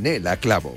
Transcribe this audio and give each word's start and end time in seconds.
Yanela 0.00 0.38
Clavo. 0.38 0.74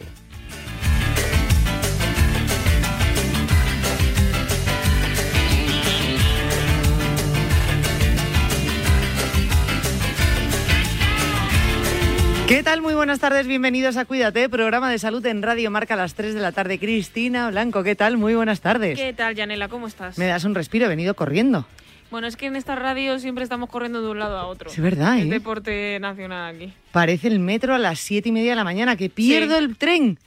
¿Qué 12.49 12.61
tal? 12.61 12.81
Muy 12.81 12.93
buenas 12.93 13.19
tardes, 13.19 13.47
bienvenidos 13.47 13.95
a 13.95 14.03
Cuídate, 14.03 14.49
programa 14.49 14.91
de 14.91 14.99
salud 14.99 15.25
en 15.25 15.41
Radio 15.41 15.71
Marca 15.71 15.93
a 15.93 15.97
las 15.97 16.13
3 16.15 16.33
de 16.33 16.41
la 16.41 16.51
tarde. 16.51 16.77
Cristina 16.77 17.49
Blanco, 17.49 17.81
¿qué 17.83 17.95
tal? 17.95 18.17
Muy 18.17 18.35
buenas 18.35 18.59
tardes. 18.59 18.99
¿Qué 18.99 19.13
tal, 19.13 19.35
Yanela? 19.35 19.69
¿Cómo 19.69 19.87
estás? 19.87 20.17
Me 20.17 20.27
das 20.27 20.43
un 20.43 20.53
respiro, 20.53 20.85
he 20.85 20.89
venido 20.89 21.15
corriendo. 21.15 21.65
Bueno, 22.13 22.27
es 22.27 22.37
que 22.37 22.45
en 22.45 22.55
esta 22.55 22.75
radio 22.75 23.17
siempre 23.17 23.43
estamos 23.43 23.71
corriendo 23.71 23.99
de 24.03 24.09
un 24.11 24.19
lado 24.19 24.37
a 24.37 24.45
otro. 24.45 24.69
Es 24.69 24.79
verdad, 24.79 25.17
El 25.17 25.29
¿eh? 25.29 25.31
deporte 25.31 25.97
nacional 25.99 26.53
aquí. 26.55 26.71
Parece 26.91 27.27
el 27.27 27.39
metro 27.39 27.73
a 27.73 27.79
las 27.79 27.97
7 28.01 28.29
y 28.29 28.31
media 28.31 28.51
de 28.51 28.55
la 28.55 28.63
mañana, 28.63 28.95
que 28.95 29.09
pierdo 29.09 29.57
Sí. 29.57 29.63
el 29.63 29.77
tren 29.77 30.19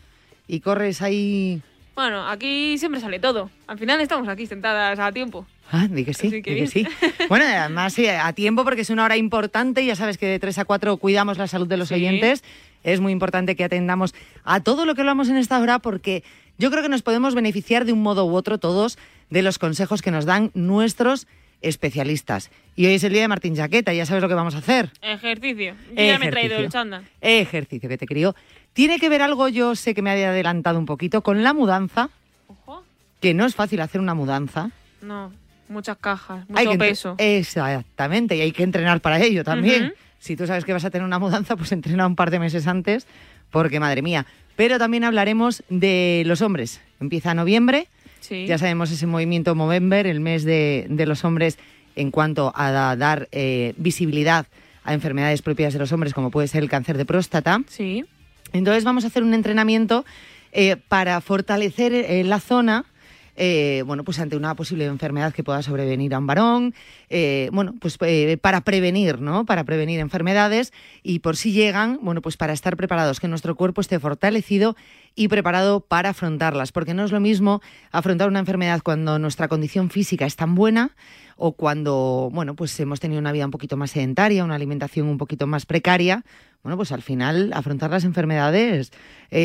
y 0.48 0.58
corres 0.58 1.00
ahí... 1.00 1.62
Bueno, 1.94 2.28
aquí 2.28 2.76
siempre 2.78 3.00
sale 3.00 3.20
todo. 3.20 3.50
Al 3.68 3.78
final 3.78 4.00
estamos 4.00 4.26
aquí 4.26 4.46
sentadas 4.46 4.98
a 4.98 5.12
tiempo. 5.12 5.46
Ah, 5.70 5.86
di 5.88 6.04
que 6.04 6.12
sí, 6.12 6.42
que 6.42 6.54
di 6.54 6.60
que 6.62 6.66
sí. 6.66 6.84
Bueno, 7.28 7.44
además 7.46 7.92
sí, 7.92 8.08
a 8.08 8.32
tiempo 8.32 8.64
porque 8.64 8.80
es 8.80 8.90
una 8.90 9.04
hora 9.04 9.16
importante, 9.16 9.86
ya 9.86 9.94
sabes 9.94 10.18
que 10.18 10.26
de 10.26 10.40
3 10.40 10.58
a 10.58 10.64
4 10.64 10.96
cuidamos 10.96 11.38
la 11.38 11.46
salud 11.46 11.68
de 11.68 11.76
los 11.76 11.86
Sí. 11.90 11.94
oyentes. 11.94 12.42
Es 12.82 12.98
muy 12.98 13.12
importante 13.12 13.54
que 13.54 13.62
atendamos 13.62 14.12
a 14.42 14.58
todo 14.58 14.86
lo 14.86 14.96
que 14.96 15.02
hablamos 15.02 15.28
en 15.28 15.36
esta 15.36 15.56
hora 15.60 15.78
porque 15.78 16.24
yo 16.58 16.68
creo 16.72 16.82
que 16.82 16.88
nos 16.88 17.02
podemos 17.02 17.36
beneficiar 17.36 17.84
de 17.84 17.92
un 17.92 18.02
modo 18.02 18.26
u 18.26 18.34
otro 18.34 18.58
todos 18.58 18.98
de 19.30 19.42
los 19.42 19.60
consejos 19.60 20.02
que 20.02 20.10
nos 20.10 20.24
dan 20.24 20.50
nuestros 20.54 21.28
especialistas. 21.68 22.50
Y 22.74 22.86
hoy 22.86 22.94
es 22.94 23.04
el 23.04 23.12
día 23.12 23.22
de 23.22 23.28
Martín 23.28 23.56
Jaqueta, 23.56 23.92
ya 23.92 24.06
sabes 24.06 24.22
lo 24.22 24.28
que 24.28 24.34
vamos 24.34 24.54
a 24.54 24.58
hacer. 24.58 24.90
Ejercicio. 25.02 25.74
Yo 25.90 26.04
ya 26.04 26.18
me 26.18 26.26
he 26.26 26.30
traído 26.30 26.56
el 26.56 26.68
chándal. 26.68 27.04
Ejercicio 27.20 27.88
que 27.88 27.98
te 27.98 28.06
crió. 28.06 28.34
Tiene 28.72 28.98
que 28.98 29.08
ver 29.08 29.22
algo, 29.22 29.48
yo 29.48 29.74
sé 29.74 29.94
que 29.94 30.02
me 30.02 30.10
había 30.10 30.28
adelantado 30.30 30.78
un 30.78 30.86
poquito, 30.86 31.22
con 31.22 31.42
la 31.42 31.54
mudanza, 31.54 32.10
Ojo. 32.46 32.84
que 33.20 33.32
no 33.34 33.46
es 33.46 33.54
fácil 33.54 33.80
hacer 33.80 34.00
una 34.00 34.14
mudanza. 34.14 34.70
No, 35.00 35.32
muchas 35.68 35.96
cajas, 35.96 36.48
mucho 36.48 36.70
Hay 36.70 36.78
peso. 36.78 37.14
Exactamente, 37.18 38.36
y 38.36 38.42
hay 38.42 38.52
que 38.52 38.62
entrenar 38.62 39.00
para 39.00 39.20
ello 39.20 39.44
también. 39.44 39.94
Si 40.18 40.36
tú 40.36 40.46
sabes 40.46 40.64
que 40.64 40.72
vas 40.72 40.84
a 40.84 40.90
tener 40.90 41.06
una 41.06 41.18
mudanza, 41.18 41.56
pues 41.56 41.72
entrena 41.72 42.06
un 42.06 42.16
par 42.16 42.30
de 42.30 42.38
meses 42.38 42.66
antes, 42.66 43.06
porque 43.50 43.80
madre 43.80 44.02
mía. 44.02 44.26
Pero 44.56 44.78
también 44.78 45.04
hablaremos 45.04 45.62
de 45.68 46.22
los 46.26 46.42
hombres. 46.42 46.80
Empieza 47.00 47.34
noviembre, 47.34 47.88
sí. 48.20 48.46
ya 48.46 48.58
sabemos 48.58 48.90
ese 48.90 49.06
movimiento 49.06 49.54
Movember, 49.54 50.06
el 50.06 50.20
mes 50.20 50.44
de, 50.44 50.86
de 50.88 51.06
los 51.06 51.24
hombres 51.24 51.58
en 51.94 52.10
cuanto 52.10 52.52
a 52.54 52.70
da- 52.70 52.96
dar 52.96 53.28
eh, 53.32 53.72
visibilidad 53.76 54.46
a 54.84 54.94
enfermedades 54.94 55.42
propias 55.42 55.72
de 55.72 55.78
los 55.78 55.92
hombres, 55.92 56.12
como 56.14 56.30
puede 56.30 56.46
ser 56.48 56.62
el 56.62 56.68
cáncer 56.68 56.96
de 56.96 57.04
próstata. 57.04 57.60
Sí. 57.68 58.04
Entonces 58.52 58.84
vamos 58.84 59.04
a 59.04 59.08
hacer 59.08 59.22
un 59.22 59.34
entrenamiento 59.34 60.04
eh, 60.52 60.76
para 60.88 61.20
fortalecer 61.20 61.92
eh, 61.92 62.22
la 62.24 62.38
zona, 62.40 62.84
eh, 63.36 63.82
bueno, 63.86 64.02
pues 64.02 64.18
ante 64.18 64.36
una 64.36 64.54
posible 64.54 64.86
enfermedad 64.86 65.32
que 65.34 65.44
pueda 65.44 65.62
sobrevenir 65.62 66.14
a 66.14 66.18
un 66.18 66.26
varón, 66.26 66.74
eh, 67.10 67.50
bueno, 67.52 67.74
pues 67.78 67.98
eh, 68.00 68.38
para 68.40 68.62
prevenir, 68.62 69.20
¿no? 69.20 69.44
Para 69.44 69.64
prevenir 69.64 70.00
enfermedades 70.00 70.72
y 71.02 71.18
por 71.18 71.36
si 71.36 71.52
llegan, 71.52 71.98
bueno, 72.02 72.22
pues 72.22 72.36
para 72.36 72.54
estar 72.54 72.76
preparados, 72.76 73.20
que 73.20 73.28
nuestro 73.28 73.54
cuerpo 73.54 73.82
esté 73.82 74.00
fortalecido 74.00 74.74
y 75.14 75.28
preparado 75.28 75.80
para 75.80 76.10
afrontarlas, 76.10 76.72
porque 76.72 76.94
no 76.94 77.04
es 77.04 77.12
lo 77.12 77.20
mismo 77.20 77.60
afrontar 77.92 78.28
una 78.28 78.40
enfermedad 78.40 78.80
cuando 78.82 79.18
nuestra 79.18 79.48
condición 79.48 79.90
física 79.90 80.24
es 80.24 80.36
tan 80.36 80.54
buena 80.54 80.96
o 81.36 81.52
cuando, 81.52 82.30
bueno, 82.32 82.54
pues 82.56 82.78
hemos 82.80 83.00
tenido 83.00 83.20
una 83.20 83.32
vida 83.32 83.44
un 83.44 83.50
poquito 83.50 83.76
más 83.76 83.90
sedentaria, 83.90 84.44
una 84.44 84.54
alimentación 84.54 85.06
un 85.06 85.18
poquito 85.18 85.46
más 85.46 85.66
precaria, 85.66 86.24
bueno, 86.62 86.78
pues 86.78 86.90
al 86.90 87.02
final 87.02 87.52
afrontar 87.52 87.90
las 87.90 88.04
enfermedades 88.04 88.90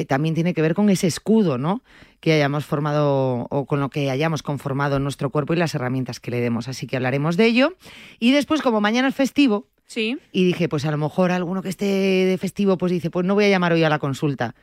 también 0.07 0.33
tiene 0.33 0.53
que 0.53 0.61
ver 0.61 0.73
con 0.73 0.89
ese 0.89 1.07
escudo, 1.07 1.57
¿no? 1.57 1.83
Que 2.21 2.31
hayamos 2.33 2.63
formado 2.65 3.47
o 3.49 3.65
con 3.65 3.81
lo 3.81 3.89
que 3.89 4.09
hayamos 4.09 4.41
conformado 4.43 4.99
nuestro 4.99 5.29
cuerpo 5.31 5.53
y 5.53 5.57
las 5.57 5.75
herramientas 5.75 6.19
que 6.21 6.31
le 6.31 6.39
demos. 6.39 6.69
Así 6.69 6.87
que 6.87 6.95
hablaremos 6.95 7.35
de 7.35 7.45
ello. 7.47 7.73
Y 8.19 8.31
después, 8.31 8.61
como 8.61 8.79
mañana 8.79 9.09
es 9.09 9.15
festivo, 9.15 9.67
Sí. 9.87 10.17
y 10.31 10.45
dije, 10.45 10.69
pues 10.69 10.85
a 10.85 10.91
lo 10.91 10.97
mejor 10.97 11.31
alguno 11.31 11.61
que 11.61 11.67
esté 11.69 11.85
de 11.85 12.37
festivo, 12.39 12.77
pues 12.77 12.93
dice, 12.93 13.09
pues 13.09 13.25
no 13.25 13.33
voy 13.33 13.43
a 13.45 13.49
llamar 13.49 13.73
hoy 13.73 13.83
a 13.83 13.89
la 13.89 13.99
consulta. 13.99 14.55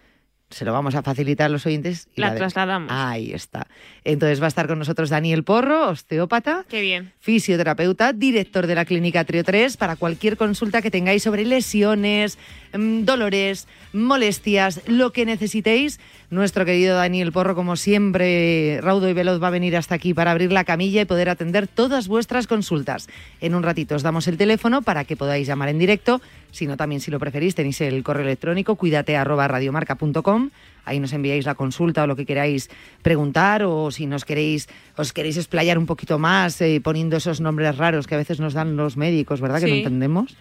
Se 0.51 0.65
lo 0.65 0.73
vamos 0.73 0.95
a 0.95 1.03
facilitar 1.03 1.45
a 1.45 1.49
los 1.51 1.67
oyentes. 1.67 2.09
y 2.17 2.23
La 2.23 2.31
de- 2.31 2.39
trasladamos. 2.39 2.91
Ahí 2.91 3.33
está. 3.33 3.67
Entonces 4.03 4.41
va 4.41 4.47
a 4.47 4.49
estar 4.49 4.67
con 4.67 4.79
nosotros 4.79 5.11
Daniel 5.11 5.45
Porro, 5.45 5.89
osteópata 5.91 6.65
Qué 6.71 6.81
bien. 6.81 7.13
fisioterapeuta, 7.19 8.15
director 8.15 8.67
de 8.67 8.75
la 8.75 8.87
clínica 8.87 9.25
Trio 9.25 9.45
3, 9.45 9.77
para 9.77 9.97
cualquier 9.97 10.39
consulta 10.39 10.81
que 10.81 10.91
tengáis 10.91 11.23
sobre 11.25 11.45
lesiones, 11.45 12.39
mm, 12.73 13.03
dolores, 13.05 13.69
molestias, 13.93 14.81
lo 14.87 15.13
que 15.13 15.27
necesitéis. 15.27 16.01
Nuestro 16.31 16.67
querido 16.67 16.95
Daniel 16.95 17.33
Porro, 17.33 17.55
como 17.55 17.75
siempre, 17.77 18.81
raudo 18.83 19.09
y 19.09 19.15
veloz, 19.15 19.43
va 19.43 19.47
a 19.47 19.51
venir 19.51 19.79
hasta 19.79 19.95
aquí 19.95 20.13
para 20.13 20.31
abrir 20.31 20.53
la 20.53 20.65
camilla 20.65 21.01
y 21.01 21.07
poder 21.07 21.31
atender 21.31 21.67
todas 21.67 22.07
vuestras 22.07 22.47
consultas. 22.47 23.09
En 23.41 23.55
un 23.55 23.63
ratito 23.63 23.95
os 23.95 24.03
damos 24.03 24.29
el 24.29 24.37
teléfono 24.37 24.83
para 24.83 25.05
que 25.05 25.17
podáis 25.17 25.49
llamar 25.49 25.71
en 25.71 25.79
directo, 25.79 26.21
sino 26.53 26.77
también 26.77 27.01
si 27.01 27.11
lo 27.11 27.19
preferís 27.19 27.55
tenéis 27.55 27.81
el 27.81 28.03
correo 28.03 28.25
electrónico 28.25 28.77
cuídate 28.77 29.17
arroba 29.17 29.49
radiomarca.com. 29.49 30.51
Ahí 30.85 31.01
nos 31.01 31.15
enviáis 31.15 31.47
la 31.47 31.55
consulta 31.55 32.03
o 32.03 32.07
lo 32.07 32.15
que 32.15 32.27
queráis 32.27 32.69
preguntar 33.01 33.63
o 33.63 33.91
si 33.91 34.05
nos 34.05 34.27
queréis 34.27 34.69
os 34.99 35.15
queréis 35.15 35.39
explayar 35.39 35.79
un 35.79 35.87
poquito 35.87 36.19
más 36.19 36.61
eh, 36.61 36.83
poniendo 36.85 37.17
esos 37.17 37.41
nombres 37.41 37.79
raros 37.79 38.07
que 38.07 38.17
a 38.17 38.19
veces 38.19 38.39
nos 38.39 38.53
dan 38.53 38.77
los 38.77 38.99
médicos, 38.99 39.41
¿verdad? 39.41 39.61
Que 39.61 39.69
no 39.69 39.75
entendemos. 39.77 40.37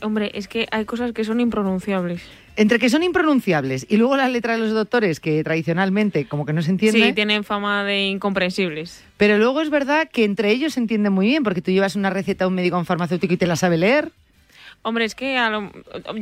Hombre, 0.00 0.30
es 0.34 0.48
que 0.48 0.66
hay 0.70 0.84
cosas 0.84 1.12
que 1.12 1.24
son 1.24 1.40
impronunciables. 1.40 2.22
Entre 2.56 2.78
que 2.78 2.88
son 2.88 3.02
impronunciables 3.02 3.86
y 3.88 3.96
luego 3.96 4.16
la 4.16 4.28
letra 4.28 4.52
de 4.52 4.60
los 4.60 4.72
doctores 4.72 5.18
que 5.18 5.42
tradicionalmente 5.42 6.26
como 6.26 6.44
que 6.46 6.52
no 6.52 6.62
se 6.62 6.70
entiende, 6.70 7.00
Sí, 7.08 7.12
tienen 7.12 7.42
fama 7.42 7.84
de 7.84 8.06
incomprensibles. 8.08 9.02
pero 9.16 9.38
luego 9.38 9.60
es 9.60 9.70
verdad 9.70 10.08
que 10.12 10.24
entre 10.24 10.50
ellos 10.50 10.74
se 10.74 10.80
entiende 10.80 11.10
muy 11.10 11.26
bien 11.26 11.42
porque 11.42 11.62
tú 11.62 11.70
llevas 11.72 11.96
una 11.96 12.10
receta 12.10 12.44
a 12.44 12.48
un 12.48 12.54
médico 12.54 12.76
o 12.76 12.78
un 12.80 12.86
farmacéutico 12.86 13.34
y 13.34 13.36
te 13.38 13.46
la 13.46 13.56
sabe 13.56 13.76
leer. 13.78 14.12
Hombre, 14.82 15.04
es 15.06 15.14
que 15.14 15.36
a 15.38 15.48
lo- 15.50 15.72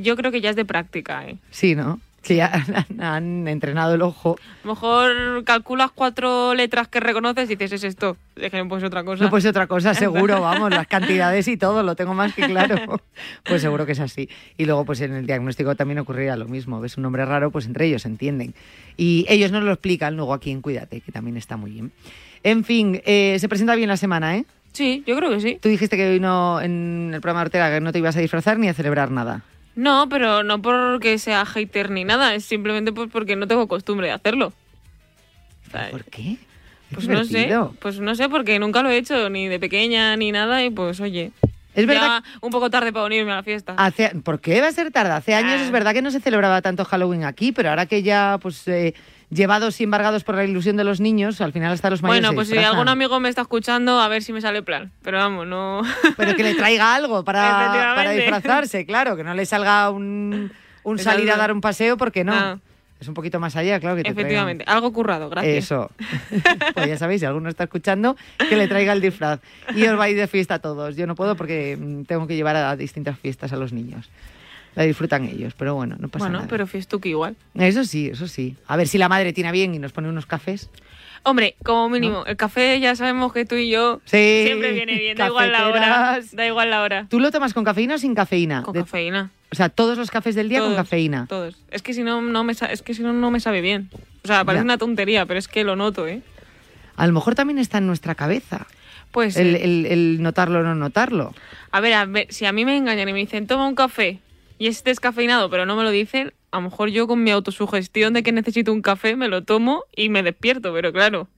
yo 0.00 0.16
creo 0.16 0.31
que 0.31 0.41
ya 0.41 0.50
es 0.50 0.56
de 0.56 0.65
práctica, 0.65 1.27
¿eh? 1.28 1.37
Sí, 1.50 1.75
¿no? 1.75 2.00
Que 2.22 2.37
ya 2.37 2.53
han 2.99 3.49
entrenado 3.49 3.94
el 3.94 4.03
ojo. 4.03 4.37
A 4.38 4.66
lo 4.66 4.75
mejor 4.75 5.44
calculas 5.44 5.91
cuatro 5.93 6.55
letras 6.55 6.88
que 6.88 7.00
reconoces 7.00 7.50
y 7.50 7.56
dices, 7.56 7.72
es 7.72 7.84
esto. 7.84 8.16
Déjame 8.37 8.69
pues 8.69 8.84
otra 8.84 9.05
cosa. 9.05 9.25
No, 9.25 9.31
pues 9.31 9.44
otra 9.44 9.66
cosa, 9.66 9.94
seguro, 9.94 10.41
vamos, 10.41 10.71
las 10.71 10.87
cantidades 10.87 11.49
y 11.49 11.56
todo, 11.56 11.82
lo 11.82 11.96
tengo 11.96 12.14
más 12.14 12.35
que 12.35 12.46
claro. 12.46 12.76
Pues 13.44 13.62
seguro 13.62 13.87
que 13.87 13.93
es 13.93 14.00
así. 14.00 14.29
Y 14.56 14.64
luego, 14.64 14.85
pues 14.85 15.00
en 15.00 15.12
el 15.12 15.26
diagnóstico 15.26 15.75
también 15.75 15.99
ocurrirá 15.99 16.37
lo 16.37 16.46
mismo. 16.46 16.81
Ves 16.81 16.96
un 16.96 17.02
nombre 17.02 17.25
raro, 17.25 17.50
pues 17.50 17.67
entre 17.67 17.87
ellos 17.87 18.06
entienden. 18.06 18.55
Y 18.96 19.26
ellos 19.29 19.50
nos 19.50 19.64
lo 19.64 19.73
explican 19.73 20.17
luego 20.17 20.32
aquí 20.32 20.50
en 20.50 20.62
Cuídate, 20.62 21.00
que 21.00 21.12
también 21.12 21.37
está 21.37 21.56
muy 21.56 21.73
bien. 21.73 21.93
En 22.43 22.64
fin, 22.64 23.00
eh, 23.05 23.37
se 23.38 23.49
presenta 23.49 23.75
bien 23.75 23.88
la 23.88 23.96
semana, 23.96 24.37
¿eh? 24.37 24.44
Sí, 24.73 25.05
yo 25.06 25.17
creo 25.17 25.31
que 25.31 25.41
sí. 25.41 25.58
Tú 25.61 25.69
dijiste 25.69 25.96
que 25.96 26.08
hoy 26.08 26.20
no, 26.20 26.61
en 26.61 27.11
el 27.12 27.20
programa 27.20 27.41
de 27.41 27.46
Ortega 27.46 27.70
que 27.70 27.81
no 27.81 27.93
te 27.93 27.99
ibas 27.99 28.17
a 28.17 28.20
disfrazar 28.20 28.58
ni 28.58 28.69
a 28.69 28.75
celebrar 28.75 29.11
nada. 29.11 29.44
No, 29.74 30.08
pero 30.08 30.42
no 30.42 30.60
porque 30.60 31.19
sea 31.19 31.44
hater 31.46 31.90
ni 31.90 32.04
nada, 32.04 32.34
es 32.34 32.44
simplemente 32.44 32.92
pues 32.92 33.08
porque 33.10 33.36
no 33.36 33.46
tengo 33.46 33.69
costumbre 33.69 34.08
de 34.08 34.12
hacerlo. 34.12 34.52
¿Por 35.90 36.04
qué? 36.04 36.36
Pues 36.92 37.08
no 37.08 37.24
sé, 37.24 37.50
pues 37.80 38.00
no 38.00 38.14
sé, 38.14 38.28
porque 38.28 38.58
nunca 38.58 38.82
lo 38.82 38.90
he 38.90 38.98
hecho, 38.98 39.30
ni 39.30 39.48
de 39.48 39.58
pequeña 39.58 40.14
ni 40.16 40.30
nada, 40.30 40.62
y 40.62 40.69
pues 40.69 41.00
oye, 41.00 41.32
Es 41.74 41.86
verdad 41.86 42.22
ya 42.22 42.38
un 42.42 42.50
poco 42.50 42.69
tarde 42.69 42.92
para 42.92 43.06
unirme 43.06 43.32
a 43.32 43.36
la 43.36 43.42
fiesta. 43.42 43.74
Hace, 43.78 44.10
¿Por 44.22 44.40
qué 44.42 44.60
va 44.60 44.66
a 44.69 44.72
ser 44.72 44.90
tarde? 44.90 45.12
Hace 45.12 45.34
años 45.34 45.54
Ah. 45.60 45.64
es 45.64 45.70
verdad 45.70 45.94
que 45.94 46.02
no 46.02 46.10
se 46.10 46.20
celebraba 46.20 46.60
tanto 46.60 46.84
Halloween 46.84 47.24
aquí, 47.24 47.52
pero 47.52 47.70
ahora 47.70 47.86
que 47.86 48.02
ya 48.02 48.38
pues 48.42 48.69
eh, 48.69 48.92
llevados 49.32 49.81
y 49.81 49.84
embargados 49.84 50.25
por 50.25 50.34
la 50.37 50.44
ilusión 50.44 50.76
de 50.76 50.84
los 50.84 51.00
niños, 51.00 51.40
al 51.40 51.52
final 51.52 51.73
hasta 51.73 51.90
los 51.90 52.02
mayores 52.02 52.23
Bueno, 52.23 52.34
pues 52.34 52.49
si 52.49 52.58
algún 52.58 52.88
amigo 52.88 53.19
me 53.20 53.29
está 53.29 53.43
escuchando, 53.43 54.00
a 54.00 54.08
ver 54.08 54.23
si 54.23 54.32
me 54.32 54.40
sale 54.40 54.62
plan. 54.62 54.93
Pero 55.02 55.19
vamos, 55.19 55.46
no. 55.46 55.82
Pero 56.17 56.37
que 56.37 56.43
le 56.43 56.55
traiga 56.55 56.94
algo 56.94 57.25
para, 57.25 58.12
disfrazarse, 58.12 58.84
claro, 58.84 59.17
que 59.17 59.25
no 59.25 59.34
le 59.34 59.46
salga 59.46 59.90
un, 59.90 60.52
un 60.82 60.99
salir 60.99 61.31
a 61.31 61.37
dar 61.37 61.52
un 61.52 61.61
paseo 61.61 61.96
porque 61.96 62.25
no. 62.25 62.34
Ah. 62.34 62.58
Es 63.00 63.08
un 63.08 63.14
poquito 63.14 63.40
más 63.40 63.56
allá, 63.56 63.81
claro 63.81 63.96
que 63.96 64.05
te 64.05 64.12
traigan. 64.12 64.26
Efectivamente, 64.26 64.64
algo 64.69 64.93
currado, 64.93 65.29
gracias. 65.29 65.64
Eso. 65.64 65.90
pues 66.75 66.87
ya 66.87 66.96
sabéis, 66.96 67.20
si 67.20 67.26
alguno 67.26 67.49
está 67.49 67.64
escuchando, 67.64 68.17
que 68.49 68.55
le 68.55 68.69
traiga 68.69 68.93
el 68.93 69.00
disfraz. 69.00 69.40
Y 69.75 69.84
os 69.87 69.96
vais 69.96 70.17
de 70.17 70.29
fiesta 70.29 70.61
todos. 70.61 70.94
Yo 70.94 71.08
no 71.08 71.17
puedo 71.17 71.34
porque 71.34 71.76
mm, 71.76 72.05
tengo 72.05 72.29
que 72.29 72.37
llevar 72.37 72.55
a 72.55 72.76
distintas 72.76 73.19
fiestas 73.19 73.52
a 73.52 73.56
los 73.56 73.73
niños. 73.73 74.08
La 74.74 74.84
disfrutan 74.84 75.24
ellos, 75.26 75.52
pero 75.56 75.74
bueno, 75.74 75.96
no 75.98 76.08
pasa 76.08 76.24
Bueno, 76.24 76.38
nada. 76.38 76.48
pero 76.48 76.66
fiestuki 76.66 77.10
igual. 77.10 77.36
Eso 77.54 77.84
sí, 77.84 78.08
eso 78.08 78.26
sí. 78.26 78.56
A 78.66 78.76
ver 78.76 78.88
si 78.88 78.96
la 78.98 79.08
madre 79.08 79.32
tiene 79.32 79.52
bien 79.52 79.74
y 79.74 79.78
nos 79.78 79.92
pone 79.92 80.08
unos 80.08 80.24
cafés. 80.26 80.70
Hombre, 81.24 81.54
como 81.62 81.88
mínimo, 81.88 82.24
el 82.26 82.36
café 82.36 82.80
ya 82.80 82.96
sabemos 82.96 83.32
que 83.32 83.44
tú 83.44 83.54
y 83.54 83.69
yo 83.70 84.00
Sí. 84.06 84.42
siempre 84.46 84.72
viene 84.72 84.96
bien, 84.96 85.16
da 85.16 85.26
igual 85.28 85.52
la 85.52 85.69
hora. 85.69 86.20
Da 86.32 86.46
igual 86.46 86.70
la 86.70 86.82
hora. 86.82 87.06
¿Tú 87.08 87.20
lo 87.20 87.30
tomas 87.30 87.54
con 87.54 87.62
cafeína 87.64 87.94
o 87.94 87.98
sin 87.98 88.14
cafeína? 88.14 88.62
Con 88.62 88.72
De- 88.74 88.80
cafeína. 88.80 89.30
O 89.52 89.54
sea, 89.54 89.69
todos 89.69 89.96
los 89.98 90.10
cafés 90.10 90.34
del 90.34 90.48
día 90.48 90.60
con 90.60 90.74
cafeína. 90.74 91.26
Todos. 91.28 91.56
Es 91.70 91.82
que 91.82 91.92
si 91.94 92.02
no, 92.02 92.20
no 92.22 92.42
me, 92.42 92.52
es 92.52 92.82
que 92.82 92.94
si 92.94 93.02
no, 93.02 93.12
no 93.12 93.30
me 93.30 93.38
sabe 93.38 93.60
bien. 93.60 93.90
O 94.24 94.26
sea, 94.26 94.44
parece 94.44 94.60
Ya. 94.60 94.64
una 94.64 94.78
tontería, 94.78 95.26
pero 95.26 95.38
es 95.38 95.46
que 95.46 95.62
lo 95.62 95.76
noto, 95.76 96.08
¿eh? 96.08 96.22
A 96.96 97.06
lo 97.06 97.12
mejor 97.12 97.34
también 97.34 97.58
está 97.58 97.78
en 97.78 97.86
nuestra 97.86 98.14
cabeza. 98.14 98.66
Pues 99.12 99.36
El, 99.36 99.54
eh, 99.56 99.64
el- 99.64 99.86
el 99.86 100.22
notarlo 100.22 100.60
o 100.60 100.62
no 100.62 100.74
notarlo. 100.74 101.34
A 101.70 101.80
ver, 101.80 101.92
a 101.94 102.04
ver, 102.06 102.26
si 102.30 102.46
a 102.46 102.52
mí 102.52 102.64
me 102.64 102.76
engañan 102.76 103.08
y 103.08 103.12
me 103.12 103.19
dicen, 103.19 103.46
toma 103.46 103.69
un 103.69 103.74
café 103.74 104.20
y 104.58 104.66
es 104.69 104.84
descafeinado, 104.84 105.50
pero 105.50 105.66
no 105.66 105.76
me 105.76 105.82
lo 105.82 105.90
dicen, 105.90 106.32
a 106.50 106.56
lo 106.58 106.62
mejor 106.64 106.88
yo 106.90 107.06
con 107.06 107.22
mi 107.25 107.31
autosugestión 107.31 108.12
de 108.14 108.22
que 108.22 108.32
necesito 108.32 108.72
un 108.72 108.82
café 108.82 109.16
me 109.16 109.28
lo 109.28 109.43
tomo 109.44 109.84
y 109.96 110.08
me 110.08 110.22
despierto, 110.22 110.72
pero 110.72 110.93
claro. 110.93 111.28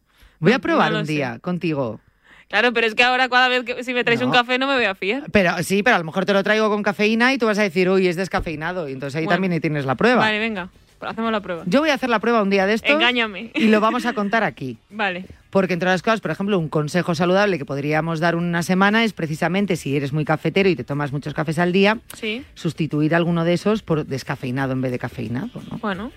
Voy 0.41 0.53
a 0.53 0.59
probar 0.59 0.93
no 0.93 1.01
un 1.01 1.07
sé. 1.07 1.13
día 1.13 1.39
contigo. 1.41 2.01
Claro, 2.49 2.73
pero 2.73 2.87
es 2.87 2.95
que 2.95 3.03
ahora 3.03 3.29
cada 3.29 3.49
vez 3.49 3.65
que 3.65 3.83
si 3.85 3.95
me 3.95 4.05
traes 4.05 4.21
No. 4.21 4.27
un 4.27 4.33
café 4.33 4.59
no 4.59 4.67
me 4.67 4.75
voy 4.75 4.85
a 4.85 4.95
fiar. 4.95 5.25
Pero 5.33 5.61
sí, 5.63 5.83
pero 5.83 5.97
a 5.97 5.99
lo 5.99 6.05
mejor 6.05 6.27
te 6.27 6.33
lo 6.35 6.43
traigo 6.43 6.69
con 6.69 6.83
cafeína 6.83 7.33
y 7.33 7.39
tú 7.39 7.47
vas 7.47 7.59
a 7.59 7.63
decir, 7.63 7.89
uy, 7.89 8.07
es 8.07 8.17
descafeinado. 8.17 8.89
Y 8.89 8.93
entonces 8.93 9.17
ahí 9.17 9.25
Bueno. 9.25 9.41
también 9.41 9.61
tienes 9.61 9.87
la 9.87 9.95
prueba. 9.95 10.21
Vale, 10.21 10.39
venga, 10.39 10.69
hacemos 11.01 11.33
la 11.33 11.41
prueba. 11.41 11.63
Yo 11.67 11.81
voy 11.81 11.89
a 11.91 11.95
hacer 11.95 12.11
la 12.11 12.19
prueba 12.19 12.43
un 12.43 12.51
día 12.51 12.67
de 12.67 12.75
esto 12.75 12.93
Engáñame. 12.93 13.51
y 13.55 13.69
lo 13.69 13.81
vamos 13.81 14.05
a 14.07 14.13
contar 14.13 14.45
aquí. 14.45 14.77
Vale. 14.91 15.25
Porque 15.55 15.73
entre 15.75 15.89
las 15.89 16.03
cosas, 16.03 16.21
por 16.21 16.33
ejemplo, 16.33 16.59
un 16.59 16.69
consejo 16.69 17.15
saludable 17.15 17.59
que 17.59 17.65
podríamos 17.65 18.19
dar 18.19 18.35
una 18.35 18.65
semana 18.65 19.05
es 19.05 19.13
precisamente 19.13 19.77
si 19.77 19.97
eres 19.97 20.13
muy 20.13 20.25
cafetero 20.25 20.69
y 20.69 20.75
te 20.75 20.83
tomas 20.83 21.13
muchos 21.13 21.33
cafés 21.33 21.61
al 21.61 21.71
día, 21.73 22.01
Sí, 22.19 22.45
sustituir 22.55 23.15
alguno 23.15 23.45
de 23.45 23.53
esos 23.53 23.83
por 23.83 24.05
descafeinado 24.05 24.73
en 24.73 24.81
vez 24.81 24.91
de 24.91 24.99
cafeinado, 24.99 25.63
¿no? 25.71 25.79
bueno. 25.79 26.11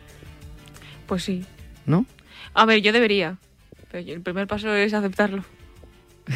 Pues 1.05 1.23
sí. 1.23 1.45
¿No? 1.85 2.07
A 2.55 2.65
ver, 2.65 2.81
yo 2.81 2.91
debería. 2.91 3.37
Pero 3.91 4.11
el 4.11 4.21
primer 4.21 4.47
paso 4.47 4.73
es 4.73 4.95
aceptarlo. 4.95 5.43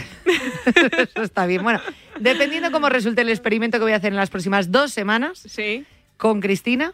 Eso 0.98 1.24
está 1.24 1.48
bien. 1.48 1.64
Bueno, 1.64 1.82
dependiendo 2.20 2.72
cómo 2.72 2.88
resulte 2.88 3.22
el 3.22 3.30
experimento 3.30 3.78
que 3.80 3.84
voy 3.84 3.94
a 3.94 3.98
hacer 3.98 4.14
en 4.14 4.18
las 4.18 4.30
próximas 4.30 4.72
dos 4.72 4.92
semanas 4.94 5.40
Sí. 5.48 5.86
con 6.18 6.40
Cristina, 6.40 6.94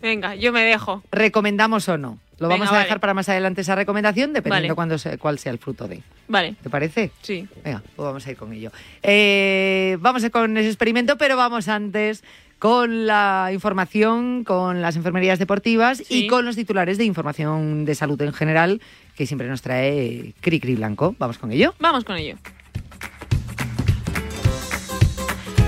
Venga, 0.00 0.36
yo 0.36 0.52
me 0.52 0.60
dejo. 0.62 1.02
recomendamos 1.10 1.88
o 1.88 1.98
no. 1.98 2.20
Lo 2.38 2.48
Venga, 2.48 2.58
vamos 2.58 2.68
a 2.68 2.72
vale. 2.72 2.84
dejar 2.84 3.00
para 3.00 3.14
más 3.14 3.28
adelante 3.28 3.62
esa 3.62 3.74
recomendación, 3.74 4.32
dependiendo 4.34 4.68
Vale. 4.68 4.74
cuándo 4.74 4.98
se- 4.98 5.16
cuál 5.16 5.38
sea 5.38 5.52
el 5.52 5.58
fruto 5.58 5.88
de. 5.88 6.02
Vale, 6.28 6.54
¿Te 6.62 6.68
parece? 6.68 7.10
sí. 7.22 7.48
Venga, 7.64 7.82
pues 7.96 8.06
vamos 8.06 8.26
a 8.26 8.30
ir 8.30 8.36
con 8.36 8.52
ello. 8.52 8.70
Eh, 9.02 9.96
vamos 10.00 10.22
a 10.22 10.26
ir 10.26 10.32
con 10.32 10.56
ese 10.56 10.68
experimento, 10.68 11.16
pero 11.16 11.36
vamos 11.36 11.68
antes 11.68 12.22
con 12.58 13.06
la 13.06 13.50
información, 13.52 14.42
con 14.44 14.80
las 14.82 14.96
enfermerías 14.96 15.38
deportivas 15.38 16.02
y 16.10 16.26
con 16.26 16.44
los 16.44 16.56
titulares 16.56 16.98
de 16.98 17.04
información 17.04 17.84
de 17.84 17.94
salud 17.94 18.20
en 18.22 18.32
general 18.32 18.80
que 19.14 19.26
siempre 19.26 19.48
nos 19.48 19.62
trae 19.62 20.34
Cricri 20.40 20.74
Blanco. 20.74 21.14
Vamos 21.18 21.38
con 21.38 21.52
ello. 21.52 21.74
Vamos 21.78 22.04
con 22.04 22.16
ello. 22.16 22.36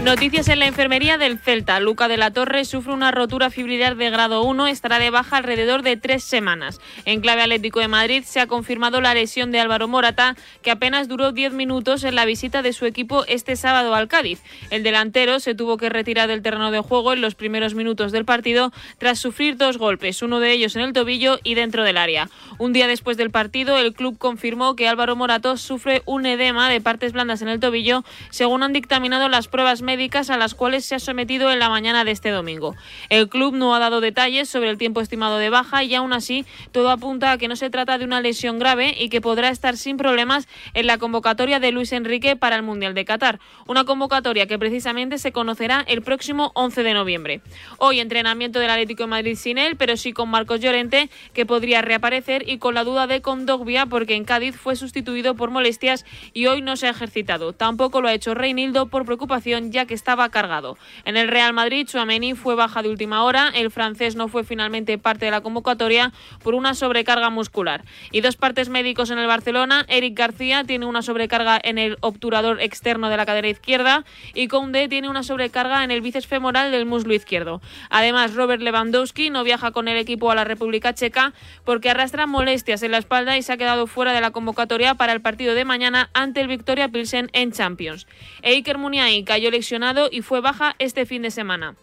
Noticias 0.09 0.49
en 0.49 0.59
la 0.59 0.67
enfermería 0.67 1.19
del 1.19 1.39
Celta. 1.39 1.81
Luca 1.81 2.09
de 2.09 2.17
la 2.17 2.31
Torre 2.31 2.65
sufre 2.65 2.95
una 2.95 3.11
rotura 3.11 3.51
fibrilar 3.51 3.95
de 3.95 4.09
grado 4.09 4.43
1, 4.43 4.67
estará 4.67 4.99
de 4.99 5.11
baja 5.11 5.37
alrededor 5.37 5.83
de 5.83 5.99
tres 5.99 6.25
semanas. 6.25 6.81
En 7.05 7.21
clave 7.21 7.43
Atlético 7.43 7.81
de 7.81 7.89
Madrid 7.89 8.25
se 8.25 8.41
ha 8.41 8.47
confirmado 8.47 9.03
la 9.03 9.13
lesión 9.13 9.53
de 9.53 9.61
Álvaro 9.61 9.87
Morata, 9.87 10.35
que 10.63 10.71
apenas 10.71 11.09
duró 11.09 11.33
10 11.33 11.53
minutos 11.53 12.05
en 12.05 12.15
la 12.15 12.25
visita 12.25 12.63
de 12.63 12.73
su 12.73 12.87
equipo 12.87 13.27
este 13.27 13.55
sábado 13.55 13.95
al 13.95 14.09
Cádiz. 14.09 14.41
El 14.71 14.83
delantero 14.83 15.41
se 15.41 15.55
tuvo 15.55 15.77
que 15.77 15.91
retirar 15.91 16.27
del 16.27 16.41
terreno 16.41 16.71
de 16.71 16.81
juego 16.81 17.13
en 17.13 17.21
los 17.21 17.35
primeros 17.35 17.75
minutos 17.75 18.11
del 18.11 18.25
partido 18.25 18.73
tras 18.97 19.19
sufrir 19.19 19.59
dos 19.59 19.77
golpes, 19.77 20.23
uno 20.23 20.41
de 20.41 20.53
ellos 20.53 20.75
en 20.75 20.85
el 20.85 20.95
tobillo 20.95 21.39
y 21.45 21.55
dentro 21.55 21.85
del 21.85 21.99
área. 21.99 22.31
Un 22.57 22.73
día 22.73 22.87
después 22.87 23.19
del 23.19 23.31
partido, 23.31 23.77
el 23.77 23.93
club 23.93 24.17
confirmó 24.17 24.75
que 24.75 24.89
Álvaro 24.89 25.17
Morato 25.17 25.59
sufre 25.59 26.01
un 26.07 26.25
edema 26.25 26.71
de 26.71 26.81
partes 26.81 27.13
blandas 27.13 27.43
en 27.43 27.49
el 27.49 27.61
tobillo, 27.61 28.05
según 28.31 28.63
han 28.63 28.73
dictaminado 28.73 29.29
las 29.29 29.49
pruebas 29.49 29.83
médicas 29.83 29.98
a 29.99 30.37
las 30.37 30.55
cuales 30.55 30.85
se 30.85 30.95
ha 30.95 31.01
sometido 31.01 31.51
en 31.51 31.59
la 31.59 31.69
mañana 31.69 32.05
de 32.05 32.13
este 32.13 32.31
domingo. 32.31 32.77
El 33.09 33.29
club 33.29 33.55
no 33.55 33.75
ha 33.75 33.81
dado 33.81 34.01
detalles 34.01 34.49
sobre 34.49 34.71
el 34.71 34.79
tiempo 34.79 35.01
estimado 35.01 35.39
de 35.39 35.51
baja 35.51 35.83
y 35.83 35.95
aún 35.97 36.13
así 36.13 36.47
todo 36.71 36.91
apunta 36.91 37.33
a 37.33 37.39
que 37.39 37.49
no 37.49 37.57
se 37.57 37.69
trata 37.69 37.99
de 37.99 38.05
una 38.05 38.21
lesión 38.21 38.61
grave 38.61 38.95
y 38.97 39.09
que 39.09 39.21
podrá 39.21 39.49
estar 39.49 39.77
sin 39.77 39.97
problemas 39.97 40.47
en 40.75 40.87
la 40.87 40.99
convocatoria 40.99 41.59
de 41.59 41.73
Luis 41.73 41.93
Enrique 41.93 42.37
para 42.37 42.55
el 42.55 42.63
Mundial 42.63 42.95
de 42.95 43.05
Qatar. 43.05 43.41
Una 43.67 43.85
convocatoria 43.85 44.47
que 44.47 44.59
precisamente 44.59 45.19
se 45.19 45.33
conocerá 45.33 45.85
el 45.89 46.03
próximo 46.03 46.53
11 46.55 46.85
de 46.85 46.95
noviembre. 46.95 47.41
Hoy 47.79 47.99
entrenamiento 47.99 48.61
del 48.61 48.71
Atlético 48.71 49.03
de 49.03 49.09
Madrid 49.09 49.37
sin 49.37 49.59
él, 49.59 49.77
pero 49.77 49.97
sí 49.97 50.13
con 50.13 50.31
Marcos 50.31 50.61
Llorente, 50.61 51.11
que 51.35 51.45
podría 51.45 51.83
reaparecer, 51.83 52.49
y 52.49 52.59
con 52.59 52.75
la 52.75 52.85
duda 52.85 53.07
de 53.07 53.21
Condogbia, 53.21 53.87
porque 53.87 54.15
en 54.15 54.25
Cádiz 54.25 54.57
fue 54.57 54.77
sustituido 54.77 55.35
por 55.35 55.51
molestias 55.51 56.05
y 56.33 56.47
hoy 56.47 56.63
no 56.63 56.77
se 56.77 56.87
ha 56.87 56.91
ejercitado. 56.91 57.53
Tampoco 57.53 58.01
lo 58.01 58.09
ha 58.09 58.15
hecho 58.15 58.35
Reinildo 58.35 58.87
por 58.87 59.05
preocupación, 59.05 59.73
ya 59.73 59.78
que 59.87 59.95
estaba 59.95 60.29
cargado. 60.29 60.77
En 61.05 61.17
el 61.17 61.29
Real 61.29 61.53
Madrid, 61.53 61.87
Chouameni 61.87 62.35
fue 62.35 62.55
baja 62.55 62.83
de 62.83 62.89
última 62.89 63.25
hora, 63.25 63.51
el 63.55 63.71
francés 63.71 64.17
no 64.17 64.29
fue 64.29 64.45
finalmente 64.45 64.99
parte 64.99 65.25
de 65.25 65.31
la 65.31 65.41
convocatoria 65.41 66.13
por 66.43 66.55
una 66.55 66.75
sobrecarga 66.75 67.31
muscular. 67.31 67.85
Y 68.11 68.21
dos 68.21 68.37
partes 68.37 68.69
médicos 68.69 69.11
en 69.11 69.19
el 69.19 69.27
Barcelona, 69.27 69.85
Eric 69.89 70.17
García 70.17 70.65
tiene 70.65 70.87
una 70.87 71.03
sobrecarga 71.03 71.61
en 71.63 71.79
el 71.79 71.97
obturador 72.01 72.61
externo 72.61 73.09
de 73.09 73.17
la 73.17 73.27
cadera 73.27 73.49
izquierda 73.49 74.05
y 74.35 74.49
Koundé 74.49 74.89
tiene 74.89 75.09
una 75.09 75.23
sobrecarga 75.23 75.85
en 75.85 75.91
el 75.91 76.01
bíceps 76.01 76.27
femoral 76.27 76.71
del 76.71 76.87
muslo 76.87 77.15
izquierdo. 77.15 77.61
Además, 77.91 78.35
Robert 78.35 78.63
Lewandowski 78.63 79.31
no 79.31 79.45
viaja 79.45 79.71
con 79.71 79.89
el 79.89 79.97
equipo 79.97 80.31
a 80.31 80.35
la 80.35 80.45
República 80.45 80.95
Checa 80.95 81.33
porque 81.65 81.91
arrastra 81.91 82.27
molestias 82.27 82.83
en 82.83 82.93
la 82.93 82.99
espalda 82.99 83.37
y 83.37 83.43
se 83.43 83.53
ha 83.53 83.57
quedado 83.57 83.87
fuera 83.87 84.13
de 84.13 84.21
la 84.21 84.31
convocatoria 84.31 84.95
para 84.95 85.13
el 85.13 85.21
partido 85.21 85.55
de 85.55 85.65
mañana 85.65 86.11
ante 86.15 86.41
el 86.41 86.49
Victoria 86.49 86.89
Pilsen 86.89 87.31
en 87.33 87.53
Champions. 87.53 88.07
Eiker 88.43 88.79
Muniain 88.79 89.25
cayó 89.25 89.51
lesionado 89.51 89.68
y 90.11 90.23
fue 90.23 90.41
baja 90.41 90.75
este 90.79 91.05
fin 91.05 91.23
de 91.23 91.31
semana. 91.31 91.77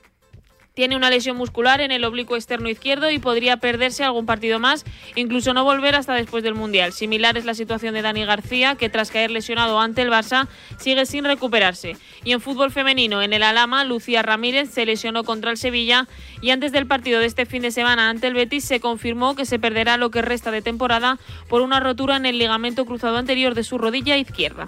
Tiene 0.73 0.97
una 0.97 1.09
lesión 1.09 1.37
muscular 1.37 1.79
en 1.79 1.91
el 1.91 2.03
oblicuo 2.03 2.35
externo 2.35 2.67
izquierdo 2.67 3.09
y 3.09 3.17
podría 3.17 3.57
perderse 3.57 4.03
algún 4.03 4.25
partido 4.25 4.59
más, 4.59 4.83
incluso 5.15 5.53
no 5.53 5.63
volver 5.63 5.95
hasta 5.95 6.13
después 6.15 6.43
del 6.43 6.53
Mundial. 6.53 6.91
Similar 6.91 7.37
es 7.37 7.45
la 7.45 7.53
situación 7.53 7.93
de 7.93 8.01
Dani 8.01 8.25
García, 8.25 8.75
que 8.75 8.89
tras 8.89 9.09
caer 9.09 9.31
lesionado 9.31 9.79
ante 9.79 10.01
el 10.01 10.09
Barça, 10.09 10.47
sigue 10.77 11.05
sin 11.05 11.23
recuperarse. 11.23 11.95
Y 12.25 12.33
en 12.33 12.41
fútbol 12.41 12.71
femenino, 12.71 13.21
en 13.21 13.31
el 13.31 13.43
Alama, 13.43 13.85
Lucía 13.85 14.21
Ramírez 14.21 14.69
se 14.69 14.85
lesionó 14.85 15.23
contra 15.23 15.51
el 15.51 15.57
Sevilla 15.57 16.07
y 16.41 16.49
antes 16.49 16.73
del 16.73 16.87
partido 16.87 17.21
de 17.21 17.27
este 17.27 17.45
fin 17.45 17.61
de 17.61 17.71
semana 17.71 18.09
ante 18.09 18.27
el 18.27 18.33
Betis 18.33 18.65
se 18.65 18.81
confirmó 18.81 19.35
que 19.35 19.45
se 19.45 19.59
perderá 19.59 19.95
lo 19.95 20.11
que 20.11 20.21
resta 20.21 20.51
de 20.51 20.61
temporada 20.61 21.19
por 21.47 21.61
una 21.61 21.79
rotura 21.79 22.17
en 22.17 22.25
el 22.25 22.37
ligamento 22.37 22.85
cruzado 22.85 23.17
anterior 23.17 23.53
de 23.55 23.63
su 23.63 23.77
rodilla 23.77 24.17
izquierda. 24.17 24.65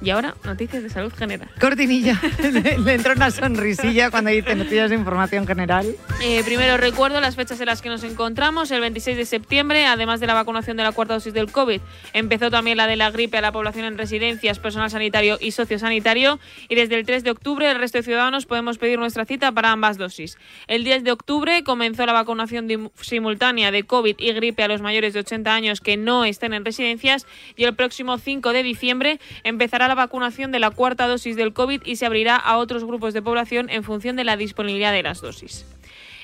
Y 0.00 0.10
ahora, 0.10 0.34
noticias 0.44 0.82
de 0.82 0.90
salud 0.90 1.12
general. 1.12 1.50
Cortinilla. 1.60 2.20
le, 2.42 2.78
le 2.78 2.94
entró 2.94 3.14
una 3.14 3.30
sonrisilla 3.32 4.10
cuando 4.10 4.30
dice 4.30 4.54
noticias 4.54 4.90
de 4.90 4.96
información 4.96 5.46
general. 5.46 5.86
Eh, 6.22 6.42
primero 6.44 6.76
recuerdo 6.76 7.20
las 7.20 7.34
fechas 7.34 7.60
en 7.60 7.66
las 7.66 7.82
que 7.82 7.88
nos 7.88 8.04
encontramos. 8.04 8.70
El 8.70 8.80
26 8.80 9.16
de 9.16 9.24
septiembre, 9.24 9.86
además 9.86 10.20
de 10.20 10.28
la 10.28 10.34
vacunación 10.34 10.76
de 10.76 10.84
la 10.84 10.92
cuarta 10.92 11.14
dosis 11.14 11.34
del 11.34 11.50
COVID, 11.50 11.80
empezó 12.12 12.48
también 12.50 12.76
la 12.76 12.86
de 12.86 12.94
la 12.94 13.10
gripe 13.10 13.38
a 13.38 13.40
la 13.40 13.50
población 13.50 13.86
en 13.86 13.98
residencias, 13.98 14.60
personal 14.60 14.88
sanitario 14.88 15.36
y 15.40 15.50
sociosanitario. 15.50 16.38
Y 16.68 16.76
desde 16.76 16.94
el 16.94 17.04
3 17.04 17.24
de 17.24 17.32
octubre, 17.32 17.68
el 17.68 17.78
resto 17.78 17.98
de 17.98 18.04
ciudadanos 18.04 18.46
podemos 18.46 18.78
pedir 18.78 19.00
nuestra 19.00 19.24
cita 19.24 19.50
para 19.50 19.72
ambas 19.72 19.98
dosis. 19.98 20.38
El 20.68 20.84
10 20.84 21.02
de 21.02 21.10
octubre 21.10 21.64
comenzó 21.64 22.06
la 22.06 22.12
vacunación 22.12 22.68
simultánea 23.00 23.72
de 23.72 23.82
COVID 23.82 24.14
y 24.18 24.32
gripe 24.32 24.62
a 24.62 24.68
los 24.68 24.80
mayores 24.80 25.12
de 25.14 25.20
80 25.20 25.52
años 25.52 25.80
que 25.80 25.96
no 25.96 26.24
estén 26.24 26.54
en 26.54 26.64
residencias. 26.64 27.26
Y 27.56 27.64
el 27.64 27.74
próximo 27.74 28.18
5 28.18 28.52
de 28.52 28.62
diciembre 28.62 29.18
empezará 29.42 29.87
la 29.88 29.94
vacunación 29.94 30.52
de 30.52 30.58
la 30.58 30.70
cuarta 30.70 31.06
dosis 31.06 31.36
del 31.36 31.52
COVID 31.52 31.82
y 31.84 31.96
se 31.96 32.06
abrirá 32.06 32.36
a 32.36 32.58
otros 32.58 32.84
grupos 32.84 33.14
de 33.14 33.22
población 33.22 33.70
en 33.70 33.82
función 33.82 34.16
de 34.16 34.24
la 34.24 34.36
disponibilidad 34.36 34.92
de 34.92 35.02
las 35.02 35.20
dosis. 35.20 35.66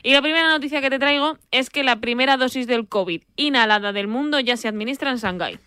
Y 0.02 0.12
la 0.12 0.20
primera 0.20 0.48
noticia 0.48 0.82
que 0.82 0.90
te 0.90 0.98
traigo 0.98 1.38
es 1.50 1.70
que 1.70 1.82
la 1.82 1.96
primera 1.96 2.36
dosis 2.36 2.66
del 2.66 2.86
COVID 2.86 3.22
inhalada 3.36 3.92
del 3.92 4.06
mundo 4.06 4.38
ya 4.38 4.56
se 4.58 4.68
administra 4.68 5.10
en 5.10 5.16
Shanghái. 5.16 5.58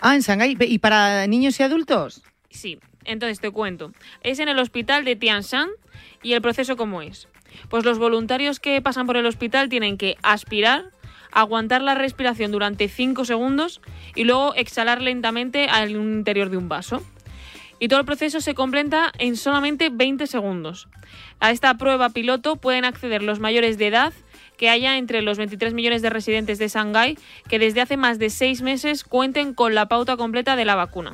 Ah, 0.00 0.16
en 0.16 0.20
Shanghái. 0.20 0.56
¿Y 0.60 0.78
para 0.80 1.26
niños 1.28 1.58
y 1.60 1.62
adultos? 1.62 2.22
Sí, 2.50 2.80
entonces 3.04 3.38
te 3.38 3.50
cuento. 3.50 3.92
Es 4.22 4.40
en 4.40 4.48
el 4.48 4.58
hospital 4.58 5.04
de 5.04 5.14
Tianshan 5.14 5.68
y 6.22 6.32
el 6.32 6.42
proceso 6.42 6.76
cómo 6.76 7.02
es. 7.02 7.28
Pues 7.68 7.84
los 7.84 7.98
voluntarios 7.98 8.58
que 8.58 8.82
pasan 8.82 9.06
por 9.06 9.16
el 9.16 9.26
hospital 9.26 9.68
tienen 9.68 9.96
que 9.96 10.16
aspirar, 10.22 10.90
aguantar 11.30 11.82
la 11.82 11.94
respiración 11.94 12.50
durante 12.50 12.88
5 12.88 13.24
segundos 13.24 13.80
y 14.14 14.24
luego 14.24 14.54
exhalar 14.56 15.00
lentamente 15.00 15.68
al 15.68 15.92
interior 15.92 16.50
de 16.50 16.56
un 16.56 16.68
vaso. 16.68 17.04
Y 17.84 17.88
todo 17.88 18.00
el 18.00 18.06
proceso 18.06 18.40
se 18.40 18.54
completa 18.54 19.12
en 19.18 19.36
solamente 19.36 19.90
20 19.90 20.26
segundos. 20.26 20.88
A 21.38 21.50
esta 21.50 21.76
prueba 21.76 22.08
piloto 22.08 22.56
pueden 22.56 22.86
acceder 22.86 23.22
los 23.22 23.40
mayores 23.40 23.76
de 23.76 23.88
edad 23.88 24.14
que 24.56 24.70
haya 24.70 24.96
entre 24.96 25.20
los 25.20 25.36
23 25.36 25.74
millones 25.74 26.00
de 26.00 26.08
residentes 26.08 26.58
de 26.58 26.68
Shanghái 26.68 27.18
que 27.46 27.58
desde 27.58 27.82
hace 27.82 27.98
más 27.98 28.18
de 28.18 28.30
seis 28.30 28.62
meses 28.62 29.04
cuenten 29.04 29.52
con 29.52 29.74
la 29.74 29.86
pauta 29.86 30.16
completa 30.16 30.56
de 30.56 30.64
la 30.64 30.76
vacuna. 30.76 31.12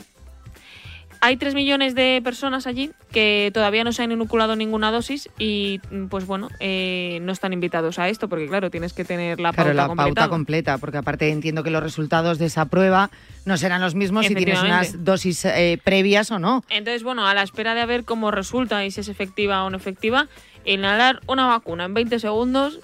Hay 1.22 1.36
3 1.36 1.54
millones 1.54 1.94
de 1.94 2.20
personas 2.24 2.66
allí 2.66 2.92
que 3.12 3.50
todavía 3.52 3.84
no 3.84 3.92
se 3.92 4.02
han 4.02 4.10
inoculado 4.10 4.56
ninguna 4.56 4.90
dosis 4.90 5.28
y, 5.38 5.78
pues 6.08 6.26
bueno, 6.26 6.48
eh, 6.60 7.18
no 7.22 7.30
están 7.32 7.52
invitados 7.52 7.98
a 7.98 8.08
esto 8.08 8.28
porque, 8.28 8.46
claro, 8.48 8.70
tienes 8.70 8.94
que 8.94 9.04
tener 9.04 9.38
la 9.38 9.52
Claro, 9.52 9.68
pauta 9.68 9.74
la 9.82 9.86
completa. 9.86 10.14
pauta 10.22 10.28
completa, 10.30 10.78
porque 10.78 10.96
aparte 10.96 11.28
entiendo 11.30 11.62
que 11.62 11.70
los 11.70 11.82
resultados 11.82 12.38
de 12.38 12.46
esa 12.46 12.64
prueba 12.64 13.10
no 13.44 13.58
serán 13.58 13.82
los 13.82 13.94
mismos 13.94 14.26
si 14.26 14.34
tienes 14.34 14.62
unas 14.62 15.04
dosis 15.04 15.44
eh, 15.44 15.78
previas 15.84 16.30
o 16.30 16.38
no. 16.38 16.64
Entonces, 16.70 17.02
bueno, 17.02 17.26
a 17.26 17.34
la 17.34 17.42
espera 17.42 17.74
de 17.74 17.84
ver 17.84 18.04
cómo 18.04 18.30
resulta 18.30 18.82
y 18.86 18.90
si 18.90 19.00
es 19.00 19.08
efectiva 19.08 19.62
o 19.64 19.68
no 19.70 19.76
efectiva, 19.76 20.26
inhalar 20.64 21.20
una 21.26 21.46
vacuna 21.46 21.84
en 21.84 21.92
20 21.92 22.18
segundos. 22.18 22.80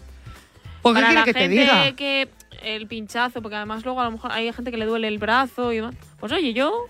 ¿Por 0.83 0.95
qué 0.95 1.01
para 1.01 1.15
la 1.15 1.25
que 1.25 1.33
te 1.33 1.41
gente 1.41 1.59
diga? 1.61 1.93
que 1.97 2.29
el 2.63 2.87
pinchazo, 2.87 3.41
porque 3.41 3.57
además 3.57 3.85
luego 3.85 4.01
a 4.01 4.05
lo 4.05 4.11
mejor 4.11 4.33
hay 4.33 4.53
gente 4.53 4.71
que 4.71 4.77
le 4.77 4.85
duele 4.87 5.09
el 5.09 5.19
brazo 5.19 5.73
y 5.73 5.77
demás. 5.77 5.95
Pues 6.21 6.33
oye, 6.33 6.53
yo 6.53 6.87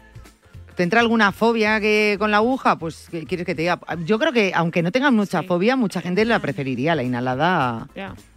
¿Te 0.76 0.82
entra 0.82 1.00
alguna 1.00 1.32
fobia 1.32 1.80
que 1.80 2.16
con 2.18 2.30
la 2.30 2.36
aguja? 2.36 2.76
Pues, 2.78 3.08
¿qué 3.10 3.24
quieres 3.24 3.46
que 3.46 3.54
te 3.54 3.62
diga? 3.62 3.80
Yo 4.04 4.18
creo 4.18 4.32
que, 4.32 4.52
aunque 4.54 4.82
no 4.82 4.92
tengan 4.92 5.14
mucha 5.14 5.40
Sí. 5.40 5.46
fobia, 5.46 5.74
mucha 5.74 6.02
gente 6.02 6.24
la 6.26 6.38
preferiría, 6.38 6.94
la 6.94 7.02
inhalada. 7.02 7.88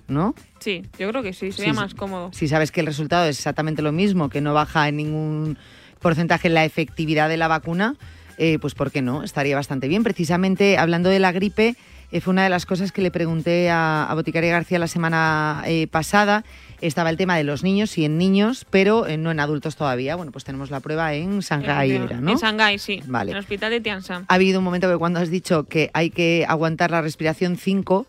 ¿no? 0.08 0.34
Sí, 0.60 0.84
yo 0.98 1.08
creo 1.10 1.22
que 1.22 1.34
sí, 1.34 1.52
sería 1.52 1.72
Sí, 1.74 1.80
más 1.80 1.94
cómodo. 1.94 2.32
Si 2.34 2.48
sabes 2.48 2.72
que 2.72 2.80
el 2.80 2.88
resultado 2.88 3.26
es 3.26 3.38
exactamente 3.38 3.84
lo 3.84 3.92
mismo, 3.92 4.30
que 4.30 4.42
no 4.42 4.56
baja 4.56 4.88
en 4.88 4.98
ningún 4.98 5.58
porcentaje 6.02 6.50
la 6.50 6.66
efectividad 6.66 7.30
de 7.30 7.38
la 7.38 7.48
vacuna, 7.48 7.96
eh, 8.40 8.58
pues 8.60 8.74
¿por 8.74 8.90
qué 8.90 9.04
no? 9.04 9.22
Estaría 9.22 9.56
bastante 9.56 9.88
bien. 9.88 10.02
Precisamente 10.04 10.80
hablando 10.80 11.10
de 11.10 11.20
la 11.20 11.32
gripe, 11.32 11.76
eh, 12.12 12.22
fue 12.22 12.32
una 12.32 12.44
de 12.44 12.50
las 12.50 12.66
cosas 12.66 12.92
que 12.92 13.02
le 13.02 13.12
pregunté 13.12 13.70
a, 13.70 14.06
a 14.06 14.16
Boticaria 14.16 14.52
García 14.52 14.80
la 14.80 14.88
semana 14.88 15.64
eh, 15.68 15.88
pasada. 15.88 16.44
Estaba 16.82 17.10
el 17.10 17.18
tema 17.18 17.38
de 17.38 17.44
los 17.44 17.64
niños, 17.64 17.92
sí 17.92 18.06
en 18.06 18.18
niños, 18.18 18.66
pero 18.70 19.06
eh, 19.06 19.18
no 19.18 19.32
en 19.32 19.40
adultos 19.40 19.76
todavía. 19.76 20.16
Bueno, 20.16 20.32
pues 20.32 20.44
tenemos 20.44 20.72
la 20.72 20.80
prueba 20.80 21.14
en 21.14 21.40
Shanghái, 21.40 21.92
era, 21.92 22.22
¿no? 22.22 22.32
En 22.32 22.38
Shanghái, 22.38 22.80
sí. 22.80 23.02
Vale. 23.06 23.32
En 23.32 23.38
el 23.38 23.42
hospital 23.42 23.72
de 23.72 23.82
Tianshan. 23.82 24.26
Ha 24.28 24.34
habido 24.34 24.60
un 24.60 24.66
momento 24.66 24.90
que 24.90 24.98
cuando 24.98 25.20
has 25.20 25.30
dicho 25.30 25.66
que 25.66 25.92
hay 25.94 26.10
que 26.10 26.46
aguantar 26.48 26.90
la 26.90 27.02
respiración 27.02 27.58
5, 27.58 28.08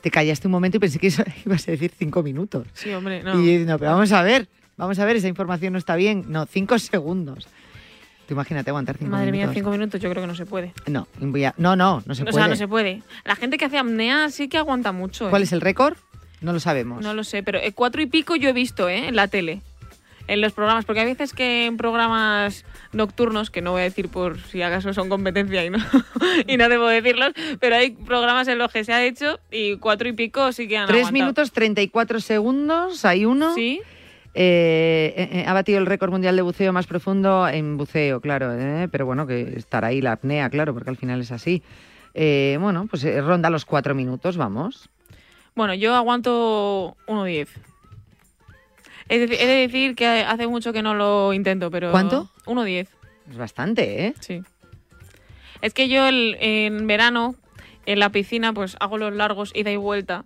te 0.00 0.10
callaste 0.10 0.48
un 0.48 0.52
momento 0.52 0.78
y 0.78 0.80
pensé 0.80 0.98
que 0.98 1.08
eso 1.08 1.22
ibas 1.46 1.66
a 1.68 1.72
decir 1.72 1.92
5 1.96 2.22
minutos. 2.22 2.66
Sí, 2.72 2.92
hombre, 2.92 3.22
no. 3.22 3.38
Y 3.40 3.64
no, 3.64 3.78
pero 3.78 3.90
vamos 3.90 4.12
a 4.12 4.22
ver, 4.22 4.48
vamos 4.76 4.98
a 4.98 5.04
ver, 5.04 5.16
esa 5.16 5.28
información 5.28 5.72
no 5.72 5.78
está 5.78 5.96
bien. 5.96 6.24
No, 6.28 6.46
5 6.46 6.78
segundos. 6.78 7.48
Tú 8.26 8.34
imagínate 8.34 8.70
aguantar 8.70 8.96
5 8.98 9.10
Madre 9.10 9.32
minutos. 9.32 9.48
mía, 9.48 9.54
cinco 9.54 9.70
minutos 9.70 10.00
yo 10.00 10.08
creo 10.10 10.22
que 10.22 10.26
no 10.28 10.34
se 10.34 10.46
puede. 10.46 10.72
No, 10.86 11.06
voy 11.20 11.44
a- 11.44 11.54
no, 11.58 11.74
no, 11.76 12.02
no 12.06 12.14
se 12.14 12.22
o 12.22 12.26
puede. 12.26 12.36
sea, 12.36 12.48
no 12.48 12.56
se 12.56 12.68
puede. 12.68 13.02
La 13.24 13.36
gente 13.36 13.58
que 13.58 13.64
hace 13.64 13.78
apnea 13.78 14.30
sí 14.30 14.48
que 14.48 14.58
aguanta 14.58 14.92
mucho. 14.92 15.26
¿eh? 15.26 15.30
¿Cuál 15.30 15.42
es 15.42 15.52
el 15.52 15.60
récord? 15.60 15.96
No 16.40 16.52
lo 16.52 16.60
sabemos. 16.60 17.02
No 17.02 17.14
lo 17.14 17.24
sé, 17.24 17.42
pero 17.42 17.58
eh, 17.58 17.72
cuatro 17.72 18.00
y 18.02 18.06
pico 18.06 18.36
yo 18.36 18.48
he 18.48 18.52
visto, 18.52 18.88
¿eh? 18.88 19.08
En 19.08 19.16
la 19.16 19.28
tele. 19.28 19.60
En 20.28 20.40
los 20.40 20.52
programas, 20.52 20.84
porque 20.84 21.00
hay 21.00 21.06
veces 21.06 21.32
que 21.32 21.66
en 21.66 21.76
programas 21.76 22.64
nocturnos, 22.92 23.50
que 23.50 23.60
no 23.60 23.72
voy 23.72 23.80
a 23.80 23.84
decir 23.84 24.08
por 24.08 24.38
si 24.40 24.62
acaso 24.62 24.94
son 24.94 25.08
competencia 25.08 25.64
y 25.64 25.70
no, 25.70 25.78
y 26.46 26.56
no 26.56 26.68
debo 26.68 26.86
decirlos, 26.86 27.32
pero 27.58 27.74
hay 27.74 27.90
programas 27.90 28.46
en 28.46 28.58
los 28.58 28.70
que 28.72 28.84
se 28.84 28.92
ha 28.92 29.04
hecho 29.04 29.40
y 29.50 29.78
cuatro 29.78 30.08
y 30.08 30.12
pico 30.12 30.52
sí 30.52 30.68
que 30.68 30.76
han 30.78 30.86
3 30.86 30.98
aguantado. 31.00 31.12
minutos 31.24 31.50
34 31.52 32.20
segundos, 32.20 33.04
hay 33.04 33.24
uno. 33.24 33.52
Sí, 33.54 33.80
Eh, 34.34 35.14
eh, 35.16 35.44
ha 35.46 35.52
batido 35.52 35.78
el 35.78 35.86
récord 35.86 36.10
mundial 36.10 36.36
de 36.36 36.42
buceo 36.42 36.72
más 36.72 36.86
profundo 36.86 37.46
en 37.48 37.76
buceo, 37.76 38.20
claro, 38.20 38.52
eh, 38.58 38.88
pero 38.90 39.04
bueno, 39.06 39.26
que 39.26 39.54
estará 39.56 39.88
ahí 39.88 40.00
la 40.00 40.12
apnea, 40.12 40.48
claro, 40.50 40.72
porque 40.72 40.90
al 40.90 40.96
final 40.96 41.20
es 41.20 41.32
así. 41.32 41.62
Bueno, 42.14 42.86
pues 42.88 43.04
ronda 43.24 43.50
los 43.50 43.64
4 43.64 43.94
minutos, 43.94 44.36
vamos. 44.36 44.88
bueno, 45.54 45.74
yo 45.74 45.94
aguanto 45.94 46.96
1.10. 47.06 47.48
Es 49.08 49.20
decir, 49.20 49.36
he 49.40 49.46
de 49.46 49.54
decir 49.66 49.94
que 49.94 50.06
hace 50.06 50.46
mucho 50.46 50.72
que 50.72 50.82
no 50.82 50.94
lo 50.94 51.32
intento, 51.34 51.70
pero... 51.70 51.90
¿Cuánto? 51.90 52.30
1.10. 52.46 52.86
Es 53.30 53.36
bastante, 53.36 54.06
¿eh? 54.06 54.14
Sí. 54.20 54.42
Es 55.60 55.74
que 55.74 55.88
yo 55.88 56.06
el- 56.06 56.36
en 56.40 56.86
verano, 56.86 57.34
en 57.84 57.98
la 57.98 58.10
piscina, 58.10 58.52
pues 58.54 58.76
hago 58.80 58.96
los 58.98 59.12
largos 59.14 59.52
ida 59.54 59.70
y 59.70 59.76
vuelta. 59.76 60.24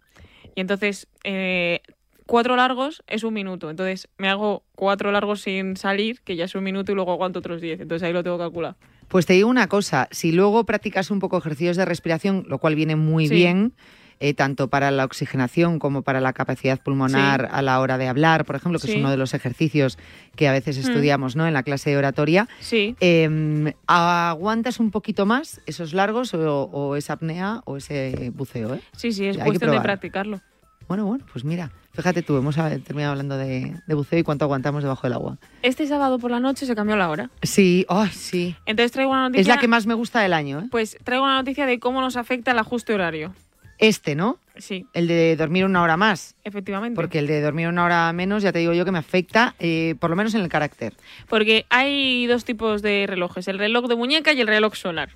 Y 0.55 0.61
entonces, 0.61 1.09
eh, 1.25 1.81
cuatro 2.27 2.57
largos 2.57 3.03
es 3.07 3.25
un 3.25 3.35
minuto. 3.35 3.71
Entonces, 3.71 4.09
me 4.19 4.29
hago 4.29 4.63
cuatro 4.75 5.13
largos 5.13 5.41
sin 5.43 5.77
salir, 5.77 6.21
que 6.23 6.37
ya 6.37 6.45
es 6.45 6.55
un 6.55 6.65
minuto, 6.65 6.93
y 6.93 6.95
luego 6.95 7.13
aguanto 7.13 7.39
otros 7.39 7.61
diez. 7.61 7.81
Entonces, 7.81 8.07
ahí 8.07 8.13
lo 8.13 8.23
tengo 8.23 8.39
calculado. 8.39 8.77
Pues 9.09 9.25
te 9.27 9.35
digo 9.35 9.49
una 9.49 9.69
cosa, 9.69 10.09
si 10.11 10.33
luego 10.33 10.65
practicas 10.65 11.11
un 11.13 11.21
poco 11.21 11.39
ejercicios 11.39 11.77
de 11.77 11.85
respiración, 11.85 12.45
lo 12.49 12.59
cual 12.59 12.75
viene 12.75 12.97
muy 12.97 13.29
Sí. 13.29 13.35
bien, 13.37 13.73
eh, 14.19 14.33
tanto 14.35 14.69
para 14.69 14.91
la 14.91 15.05
oxigenación 15.05 15.79
como 15.79 16.03
para 16.03 16.21
la 16.21 16.33
capacidad 16.33 16.81
pulmonar 16.81 17.43
Sí. 17.43 17.47
a 17.53 17.63
la 17.63 17.79
hora 17.81 17.99
de 17.99 18.09
hablar, 18.09 18.45
por 18.47 18.57
ejemplo, 18.57 18.81
que 18.81 18.91
es 18.91 18.97
uno 18.97 19.11
de 19.11 19.17
los 19.19 19.33
ejercicios 19.35 19.97
que 20.35 20.49
a 20.49 20.53
veces 20.53 20.79
Mm. 20.79 20.81
estudiamos 20.89 21.37
¿no? 21.37 21.47
en 21.47 21.53
la 21.53 21.63
clase 21.63 21.91
de 21.91 21.99
oratoria, 21.99 22.49
Sí. 22.59 22.97
eh, 23.01 23.75
¿aguantas 23.87 24.81
un 24.81 24.91
poquito 24.91 25.27
más 25.27 25.61
esos 25.67 25.93
largos 25.93 26.33
o, 26.35 26.63
o 26.65 26.97
esa 26.97 27.13
apnea 27.15 27.61
o 27.67 27.77
ese 27.77 28.31
buceo? 28.35 28.75
¿eh? 28.75 28.81
Sí, 28.97 29.13
sí, 29.13 29.27
es 29.27 29.37
Hay 29.37 29.43
que 29.43 29.49
cuestión 29.51 29.71
de 29.73 29.81
practicarlo. 29.81 30.41
Bueno, 30.89 31.05
bueno, 31.05 31.25
pues 31.33 31.45
mira, 31.45 31.71
fíjate 31.97 32.23
tú, 32.23 32.37
hemos 32.37 32.55
terminado 32.57 33.13
hablando 33.13 33.37
de, 33.37 33.75
de 33.87 33.95
buceo 33.95 34.19
y 34.19 34.23
cuánto 34.23 34.45
aguantamos 34.45 34.83
debajo 34.83 35.03
del 35.07 35.15
agua. 35.15 35.39
Este 35.63 35.87
sábado 35.87 36.19
por 36.19 36.31
la 36.31 36.39
noche 36.41 36.67
se 36.67 36.75
cambió 36.77 36.95
la 36.97 37.09
hora. 37.11 37.31
Sí, 37.43 37.85
ay, 37.89 38.11
sí. 38.11 38.55
Entonces 38.67 38.93
traigo 38.93 39.11
una 39.13 39.23
noticia. 39.25 39.41
Es 39.41 39.49
la 39.49 39.59
que 39.59 39.69
más 39.69 39.87
me 39.87 39.95
gusta 39.95 40.21
del 40.21 40.33
año, 40.33 40.61
¿eh? 40.61 40.69
Pues 40.71 40.97
traigo 41.03 41.25
una 41.25 41.37
noticia 41.37 41.67
de 41.67 41.79
cómo 41.81 42.01
nos 42.01 42.17
afecta 42.17 42.53
el 42.53 42.59
ajuste 42.59 42.95
horario. 42.95 43.35
Este, 43.79 44.15
¿no? 44.15 44.39
Sí, 44.57 44.87
El 44.95 45.07
de 45.07 45.37
dormir 45.37 45.67
una 45.67 45.83
hora 45.83 45.99
más. 45.99 46.35
efectivamente. 46.45 46.97
Porque 46.97 47.19
el 47.19 47.27
de 47.27 47.43
dormir 47.43 47.69
una 47.69 47.85
hora 47.85 48.11
menos, 48.15 48.43
ya 48.43 48.51
te 48.51 48.59
digo 48.61 48.73
yo 48.73 48.87
que 48.87 48.91
me 48.93 48.99
afecta, 48.99 49.55
eh, 49.59 49.97
por 50.01 50.09
lo 50.09 50.17
menos 50.17 50.35
en 50.35 50.41
el 50.41 50.49
carácter. 50.49 50.95
Porque 51.29 51.67
hay 51.69 52.27
dos 52.27 52.47
tipos 52.47 52.81
de 52.81 53.05
relojes, 53.07 53.49
el 53.49 53.59
reloj 53.59 53.87
de 53.87 53.97
muñeca 53.97 54.33
y 54.33 54.41
el 54.41 54.47
reloj 54.47 54.75
solar. 54.77 55.11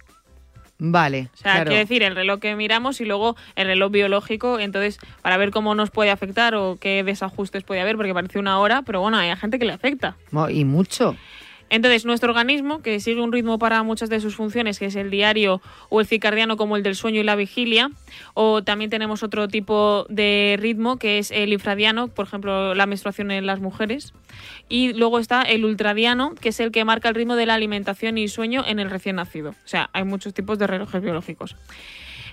Vale. 0.81 1.29
O 1.35 1.37
sea, 1.37 1.53
claro. 1.53 1.69
quiero 1.69 1.81
decir, 1.81 2.03
el 2.03 2.17
reloj 2.17 2.41
que 2.41 2.57
miramos 2.57 3.01
y 3.01 3.05
luego 3.05 3.37
el 3.55 3.67
reloj 3.67 3.93
biológico, 3.93 4.59
entonces, 4.59 4.99
para 5.21 5.37
ver 5.37 5.51
cómo 5.51 5.75
nos 5.75 5.91
puede 5.91 6.11
afectar 6.11 6.55
o 6.55 6.79
qué 6.81 7.05
desajustes 7.05 7.63
puede 7.63 7.83
haber, 7.83 7.97
porque 7.97 8.15
parece 8.15 8.39
una 8.39 8.59
hora, 8.59 8.83
pero 8.83 9.03
bueno, 9.03 9.19
hay 9.19 9.35
gente 9.37 9.59
que 9.59 9.67
le 9.67 9.75
afecta. 9.75 10.17
Y 10.49 10.65
mucho. 10.65 11.17
Entonces, 11.71 12.05
nuestro 12.05 12.31
organismo, 12.31 12.83
que 12.83 13.00
sigue 13.00 13.21
un 13.23 13.33
ritmo 13.33 13.59
para 13.59 13.83
muchas 13.83 14.11
de 14.11 14.21
sus 14.21 14.35
funciones, 14.35 14.79
que 14.79 14.87
es 14.87 14.97
el 14.97 15.11
diario 15.11 15.62
o 15.89 16.00
el 16.00 16.07
circadiano, 16.07 16.57
como 16.57 16.77
el 16.77 16.83
del 16.83 16.97
sueño 16.97 17.21
y 17.21 17.25
la 17.25 17.37
vigilia, 17.37 17.91
o 18.35 18.62
también 18.62 18.91
tenemos 18.91 19.23
otro 19.23 19.49
tipo 19.49 20.05
de 20.09 20.57
ritmo, 20.61 20.99
que 20.99 21.19
es 21.19 21.31
el 21.31 21.53
infradiano, 21.53 22.09
por 22.09 22.27
ejemplo, 22.27 22.75
la 22.75 22.87
menstruación 22.87 23.31
en 23.31 23.47
las 23.47 23.61
mujeres, 23.61 24.12
y 24.69 24.93
luego 24.93 25.19
está 25.19 25.43
el 25.43 25.65
ultradiano, 25.65 26.35
que 26.35 26.50
es 26.50 26.61
el 26.61 26.73
que 26.73 26.85
marca 26.85 27.09
el 27.09 27.15
ritmo 27.15 27.37
de 27.37 27.47
la 27.47 27.55
alimentación 27.55 28.19
y 28.19 28.29
sueño 28.29 28.65
en 28.67 28.81
el 28.81 28.91
recién 28.91 29.17
nacido. 29.17 29.50
O 29.50 29.69
sea, 29.69 29.91
hay 29.93 30.05
muchos 30.05 30.35
tipos 30.35 30.59
de 30.59 30.67
relojes 30.67 31.00
biológicos. 31.00 31.57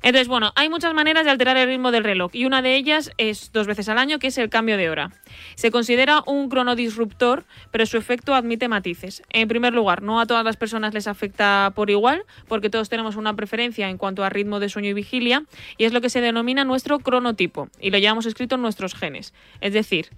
Entonces, 0.01 0.27
bueno, 0.27 0.51
hay 0.55 0.69
muchas 0.69 0.93
maneras 0.93 1.25
de 1.25 1.31
alterar 1.31 1.57
el 1.57 1.67
ritmo 1.67 1.91
del 1.91 2.03
reloj 2.03 2.31
y 2.33 2.45
una 2.45 2.61
de 2.61 2.75
ellas 2.75 3.11
es 3.17 3.51
dos 3.51 3.67
veces 3.67 3.89
al 3.89 3.97
año, 3.97 4.19
que 4.19 4.27
es 4.27 4.37
el 4.37 4.49
cambio 4.49 4.77
de 4.77 4.89
hora. 4.89 5.11
Se 5.55 5.71
considera 5.71 6.23
un 6.25 6.49
cronodisruptor, 6.49 7.45
pero 7.71 7.85
su 7.85 7.97
efecto 7.97 8.35
admite 8.35 8.67
matices. 8.67 9.23
En 9.29 9.47
primer 9.47 9.73
lugar, 9.73 10.01
no 10.01 10.19
a 10.19 10.25
todas 10.25 10.43
las 10.43 10.57
personas 10.57 10.93
les 10.93 11.07
afecta 11.07 11.71
por 11.75 11.89
igual, 11.89 12.23
porque 12.47 12.69
todos 12.69 12.89
tenemos 12.89 13.15
una 13.15 13.35
preferencia 13.35 13.89
en 13.89 13.97
cuanto 13.97 14.23
a 14.23 14.29
ritmo 14.29 14.59
de 14.59 14.69
sueño 14.69 14.89
y 14.89 14.93
vigilia, 14.93 15.43
y 15.77 15.85
es 15.85 15.93
lo 15.93 16.01
que 16.01 16.09
se 16.09 16.21
denomina 16.21 16.63
nuestro 16.63 16.99
cronotipo, 16.99 17.69
y 17.79 17.91
lo 17.91 17.97
llevamos 17.97 18.25
escrito 18.25 18.55
en 18.55 18.61
nuestros 18.61 18.95
genes. 18.95 19.33
Es 19.61 19.73
decir, 19.73 20.09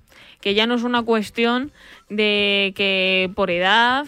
que 0.42 0.54
ya 0.54 0.68
no 0.68 0.76
es 0.76 0.84
una 0.84 1.04
cuestión 1.04 1.72
de 2.10 2.74
que 2.76 3.32
por 3.36 3.52
edad 3.52 4.06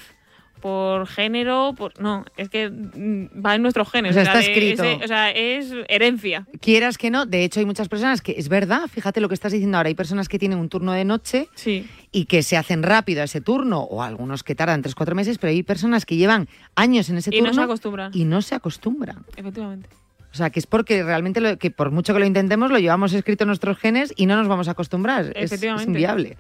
por 0.62 1.08
género, 1.08 1.74
por 1.78 2.00
no, 2.00 2.24
es 2.38 2.48
que 2.50 2.70
mm, 2.70 3.44
va 3.46 3.56
en 3.56 3.62
nuestros 3.62 3.90
genes. 3.92 4.12
O 4.12 4.14
sea, 4.14 4.24
está 4.24 4.38
de- 4.38 4.46
escrito. 4.46 4.84
es 4.84 5.04
o 5.04 5.08
sea, 5.08 5.32
es 5.32 5.74
herencia. 5.90 6.48
Quieras 6.62 6.98
que 6.98 7.10
no, 7.10 7.26
de 7.26 7.44
hecho 7.44 7.60
hay 7.60 7.66
muchas 7.66 7.90
personas 7.90 8.22
que, 8.22 8.34
es 8.38 8.48
verdad, 8.48 8.88
fíjate 8.88 9.20
lo 9.20 9.28
que 9.28 9.34
estás 9.36 9.52
diciendo 9.52 9.78
ahora, 9.78 9.88
hay 9.90 9.96
personas 9.96 10.30
que 10.30 10.40
tienen 10.40 10.60
un 10.60 10.70
turno 10.70 10.94
de 10.94 11.04
noche 11.04 11.48
Sí. 11.56 11.88
y 12.12 12.26
que 12.26 12.44
se 12.44 12.56
hacen 12.58 12.84
rápido 12.84 13.22
a 13.22 13.26
ese 13.26 13.42
turno, 13.42 13.82
o 13.82 14.04
algunos 14.04 14.44
que 14.44 14.56
tardan 14.56 14.82
3-4 14.84 15.14
meses, 15.16 15.38
pero 15.38 15.52
hay 15.52 15.64
personas 15.64 16.06
que 16.06 16.16
llevan 16.16 16.48
años 16.76 17.10
en 17.10 17.18
ese 17.18 17.30
Y 17.36 17.40
no 17.42 17.48
turno 17.48 17.62
se 17.62 17.66
acostumbran. 17.66 18.12
y 18.14 18.24
no 18.26 18.42
se 18.42 18.56
acostumbran. 18.56 19.26
Efectivamente. 19.36 19.90
O 20.34 20.36
sea, 20.38 20.50
que 20.50 20.60
es 20.62 20.66
porque 20.68 21.04
realmente, 21.04 21.42
lo, 21.42 21.58
que 21.58 21.72
por 21.72 21.92
mucho 21.92 22.14
que 22.14 22.20
lo 22.22 22.26
intentemos, 22.26 22.72
lo 22.72 22.80
llevamos 22.80 23.12
escrito 23.12 23.44
en 23.44 23.48
nuestros 23.50 23.78
genes 23.78 24.14
y 24.16 24.28
no 24.28 24.38
nos 24.38 24.48
vamos 24.48 24.70
a 24.70 24.72
acostumbrar. 24.72 25.26
Es- 25.26 25.32
Es, 25.36 25.44
Efectivamente. 25.52 25.90
inviable. 25.90 26.38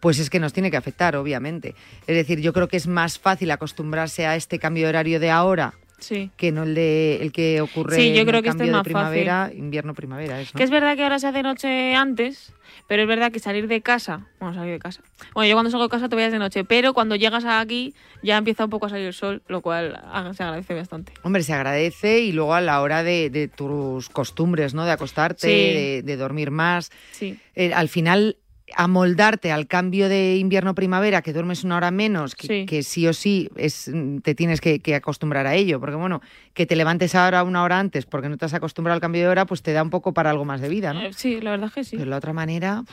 Pues 0.00 0.18
es 0.18 0.30
que 0.30 0.40
nos 0.40 0.52
tiene 0.52 0.70
que 0.70 0.76
afectar, 0.76 1.16
obviamente. 1.16 1.74
Es 2.06 2.16
decir, 2.16 2.40
yo 2.40 2.52
creo 2.52 2.68
que 2.68 2.76
es 2.76 2.86
más 2.86 3.18
fácil 3.18 3.50
acostumbrarse 3.50 4.26
a 4.26 4.36
este 4.36 4.58
cambio 4.58 4.84
de 4.84 4.88
horario 4.90 5.20
de 5.20 5.30
ahora 5.30 5.74
sí. 5.98 6.30
que 6.36 6.52
no 6.52 6.64
el 6.64 6.74
de 6.74 7.18
el 7.22 7.32
que 7.32 7.60
ocurre 7.60 7.96
sí, 7.96 8.14
yo 8.14 8.26
creo 8.26 8.42
que 8.42 8.48
este 8.48 8.64
es 8.64 8.70
más 8.70 8.82
primavera, 8.82 9.50
invierno, 9.54 9.94
primavera. 9.94 10.38
Que 10.54 10.62
es 10.62 10.70
verdad 10.70 10.96
que 10.96 11.02
ahora 11.02 11.18
se 11.18 11.26
hace 11.26 11.42
noche 11.42 11.94
antes, 11.94 12.52
pero 12.86 13.02
es 13.02 13.08
verdad 13.08 13.32
que 13.32 13.38
salir 13.38 13.68
de 13.68 13.80
casa, 13.80 14.26
bueno, 14.38 14.54
salir 14.54 14.72
de 14.72 14.78
casa. 14.78 15.02
Bueno, 15.34 15.48
yo 15.48 15.54
cuando 15.54 15.70
salgo 15.70 15.84
de 15.84 15.90
casa 15.90 16.08
te 16.08 16.16
voy 16.16 16.28
de 16.28 16.38
noche, 16.38 16.64
pero 16.64 16.94
cuando 16.94 17.16
llegas 17.16 17.44
aquí 17.44 17.94
ya 18.22 18.36
empieza 18.36 18.64
un 18.64 18.70
poco 18.70 18.86
a 18.86 18.90
salir 18.90 19.06
el 19.06 19.14
sol, 19.14 19.42
lo 19.48 19.60
cual 19.60 20.00
se 20.34 20.42
agradece 20.42 20.74
bastante. 20.74 21.12
Hombre, 21.22 21.42
se 21.42 21.52
agradece 21.52 22.20
y 22.20 22.32
luego 22.32 22.54
a 22.54 22.60
la 22.60 22.80
hora 22.80 23.02
de, 23.02 23.50
tus 23.54 24.08
costumbres, 24.08 24.74
¿no? 24.74 24.84
De 24.84 24.92
acostarte, 24.92 26.02
de, 26.04 26.16
dormir 26.16 26.50
más. 26.50 26.90
Sí. 27.12 27.38
Eh, 27.54 27.72
al 27.74 27.88
final 27.88 28.36
amoldarte 28.74 29.52
al 29.52 29.66
cambio 29.66 30.08
de 30.08 30.36
invierno-primavera, 30.36 31.22
que 31.22 31.32
duermes 31.32 31.64
una 31.64 31.76
hora 31.76 31.90
menos, 31.90 32.34
que 32.34 32.82
sí, 32.82 33.06
o 33.06 33.12
sí 33.12 33.48
es, 33.56 33.90
te 34.22 34.34
tienes 34.34 34.60
que, 34.60 34.94
acostumbrar 34.94 35.46
a 35.46 35.54
ello, 35.54 35.78
porque 35.78 35.96
bueno, 35.96 36.20
que 36.54 36.66
te 36.66 36.76
levantes 36.76 37.14
ahora 37.14 37.42
una 37.44 37.62
hora 37.62 37.78
antes 37.78 38.06
porque 38.06 38.28
no 38.28 38.36
te 38.36 38.44
has 38.44 38.54
acostumbrado 38.54 38.94
al 38.94 39.00
cambio 39.00 39.22
de 39.22 39.28
hora, 39.28 39.46
pues 39.46 39.62
te 39.62 39.72
da 39.72 39.82
un 39.82 39.90
poco 39.90 40.12
para 40.12 40.30
algo 40.30 40.44
más 40.44 40.60
de 40.60 40.68
vida, 40.68 40.92
¿no? 40.92 41.02
Eh, 41.02 41.12
sí, 41.12 41.40
la 41.40 41.50
verdad 41.50 41.68
es 41.68 41.74
que 41.74 41.84
sí. 41.84 41.90
Pero 41.92 42.04
de 42.04 42.10
la 42.10 42.16
otra 42.16 42.32
manera... 42.32 42.84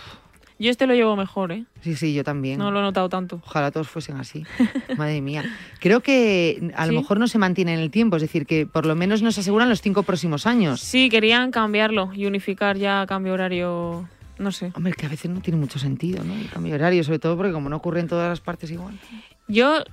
Yo 0.59 0.69
este 0.69 0.85
lo 0.85 0.93
llevo 0.93 1.15
mejor, 1.15 1.51
¿eh? 1.51 1.65
Sí, 1.81 1.95
sí, 1.95 2.13
yo 2.13 2.23
también. 2.23 2.59
No 2.59 2.71
lo 2.71 2.79
he 2.79 2.81
notado 2.83 3.09
tanto. 3.09 3.41
Ojalá 3.43 3.71
todos 3.71 3.89
fuesen 3.89 4.17
así. 4.17 4.45
Madre 4.97 5.19
mía. 5.19 5.43
Creo 5.79 6.01
que 6.01 6.71
a 6.75 6.85
lo 6.85 6.93
mejor 6.93 7.19
no 7.19 7.27
se 7.27 7.39
mantiene 7.39 7.73
en 7.73 7.79
el 7.79 7.89
tiempo, 7.89 8.17
es 8.17 8.21
decir, 8.21 8.45
que 8.45 8.67
por 8.67 8.85
lo 8.85 8.95
menos 8.95 9.23
nos 9.23 9.37
aseguran 9.37 9.67
los 9.67 9.81
cinco 9.81 10.03
próximos 10.03 10.45
años. 10.45 10.79
Sí, 10.79 11.09
querían 11.09 11.51
cambiarlo 11.51 12.11
y 12.13 12.27
unificar 12.27 12.77
ya 12.77 13.05
cambio 13.07 13.33
horario 13.33 14.07
no 14.37 14.51
sé. 14.51 14.71
Hombre, 14.75 14.93
que 14.93 15.05
a 15.05 15.09
veces 15.09 15.29
no 15.31 15.41
tiene 15.41 15.59
mucho 15.59 15.79
sentido, 15.79 16.23
¿no? 16.23 16.33
El 16.33 16.49
cambio 16.49 16.75
horario, 16.75 17.03
sobre 17.03 17.19
todo 17.19 17.37
porque 17.37 17.51
como 17.51 17.69
no 17.69 17.77
ocurre 17.77 17.99
en 17.99 18.07
todas 18.07 18.29
las 18.29 18.39
partes 18.39 18.71
igual. 18.71 18.97
Yo, 19.47 19.83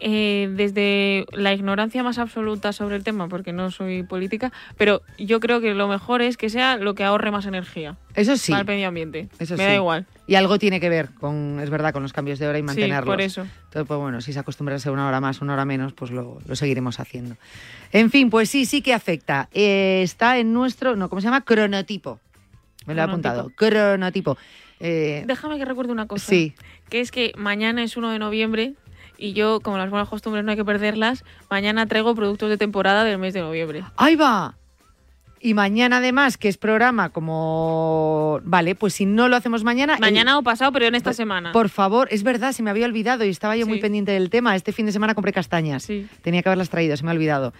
eh, 0.00 0.50
desde 0.52 1.26
la 1.32 1.52
ignorancia 1.52 2.02
más 2.02 2.18
absoluta 2.18 2.72
sobre 2.72 2.96
el 2.96 3.04
tema, 3.04 3.28
porque 3.28 3.52
no 3.52 3.70
soy 3.70 4.02
política, 4.02 4.52
pero 4.76 5.02
yo 5.18 5.40
creo 5.40 5.60
que 5.60 5.74
lo 5.74 5.88
mejor 5.88 6.22
es 6.22 6.36
que 6.36 6.50
sea 6.50 6.76
lo 6.76 6.94
que 6.94 7.04
ahorre 7.04 7.30
más 7.30 7.46
energía. 7.46 7.96
Eso 8.14 8.36
sí. 8.36 8.52
Para 8.52 8.60
el 8.60 8.66
medio 8.66 8.88
ambiente. 8.88 9.28
Eso 9.38 9.56
Me 9.56 9.64
da 9.64 9.74
igual. 9.74 10.06
Y 10.26 10.34
algo 10.34 10.58
tiene 10.58 10.78
que 10.78 10.88
ver 10.88 11.08
con, 11.10 11.58
es 11.60 11.70
verdad, 11.70 11.92
con 11.92 12.02
los 12.02 12.12
cambios 12.12 12.38
de 12.38 12.46
hora 12.46 12.58
y 12.58 12.62
mantenerlos. 12.62 13.04
Sí, 13.04 13.06
por 13.06 13.20
eso. 13.20 13.40
Entonces, 13.40 13.88
pues 13.88 13.98
bueno, 13.98 14.20
si 14.20 14.32
se 14.32 14.38
acostumbra 14.38 14.76
a 14.76 14.78
ser 14.78 14.92
una 14.92 15.08
hora 15.08 15.20
más, 15.20 15.40
una 15.40 15.54
hora 15.54 15.64
menos, 15.64 15.94
pues 15.94 16.10
lo, 16.10 16.38
seguiremos 16.52 17.00
haciendo. 17.00 17.36
En 17.92 18.10
fin, 18.10 18.28
pues 18.28 18.50
sí, 18.50 18.66
sí 18.66 18.82
que 18.82 18.92
afecta. 18.92 19.48
Eh, 19.52 20.02
está 20.02 20.38
en 20.38 20.52
nuestro, 20.52 20.96
no, 20.96 21.08
¿cómo 21.08 21.20
se 21.20 21.26
llama? 21.26 21.44
Cronotipo. 21.44 22.20
Me 22.88 22.94
lo 22.94 23.00
he 23.02 23.04
apuntado. 23.04 23.50
Cronotipo. 23.54 24.36
Eh, 24.80 25.24
Déjame 25.26 25.58
que 25.58 25.64
recuerde 25.64 25.92
una 25.92 26.06
cosa. 26.06 26.26
Sí. 26.26 26.54
Que 26.88 27.00
es 27.00 27.10
que 27.10 27.32
mañana 27.36 27.82
es 27.82 27.96
1 27.96 28.10
de 28.10 28.18
noviembre 28.18 28.74
y 29.16 29.32
yo, 29.32 29.60
como 29.60 29.78
las 29.78 29.90
buenas 29.90 30.08
costumbres 30.08 30.44
no 30.44 30.52
hay 30.52 30.56
que 30.56 30.64
perderlas, 30.64 31.24
mañana 31.50 31.86
traigo 31.86 32.14
productos 32.14 32.48
de 32.48 32.56
temporada 32.56 33.04
del 33.04 33.18
mes 33.18 33.34
de 33.34 33.40
noviembre. 33.40 33.84
¡Ahí 33.96 34.16
va! 34.16 34.56
Y 35.40 35.54
mañana 35.54 35.98
además, 35.98 36.36
que 36.36 36.48
es 36.48 36.58
programa 36.58 37.10
como... 37.10 38.40
Vale, 38.44 38.74
pues 38.74 38.94
si 38.94 39.06
no 39.06 39.28
lo 39.28 39.36
hacemos 39.36 39.64
mañana... 39.64 39.96
Mañana 40.00 40.38
o 40.38 40.42
pasado, 40.42 40.72
pero 40.72 40.86
en 40.86 40.94
esta 40.94 41.12
semana. 41.12 41.52
Por 41.52 41.68
favor, 41.68 42.08
es 42.10 42.22
verdad, 42.22 42.52
se 42.52 42.62
me 42.62 42.70
había 42.70 42.86
olvidado 42.86 43.24
y 43.24 43.28
estaba 43.28 43.56
yo 43.56 43.66
muy 43.66 43.80
pendiente 43.80 44.12
del 44.12 44.30
tema. 44.30 44.56
Este 44.56 44.72
fin 44.72 44.86
de 44.86 44.92
semana 44.92 45.14
compré 45.14 45.32
castañas. 45.32 45.84
Sí. 45.84 46.08
Tenía 46.22 46.42
que 46.42 46.48
haberlas 46.48 46.70
traído, 46.70 46.96
se 46.96 47.04
me 47.04 47.10
ha 47.10 47.14
olvidado. 47.14 47.52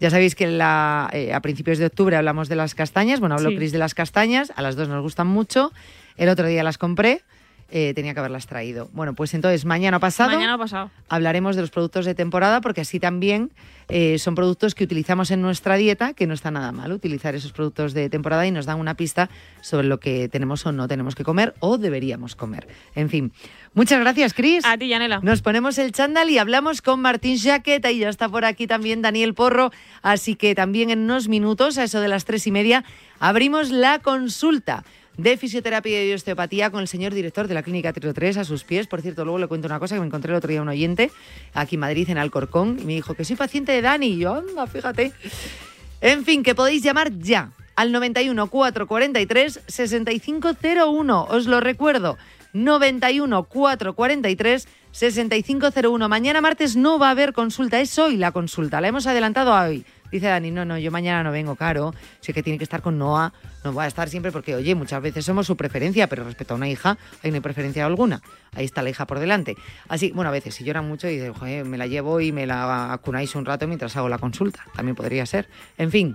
Ya 0.00 0.10
sabéis 0.10 0.34
que 0.34 0.46
la, 0.46 1.08
eh, 1.12 1.32
a 1.32 1.40
principios 1.40 1.78
de 1.78 1.86
octubre 1.86 2.16
hablamos 2.16 2.48
de 2.48 2.56
las 2.56 2.74
castañas. 2.74 3.20
Bueno, 3.20 3.36
habló 3.36 3.54
Cris 3.54 3.72
de 3.72 3.78
las 3.78 3.94
castañas. 3.94 4.52
A 4.56 4.62
las 4.62 4.76
dos 4.76 4.88
nos 4.88 5.02
gustan 5.02 5.26
mucho. 5.26 5.72
El 6.16 6.28
otro 6.28 6.46
día 6.46 6.62
las 6.62 6.78
compré. 6.78 7.22
Eh, 7.74 7.94
tenía 7.94 8.12
que 8.12 8.20
haberlas 8.20 8.46
traído. 8.46 8.90
Bueno, 8.92 9.14
pues 9.14 9.32
entonces 9.32 9.64
mañana 9.64 9.98
pasado, 9.98 10.30
mañana 10.30 10.58
pasado 10.58 10.90
hablaremos 11.08 11.56
de 11.56 11.62
los 11.62 11.70
productos 11.70 12.04
de 12.04 12.14
temporada 12.14 12.60
porque 12.60 12.82
así 12.82 13.00
también 13.00 13.50
eh, 13.88 14.18
son 14.18 14.34
productos 14.34 14.74
que 14.74 14.84
utilizamos 14.84 15.30
en 15.30 15.40
nuestra 15.40 15.76
dieta, 15.76 16.12
que 16.12 16.26
no 16.26 16.34
está 16.34 16.50
nada 16.50 16.70
mal 16.70 16.92
utilizar 16.92 17.34
esos 17.34 17.52
productos 17.52 17.94
de 17.94 18.10
temporada 18.10 18.46
y 18.46 18.50
nos 18.50 18.66
dan 18.66 18.78
una 18.78 18.94
pista 18.94 19.30
sobre 19.62 19.86
lo 19.86 20.00
que 20.00 20.28
tenemos 20.28 20.66
o 20.66 20.72
no 20.72 20.86
tenemos 20.86 21.14
que 21.14 21.24
comer 21.24 21.54
o 21.60 21.78
deberíamos 21.78 22.36
comer. 22.36 22.68
En 22.94 23.08
fin, 23.08 23.32
muchas 23.72 24.00
gracias, 24.00 24.34
Cris. 24.34 24.66
A 24.66 24.76
ti, 24.76 24.88
Yanela. 24.88 25.20
Nos 25.22 25.40
ponemos 25.40 25.78
el 25.78 25.92
chándal 25.92 26.28
y 26.28 26.36
hablamos 26.36 26.82
con 26.82 27.00
Martín 27.00 27.38
Jaqueta 27.38 27.90
y 27.90 28.00
ya 28.00 28.10
está 28.10 28.28
por 28.28 28.44
aquí 28.44 28.66
también 28.66 29.00
Daniel 29.00 29.32
Porro, 29.32 29.70
así 30.02 30.36
que 30.36 30.54
también 30.54 30.90
en 30.90 30.98
unos 30.98 31.28
minutos, 31.28 31.78
a 31.78 31.84
eso 31.84 32.02
de 32.02 32.08
las 32.08 32.26
tres 32.26 32.46
y 32.46 32.50
media, 32.50 32.84
abrimos 33.18 33.70
la 33.70 34.00
consulta 34.00 34.84
de 35.16 35.36
fisioterapia 35.36 36.04
y 36.04 36.12
osteopatía 36.12 36.70
con 36.70 36.80
el 36.80 36.88
señor 36.88 37.14
director 37.14 37.48
de 37.48 37.54
la 37.54 37.62
Clínica 37.62 37.92
Trio 37.92 38.14
3 38.14 38.38
a 38.38 38.44
sus 38.44 38.64
pies. 38.64 38.86
Por 38.86 39.02
cierto, 39.02 39.24
luego 39.24 39.38
le 39.38 39.46
cuento 39.46 39.66
una 39.66 39.78
cosa 39.78 39.94
que 39.94 40.00
me 40.00 40.06
encontré 40.06 40.32
el 40.32 40.36
otro 40.36 40.50
día 40.50 40.62
un 40.62 40.68
oyente 40.68 41.10
aquí 41.54 41.76
en 41.76 41.80
Madrid, 41.80 42.08
en 42.10 42.18
Alcorcón, 42.18 42.78
y 42.80 42.84
me 42.84 42.94
dijo 42.94 43.14
que 43.14 43.24
soy 43.24 43.36
paciente 43.36 43.72
de 43.72 43.82
Dani. 43.82 44.06
Y 44.06 44.18
yo, 44.18 44.34
anda, 44.34 44.66
fíjate. 44.66 45.12
En 46.00 46.24
fin, 46.24 46.42
que 46.42 46.54
podéis 46.54 46.82
llamar 46.82 47.12
ya 47.18 47.52
al 47.76 47.92
91 47.92 48.46
443 48.48 49.60
6501. 49.66 51.24
Os 51.24 51.46
lo 51.46 51.60
recuerdo. 51.60 52.18
91 52.52 53.44
443 53.44 54.68
6501. 54.90 56.08
Mañana 56.08 56.40
martes 56.40 56.76
no 56.76 56.98
va 56.98 57.08
a 57.08 57.10
haber 57.12 57.32
consulta, 57.32 57.80
es 57.80 57.98
hoy 57.98 58.16
la 58.16 58.32
consulta. 58.32 58.80
La 58.80 58.88
hemos 58.88 59.06
adelantado 59.06 59.52
a 59.52 59.64
hoy. 59.64 59.84
Dice 60.12 60.26
Dani, 60.26 60.50
no, 60.50 60.66
no, 60.66 60.76
yo 60.76 60.90
mañana 60.90 61.22
no 61.22 61.32
vengo, 61.32 61.56
caro. 61.56 61.94
Sé 62.20 62.34
que 62.34 62.42
tiene 62.42 62.58
que 62.58 62.64
estar 62.64 62.82
con 62.82 62.98
Noah. 62.98 63.32
No 63.64 63.72
va 63.72 63.84
a 63.84 63.86
estar 63.86 64.10
siempre 64.10 64.30
porque, 64.30 64.54
oye, 64.54 64.74
muchas 64.74 65.00
veces 65.00 65.24
somos 65.24 65.46
su 65.46 65.56
preferencia, 65.56 66.06
pero 66.06 66.22
respecto 66.22 66.52
a 66.52 66.58
una 66.58 66.68
hija, 66.68 66.98
ahí 67.22 67.30
no 67.30 67.36
hay 67.36 67.40
preferencia 67.40 67.86
alguna. 67.86 68.20
Ahí 68.54 68.66
está 68.66 68.82
la 68.82 68.90
hija 68.90 69.06
por 69.06 69.18
delante. 69.18 69.56
Así, 69.88 70.12
bueno, 70.14 70.28
a 70.28 70.32
veces 70.32 70.54
si 70.54 70.64
llora 70.64 70.82
mucho 70.82 71.08
y 71.08 71.14
dice, 71.14 71.30
joder, 71.30 71.64
me 71.64 71.78
la 71.78 71.86
llevo 71.86 72.20
y 72.20 72.30
me 72.30 72.46
la 72.46 72.92
acunáis 72.92 73.34
un 73.34 73.46
rato 73.46 73.66
mientras 73.66 73.96
hago 73.96 74.10
la 74.10 74.18
consulta. 74.18 74.66
También 74.76 74.94
podría 74.94 75.24
ser. 75.24 75.48
En 75.78 75.90
fin. 75.90 76.14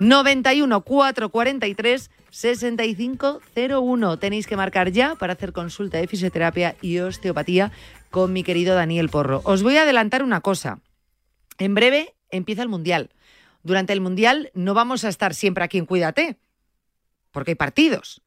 91 0.00 0.82
443 0.82 2.10
6501. 2.28 4.18
Tenéis 4.18 4.46
que 4.46 4.56
marcar 4.56 4.92
ya 4.92 5.14
para 5.14 5.32
hacer 5.32 5.52
consulta 5.52 5.96
de 5.96 6.06
fisioterapia 6.06 6.76
y 6.82 6.98
osteopatía 6.98 7.72
con 8.10 8.34
mi 8.34 8.42
querido 8.42 8.74
Daniel 8.74 9.08
Porro. 9.08 9.40
Os 9.44 9.62
voy 9.62 9.78
a 9.78 9.82
adelantar 9.82 10.22
una 10.22 10.42
cosa. 10.42 10.80
En 11.58 11.74
breve 11.74 12.14
empieza 12.30 12.62
el 12.62 12.68
Mundial 12.68 13.10
durante 13.62 13.92
el 13.92 14.00
Mundial 14.00 14.50
no 14.54 14.74
vamos 14.74 15.04
a 15.04 15.08
estar 15.08 15.34
siempre 15.34 15.64
aquí 15.64 15.78
en 15.78 15.86
Cuídate, 15.86 16.38
porque 17.30 17.52
hay 17.52 17.56
partidos. 17.56 18.22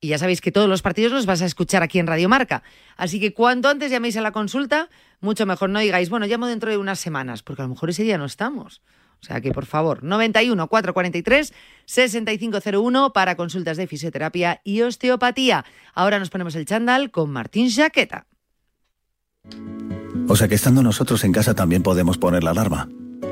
Y 0.00 0.08
ya 0.08 0.18
sabéis 0.18 0.40
que 0.40 0.52
todos 0.52 0.68
los 0.68 0.82
partidos 0.82 1.12
los 1.12 1.26
vas 1.26 1.42
a 1.42 1.46
escuchar 1.46 1.82
aquí 1.82 1.98
en 1.98 2.06
Radio 2.06 2.28
Marca. 2.28 2.62
Así 2.96 3.18
que 3.18 3.32
cuanto 3.32 3.68
antes 3.68 3.90
llaméis 3.90 4.16
a 4.16 4.20
la 4.20 4.32
consulta, 4.32 4.90
mucho 5.20 5.46
mejor 5.46 5.70
no 5.70 5.78
digáis, 5.80 6.10
bueno, 6.10 6.26
llamo 6.26 6.46
dentro 6.46 6.70
de 6.70 6.76
unas 6.76 7.00
semanas, 7.00 7.42
porque 7.42 7.62
a 7.62 7.64
lo 7.64 7.70
mejor 7.70 7.90
ese 7.90 8.02
día 8.02 8.18
no 8.18 8.26
estamos. 8.26 8.82
O 9.22 9.24
sea 9.24 9.40
que, 9.40 9.52
por 9.52 9.64
favor, 9.64 10.04
91 10.04 10.68
443 10.68 11.54
6501 11.86 13.12
para 13.12 13.36
consultas 13.36 13.78
de 13.78 13.86
fisioterapia 13.86 14.60
y 14.62 14.82
osteopatía. 14.82 15.64
Ahora 15.94 16.18
nos 16.18 16.30
ponemos 16.30 16.54
el 16.54 16.66
chándal 16.66 17.10
con 17.10 17.30
Martín 17.30 17.70
Jaqueta. 17.70 18.26
O 20.28 20.36
sea 20.36 20.48
que 20.48 20.54
estando 20.54 20.82
nosotros 20.82 21.24
en 21.24 21.32
casa 21.32 21.54
también 21.54 21.82
podemos 21.82 22.18
poner 22.18 22.44
la 22.44 22.50
alarma. 22.50 22.88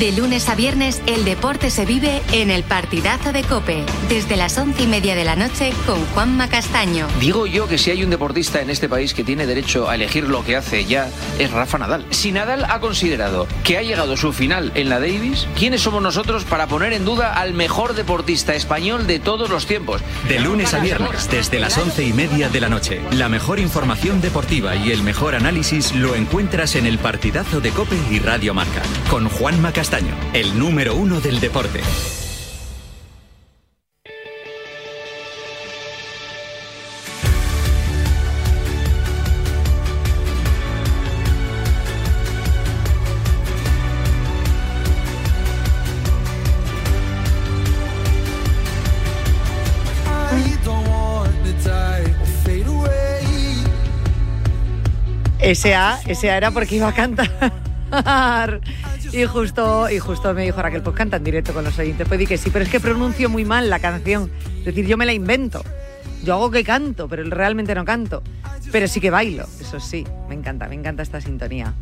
De 0.00 0.12
lunes 0.12 0.48
a 0.48 0.54
viernes, 0.54 1.02
el 1.04 1.26
deporte 1.26 1.68
se 1.68 1.84
vive 1.84 2.22
en 2.32 2.50
el 2.50 2.62
partidazo 2.62 3.34
de 3.34 3.42
Cope, 3.42 3.84
desde 4.08 4.34
las 4.34 4.56
once 4.56 4.84
y 4.84 4.86
media 4.86 5.14
de 5.14 5.24
la 5.24 5.36
noche 5.36 5.74
con 5.84 6.02
Juanma 6.14 6.48
Castaño. 6.48 7.06
Digo 7.20 7.44
yo 7.44 7.68
que 7.68 7.76
si 7.76 7.90
hay 7.90 8.02
un 8.02 8.08
deportista 8.08 8.62
en 8.62 8.70
este 8.70 8.88
país 8.88 9.12
que 9.12 9.24
tiene 9.24 9.46
derecho 9.46 9.90
a 9.90 9.96
elegir 9.96 10.24
lo 10.26 10.42
que 10.42 10.56
hace 10.56 10.86
ya, 10.86 11.10
es 11.38 11.50
Rafa 11.50 11.76
Nadal. 11.76 12.06
Si 12.08 12.32
Nadal 12.32 12.64
ha 12.64 12.80
considerado 12.80 13.46
que 13.62 13.76
ha 13.76 13.82
llegado 13.82 14.16
su 14.16 14.32
final 14.32 14.72
en 14.74 14.88
la 14.88 15.00
Davis, 15.00 15.46
¿quiénes 15.54 15.82
somos 15.82 16.02
nosotros 16.02 16.44
para 16.44 16.66
poner 16.66 16.94
en 16.94 17.04
duda 17.04 17.34
al 17.34 17.52
mejor 17.52 17.92
deportista 17.92 18.54
español 18.54 19.06
de 19.06 19.18
todos 19.18 19.50
los 19.50 19.66
tiempos? 19.66 20.00
De 20.26 20.40
lunes 20.40 20.72
a 20.72 20.78
viernes, 20.78 21.28
desde 21.30 21.60
las 21.60 21.76
once 21.76 22.04
y 22.04 22.14
media 22.14 22.48
de 22.48 22.60
la 22.62 22.70
noche, 22.70 23.02
la 23.12 23.28
mejor 23.28 23.60
información 23.60 24.22
deportiva 24.22 24.76
y 24.76 24.92
el 24.92 25.02
mejor 25.02 25.34
análisis 25.34 25.94
lo 25.94 26.14
encuentras 26.14 26.74
en 26.74 26.86
el 26.86 26.98
partidazo 26.98 27.60
de 27.60 27.68
Cope 27.72 27.98
y 28.10 28.18
Radio 28.18 28.54
Marca, 28.54 28.80
con 29.10 29.28
Juanma 29.28 29.72
Castaño 29.72 29.89
Castaño, 29.90 30.14
el 30.34 30.56
número 30.56 30.94
uno 30.94 31.20
del 31.20 31.40
deporte. 31.40 31.80
Ese 55.40 55.74
A, 55.74 55.98
ese 56.06 56.30
A 56.30 56.36
era 56.36 56.52
porque 56.52 56.76
iba 56.76 56.86
a 56.86 56.94
cantar. 56.94 57.69
Y 59.12 59.24
justo, 59.24 59.90
y 59.90 59.98
justo 59.98 60.32
me 60.34 60.44
dijo 60.44 60.62
Raquel, 60.62 60.82
pues 60.82 60.94
canta 60.94 61.16
en 61.16 61.24
directo 61.24 61.52
con 61.52 61.64
los 61.64 61.78
oyentes. 61.78 62.06
Pues 62.06 62.20
dije 62.20 62.36
sí, 62.36 62.50
pero 62.50 62.64
es 62.64 62.70
que 62.70 62.80
pronuncio 62.80 63.28
muy 63.28 63.44
mal 63.44 63.68
la 63.68 63.80
canción. 63.80 64.30
Es 64.58 64.66
decir, 64.66 64.86
yo 64.86 64.96
me 64.96 65.06
la 65.06 65.12
invento. 65.12 65.64
Yo 66.22 66.34
hago 66.34 66.50
que 66.50 66.64
canto, 66.64 67.08
pero 67.08 67.24
realmente 67.24 67.74
no 67.74 67.84
canto. 67.84 68.22
Pero 68.70 68.86
sí 68.86 69.00
que 69.00 69.10
bailo, 69.10 69.46
eso 69.60 69.80
sí. 69.80 70.04
Me 70.28 70.34
encanta, 70.34 70.68
me 70.68 70.74
encanta 70.74 71.02
esta 71.02 71.20
sintonía. 71.20 71.72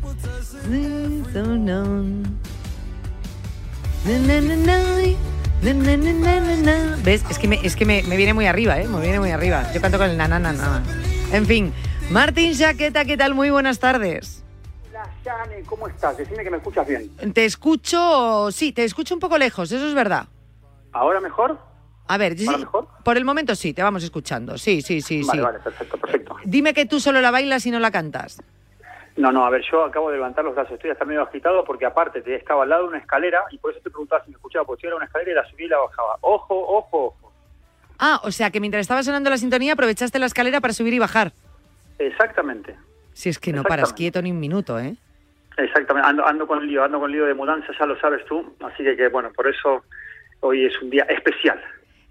¿Ves? 7.03 7.23
Es 7.29 7.37
que, 7.37 7.47
me, 7.47 7.59
es 7.63 7.75
que 7.75 7.85
me, 7.85 8.01
viene 8.01 8.33
muy 8.33 8.45
arriba, 8.45 8.79
¿eh? 8.79 8.87
Me 8.87 9.01
viene 9.01 9.19
muy 9.19 9.31
arriba. 9.31 9.71
Yo 9.73 9.81
canto 9.81 9.97
con 9.97 10.09
el 10.09 10.17
nanana 10.17 10.53
nada. 10.53 10.81
En 11.33 11.45
fin, 11.45 11.73
Martín 12.09 12.57
Chaqueta, 12.57 13.05
¿qué 13.05 13.17
tal? 13.17 13.35
Muy 13.35 13.49
buenas 13.49 13.79
tardes. 13.79 14.43
Shane, 15.23 15.63
¿cómo 15.65 15.87
estás? 15.87 16.17
Decime 16.17 16.43
que 16.43 16.49
me 16.49 16.57
escuchas 16.57 16.87
bien. 16.87 17.09
Te 17.33 17.45
escucho, 17.45 18.51
sí, 18.51 18.71
te 18.71 18.83
escucho 18.83 19.13
un 19.13 19.19
poco 19.19 19.37
lejos, 19.37 19.71
eso 19.71 19.87
es 19.87 19.93
verdad. 19.93 20.27
¿Ahora 20.91 21.19
mejor? 21.19 21.59
A 22.07 22.17
ver, 22.17 22.35
mejor? 22.35 22.87
por 23.03 23.17
el 23.17 23.25
momento 23.25 23.53
sí, 23.53 23.73
te 23.73 23.83
vamos 23.83 24.03
escuchando. 24.03 24.57
Sí, 24.57 24.81
sí, 24.81 25.01
sí, 25.01 25.21
vale, 25.21 25.31
sí. 25.31 25.39
Vale, 25.39 25.59
perfecto, 25.59 25.97
perfecto. 25.97 26.35
Dime 26.43 26.73
que 26.73 26.85
tú 26.87 26.99
solo 26.99 27.21
la 27.21 27.29
bailas 27.29 27.65
y 27.67 27.71
no 27.71 27.79
la 27.79 27.91
cantas. 27.91 28.41
No, 29.15 29.31
no, 29.31 29.45
a 29.45 29.49
ver, 29.49 29.61
yo 29.69 29.83
acabo 29.83 30.09
de 30.09 30.15
levantar 30.15 30.45
los 30.45 30.55
brazos, 30.55 30.73
estoy 30.73 30.91
hasta 30.91 31.05
medio 31.05 31.21
agitado 31.21 31.63
porque 31.65 31.85
aparte 31.85 32.21
te 32.21 32.35
estaba 32.35 32.63
al 32.63 32.69
lado 32.69 32.83
de 32.83 32.89
una 32.89 32.97
escalera 32.99 33.43
y 33.51 33.57
por 33.57 33.71
eso 33.71 33.81
te 33.81 33.89
preguntaba 33.89 34.23
si 34.23 34.31
me 34.31 34.37
escuchaba, 34.37 34.65
porque 34.65 34.83
yo 34.83 34.87
era 34.87 34.95
una 34.95 35.05
escalera 35.05 35.31
y 35.31 35.35
la 35.35 35.45
subí 35.49 35.65
y 35.65 35.67
la 35.67 35.77
bajaba. 35.77 36.17
Ojo, 36.21 36.55
ojo, 36.57 37.05
ojo. 37.07 37.33
Ah, 37.99 38.21
o 38.23 38.31
sea 38.31 38.49
que 38.49 38.61
mientras 38.61 38.81
estaba 38.81 39.03
sonando 39.03 39.29
la 39.29 39.37
sintonía 39.37 39.73
aprovechaste 39.73 40.17
la 40.19 40.25
escalera 40.25 40.61
para 40.61 40.73
subir 40.73 40.93
y 40.93 40.99
bajar. 40.99 41.33
Exactamente. 41.99 42.77
Si 43.19 43.27
es 43.27 43.37
que 43.37 43.51
no 43.51 43.63
paras 43.63 43.91
quieto 43.91 44.21
ni 44.21 44.31
un 44.31 44.39
minuto, 44.39 44.79
¿eh? 44.79 44.95
Exactamente, 45.57 46.07
ando, 46.07 46.25
ando 46.25 46.47
con 46.47 46.65
lío, 46.65 46.85
ando 46.85 47.01
con 47.01 47.11
lío 47.11 47.25
de 47.25 47.33
mudanza, 47.33 47.67
ya 47.77 47.85
lo 47.85 47.99
sabes 47.99 48.23
tú, 48.23 48.55
así 48.61 48.81
que, 48.81 48.95
que 48.95 49.09
bueno, 49.09 49.29
por 49.35 49.45
eso 49.45 49.83
hoy 50.39 50.63
es 50.63 50.81
un 50.81 50.89
día 50.89 51.03
especial. 51.09 51.59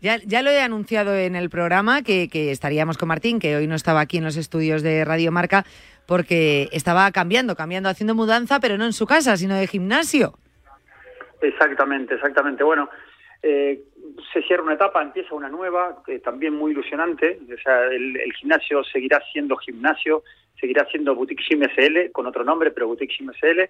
Ya, 0.02 0.18
ya 0.18 0.42
lo 0.42 0.50
he 0.50 0.60
anunciado 0.60 1.16
en 1.16 1.34
el 1.34 1.48
programa 1.48 2.02
que, 2.02 2.28
que, 2.28 2.50
estaríamos 2.50 2.98
con 2.98 3.08
Martín, 3.08 3.38
que 3.38 3.56
hoy 3.56 3.66
no 3.66 3.74
estaba 3.74 4.00
aquí 4.00 4.18
en 4.18 4.24
los 4.24 4.36
estudios 4.36 4.82
de 4.82 5.02
Radio 5.06 5.32
Marca, 5.32 5.64
porque 6.04 6.68
estaba 6.72 7.10
cambiando, 7.10 7.56
cambiando, 7.56 7.88
haciendo 7.88 8.14
mudanza, 8.14 8.60
pero 8.60 8.76
no 8.76 8.84
en 8.84 8.92
su 8.92 9.06
casa, 9.06 9.38
sino 9.38 9.54
de 9.54 9.66
gimnasio. 9.66 10.34
Exactamente, 11.40 12.16
exactamente. 12.16 12.62
Bueno, 12.62 12.90
eh, 13.42 13.80
se 14.32 14.42
cierra 14.42 14.62
una 14.62 14.74
etapa, 14.74 15.02
empieza 15.02 15.34
una 15.34 15.48
nueva, 15.48 16.02
también 16.24 16.54
muy 16.54 16.72
ilusionante. 16.72 17.38
O 17.52 17.62
sea, 17.62 17.84
el, 17.86 18.32
gimnasio 18.38 18.82
seguirá 18.84 19.22
siendo 19.32 19.56
gimnasio, 19.56 20.22
seguirá 20.60 20.86
siendo 20.86 21.14
Boutique 21.14 21.42
Gym 21.48 21.62
SL, 21.62 22.10
con 22.12 22.26
otro 22.26 22.44
nombre, 22.44 22.70
pero 22.70 22.86
Boutique 22.86 23.14
Gym 23.16 23.30
SL. 23.32 23.68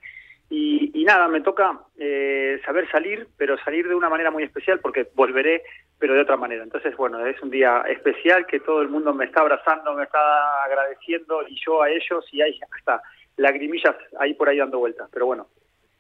Y, 0.51 1.05
nada, 1.05 1.29
me 1.29 1.43
toca 1.43 1.79
eh, 1.99 2.61
saber 2.65 2.91
salir, 2.91 3.27
pero 3.37 3.59
salir 3.59 3.87
de 3.87 3.95
una 3.95 4.09
manera 4.09 4.31
muy 4.31 4.43
especial 4.43 4.81
porque 4.81 5.07
volveré, 5.15 5.63
pero 5.99 6.15
de 6.15 6.21
otra 6.21 6.37
manera. 6.37 6.63
Entonces, 6.63 6.97
bueno, 6.97 7.25
es 7.27 7.41
un 7.43 7.51
día 7.51 7.83
especial 7.89 8.47
que 8.47 8.61
todo 8.61 8.81
el 8.81 8.89
mundo 8.89 9.13
me 9.13 9.27
está 9.27 9.41
abrazando, 9.41 9.95
me 9.95 10.05
está 10.05 10.65
agradeciendo 10.65 11.47
y 11.47 11.59
yo 11.65 11.83
a 11.83 11.91
ellos 11.91 12.25
y 12.33 12.41
hay 12.41 12.59
hasta 12.71 13.03
lagrimillas 13.37 13.95
ahí 14.19 14.35
por 14.35 14.49
ahí 14.49 14.59
dando 14.59 14.79
vueltas. 14.79 15.09
Pero 15.13 15.27
bueno. 15.27 15.49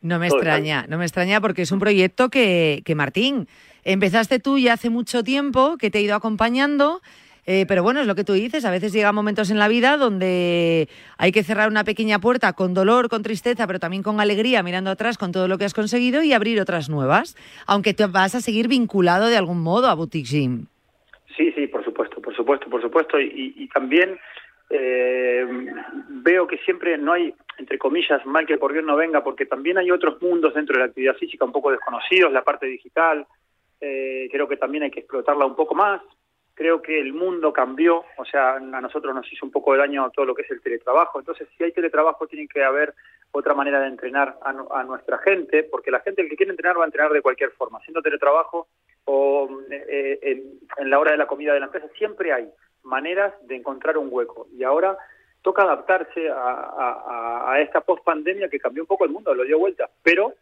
No 0.01 0.19
me 0.19 0.29
extraña, 0.29 0.87
no 0.89 0.97
me 0.97 1.05
extraña 1.05 1.41
porque 1.41 1.63
es 1.63 1.73
un 1.73 1.81
proyecto 1.81 2.29
que, 2.29 2.83
que 2.85 2.95
Martín, 2.95 3.49
empezaste 3.93 4.39
tú 4.39 4.59
ya 4.59 4.75
hace 4.75 4.91
mucho 4.91 5.25
tiempo, 5.25 5.77
que 5.79 5.91
te 5.91 5.99
ha 5.99 6.01
ido 6.01 6.15
acompañando 6.15 7.01
eh, 7.51 7.65
pero 7.67 7.83
bueno, 7.83 8.01
es 8.01 8.07
lo 8.07 8.15
que 8.15 8.25
tú 8.25 8.35
dices, 8.35 8.67
a 8.67 8.71
veces 8.71 8.93
llegan 8.93 9.15
momentos 9.15 9.51
en 9.51 9.59
la 9.59 9.69
vida 9.69 9.97
donde 9.97 10.87
hay 11.17 11.33
que 11.33 11.43
cerrar 11.43 11.71
una 11.71 11.83
pequeña 11.83 12.19
puerta 12.19 12.53
con 12.53 12.75
dolor, 12.75 13.09
con 13.09 13.23
tristeza, 13.23 13.67
pero 13.67 13.79
también 13.79 14.03
con 14.03 14.21
alegría, 14.21 14.63
mirando 14.63 14.91
atrás 14.91 15.17
con 15.17 15.33
todo 15.33 15.49
lo 15.49 15.57
que 15.57 15.65
has 15.65 15.73
conseguido 15.73 16.23
y 16.23 16.35
abrir 16.35 16.61
otras 16.61 16.91
nuevas, 16.91 17.37
aunque 17.67 17.95
te 17.95 18.05
vas 18.07 18.35
a 18.35 18.43
seguir 18.43 18.69
vinculado 18.69 19.29
de 19.29 19.39
algún 19.39 19.63
modo 19.63 19.87
a 19.87 19.95
Boutique 19.95 20.29
Gym. 20.29 20.67
Sí, 21.39 21.51
sí, 21.53 21.69
por 21.69 21.83
supuesto, 21.83 22.21
por 22.21 22.37
supuesto, 22.37 22.69
por 22.69 22.83
supuesto. 22.83 23.19
Y, 23.19 23.67
también 23.73 24.19
eh, 24.69 25.47
veo 26.09 26.47
que 26.47 26.59
siempre 26.59 26.99
no 26.99 27.15
hay, 27.15 27.33
entre 27.57 27.79
comillas, 27.79 28.27
mal 28.27 28.45
que 28.45 28.59
por 28.59 28.75
bien 28.75 28.85
no 28.85 28.95
venga, 28.95 29.25
porque 29.25 29.47
también 29.47 29.79
hay 29.79 29.91
otros 29.91 30.21
mundos 30.21 30.53
dentro 30.53 30.75
de 30.75 30.81
la 30.81 30.89
actividad 30.89 31.17
física 31.17 31.47
un 31.47 31.53
poco 31.53 31.71
desconocidos, 31.71 32.31
la 32.31 32.45
parte 32.45 32.67
digital, 32.67 33.27
eh, 33.81 34.29
creo 34.31 34.49
que 34.49 34.57
también 34.57 34.85
hay 34.85 34.91
que 34.91 35.01
explotarla 35.01 35.47
un 35.47 35.57
poco 35.57 35.75
más, 35.75 36.03
creo 36.55 36.83
que 36.83 36.99
el 36.99 37.13
mundo 37.13 37.53
cambió, 37.53 38.05
o 38.17 38.25
sea, 38.25 38.57
a 38.57 38.81
nosotros 38.81 39.15
nos 39.15 39.33
hizo 39.33 39.47
un 39.47 39.53
poco 39.53 39.73
de 39.73 39.79
daño 39.79 40.11
todo 40.11 40.27
lo 40.27 40.35
que 40.35 40.43
es 40.43 40.51
el 40.51 40.61
teletrabajo, 40.61 41.21
entonces 41.21 41.49
si 41.57 41.63
hay 41.63 41.71
teletrabajo 41.71 42.27
tiene 42.27 42.49
que 42.49 42.65
haber 42.65 42.95
otra 43.31 43.55
manera 43.55 43.81
de 43.81 43.87
entrenar 43.87 44.37
a, 44.43 44.83
nuestra 44.83 45.19
gente, 45.19 45.63
porque 45.63 45.93
la 45.93 46.01
gente 46.01 46.23
el 46.23 46.29
que 46.29 46.37
quiere 46.37 46.51
entrenar 46.51 46.77
va 46.77 46.83
a 46.83 46.87
entrenar 46.87 47.13
de 47.13 47.23
cualquier 47.23 47.53
forma, 47.53 47.79
haciendo 47.79 48.03
teletrabajo 48.03 48.67
o 49.05 49.49
eh, 49.71 50.43
en, 50.79 50.91
la 50.91 50.99
hora 50.99 51.13
de 51.13 51.19
la 51.19 51.27
comida 51.27 51.53
de 51.53 51.61
la 51.61 51.67
empresa, 51.67 51.87
siempre 51.97 52.33
hay 52.33 52.49
maneras 52.83 53.35
de 53.47 53.55
encontrar 53.55 53.97
un 53.97 54.09
hueco. 54.11 54.49
Y 54.53 54.65
ahora 54.65 54.97
toca 55.43 55.63
adaptarse 55.63 56.29
a, 56.29 57.53
a 57.53 57.61
esta 57.61 57.83
post-pandemia 57.83 58.49
que 58.49 58.59
cambió 58.59 58.83
un 58.83 58.89
poco 58.89 59.05
el 59.05 59.11
mundo, 59.11 59.35
lo 59.35 59.45
dio 59.45 59.59
vuelta, 59.59 59.89
pero 60.03 60.35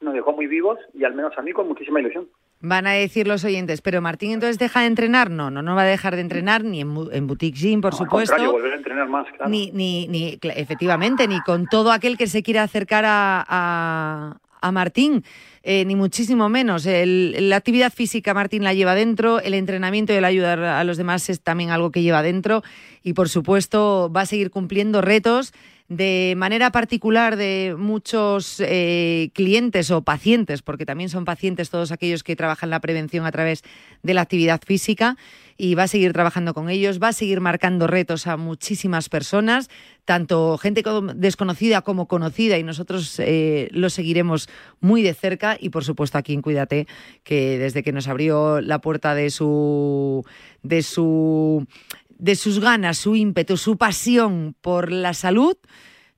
nos 0.00 0.14
dejó 0.14 0.32
muy 0.32 0.46
vivos 0.46 0.78
y 0.94 1.04
al 1.04 1.14
menos 1.14 1.36
a 1.36 1.42
mí 1.42 1.52
con 1.52 1.68
muchísima 1.68 2.00
ilusión. 2.00 2.28
Van 2.62 2.86
a 2.86 2.92
decir 2.92 3.26
los 3.26 3.42
oyentes, 3.44 3.80
pero 3.80 4.02
Martín 4.02 4.32
entonces 4.32 4.58
deja 4.58 4.80
de 4.80 4.86
entrenar. 4.86 5.30
No, 5.30 5.50
no, 5.50 5.62
no 5.62 5.74
va 5.74 5.82
a 5.82 5.86
dejar 5.86 6.14
de 6.14 6.20
entrenar 6.20 6.62
ni 6.62 6.82
en, 6.82 6.94
en 7.10 7.26
Boutique 7.26 7.56
Gym, 7.58 7.80
por 7.80 7.94
supuesto. 7.94 8.36
volver 8.52 8.74
a 8.74 8.76
entrenar 8.76 9.08
más, 9.08 9.26
claro. 9.34 9.50
Ni, 9.50 9.70
ni, 9.72 10.06
ni, 10.08 10.38
efectivamente, 10.42 11.26
ni 11.26 11.40
con 11.40 11.66
todo 11.66 11.90
aquel 11.90 12.18
que 12.18 12.26
se 12.26 12.42
quiera 12.42 12.62
acercar 12.62 13.04
a, 13.06 14.36
a, 14.60 14.72
Martín, 14.72 15.24
eh, 15.62 15.86
ni 15.86 15.96
muchísimo 15.96 16.50
menos. 16.50 16.84
la 16.86 17.56
actividad 17.56 17.90
física 17.90 18.34
Martín 18.34 18.62
la 18.62 18.74
lleva 18.74 18.94
dentro, 18.94 19.40
el 19.40 19.54
entrenamiento 19.54 20.12
y 20.12 20.16
el 20.16 20.24
ayudar 20.26 20.62
a 20.62 20.84
los 20.84 20.98
demás 20.98 21.30
es 21.30 21.40
también 21.40 21.70
algo 21.70 21.90
que 21.90 22.02
lleva 22.02 22.22
dentro 22.22 22.62
y 23.02 23.14
por 23.14 23.30
supuesto 23.30 24.12
va 24.14 24.22
a 24.22 24.26
seguir 24.26 24.50
cumpliendo 24.50 25.00
retos 25.00 25.54
de 25.90 26.34
manera 26.36 26.70
particular 26.70 27.36
de 27.36 27.74
muchos 27.76 28.60
eh, 28.60 29.30
clientes 29.34 29.90
o 29.90 30.02
pacientes, 30.02 30.62
porque 30.62 30.86
también 30.86 31.10
son 31.10 31.24
pacientes 31.24 31.68
todos 31.68 31.90
aquellos 31.90 32.22
que 32.22 32.36
trabajan 32.36 32.70
la 32.70 32.78
prevención 32.78 33.26
a 33.26 33.32
través 33.32 33.64
de 34.04 34.14
la 34.14 34.20
actividad 34.20 34.60
física 34.64 35.16
y 35.56 35.74
va 35.74 35.82
a 35.82 35.88
seguir 35.88 36.12
trabajando 36.12 36.54
con 36.54 36.70
ellos, 36.70 37.02
va 37.02 37.08
a 37.08 37.12
seguir 37.12 37.40
marcando 37.40 37.88
retos 37.88 38.28
a 38.28 38.36
muchísimas 38.36 39.08
personas, 39.08 39.68
tanto 40.04 40.56
gente 40.58 40.84
desconocida 41.16 41.82
como 41.82 42.06
conocida 42.06 42.56
y 42.56 42.62
nosotros 42.62 43.18
eh, 43.18 43.68
lo 43.72 43.90
seguiremos 43.90 44.48
muy 44.80 45.02
de 45.02 45.12
cerca 45.12 45.58
y 45.60 45.70
por 45.70 45.84
supuesto 45.84 46.18
aquí 46.18 46.34
en 46.34 46.42
Cuídate, 46.42 46.86
que 47.24 47.58
desde 47.58 47.82
que 47.82 47.92
nos 47.92 48.06
abrió 48.06 48.60
la 48.60 48.80
puerta 48.80 49.16
de 49.16 49.28
su 49.30 50.24
de 50.62 50.82
su 50.82 51.66
de 52.20 52.36
sus 52.36 52.60
ganas, 52.60 52.98
su 52.98 53.16
ímpetu, 53.16 53.56
su 53.56 53.76
pasión 53.76 54.54
por 54.60 54.92
la 54.92 55.14
salud, 55.14 55.56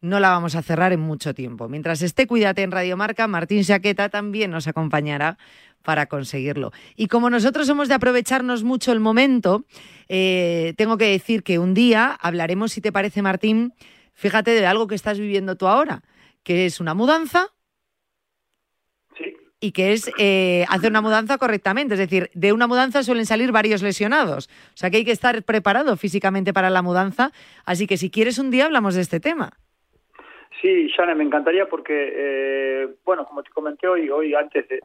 no 0.01 0.19
la 0.19 0.31
vamos 0.31 0.57
a 0.57 0.63
cerrar 0.63 0.93
en 0.93 1.01
mucho 1.01 1.33
tiempo. 1.33 1.69
Mientras 1.69 2.03
esté 2.03 2.27
Cuídate 2.27 2.63
en 2.63 2.73
Radio 2.73 2.97
Marca, 2.97 3.29
Martín 3.29 3.65
Saqueta 3.65 4.09
también 4.09 4.51
nos 4.51 4.67
acompañará 4.67 5.39
para 5.83 6.07
conseguirlo. 6.07 6.73
Y 6.97 7.07
como 7.07 7.31
nosotros 7.31 7.69
hemos 7.69 7.89
de 7.89 7.95
aprovecharnos 7.95 8.65
mucho 8.65 8.93
el 8.93 9.01
momento, 9.01 9.65
eh, 10.09 10.75
tengo 10.77 10.99
que 10.99 11.07
decir 11.07 11.45
que 11.45 11.59
un 11.59 11.73
día 11.73 12.19
hablaremos, 12.21 12.73
si 12.73 12.81
te 12.81 12.93
parece, 12.93 13.23
Martín, 13.23 13.73
fíjate 14.13 14.51
de 14.51 14.67
algo 14.67 14.89
que 14.89 14.97
estás 14.97 15.19
viviendo 15.19 15.57
tú 15.57 15.69
ahora, 15.69 16.03
que 16.43 16.67
es 16.67 16.81
una 16.81 16.95
mudanza 16.95 17.49
y 19.63 19.71
que 19.71 19.93
es 19.93 20.11
eh, 20.19 20.65
hacer 20.69 20.91
una 20.91 21.01
mudanza 21.01 21.39
correctamente. 21.39 21.95
Es 21.95 22.01
decir, 22.01 22.31
de 22.35 22.53
una 22.53 22.67
mudanza 22.67 23.05
suelen 23.05 23.25
salir 23.25 23.53
varios 23.53 23.81
lesionados. 23.81 24.51
O 24.75 24.77
sea 24.77 24.91
que 24.91 24.99
hay 24.99 25.05
que 25.05 25.13
estar 25.13 25.45
preparado 25.45 25.97
físicamente 25.97 26.53
para 26.53 26.69
la 26.69 26.83
mudanza. 26.83 27.31
Así 27.65 27.87
que 27.87 27.97
si 27.97 28.11
quieres 28.11 28.39
un 28.41 28.51
día 28.51 28.67
hablamos 28.67 28.97
de 28.97 29.03
este 29.03 29.21
tema. 29.21 29.53
Sí, 30.61 30.89
Shane, 30.89 31.15
me 31.15 31.25
encantaría 31.25 31.69
porque, 31.69 32.13
eh, 32.15 32.89
bueno, 33.05 33.25
como 33.25 33.43
te 33.45 33.51
comenté 33.51 33.87
hoy, 33.87 34.11
hoy 34.11 34.35
antes 34.35 34.69
de, 34.69 34.81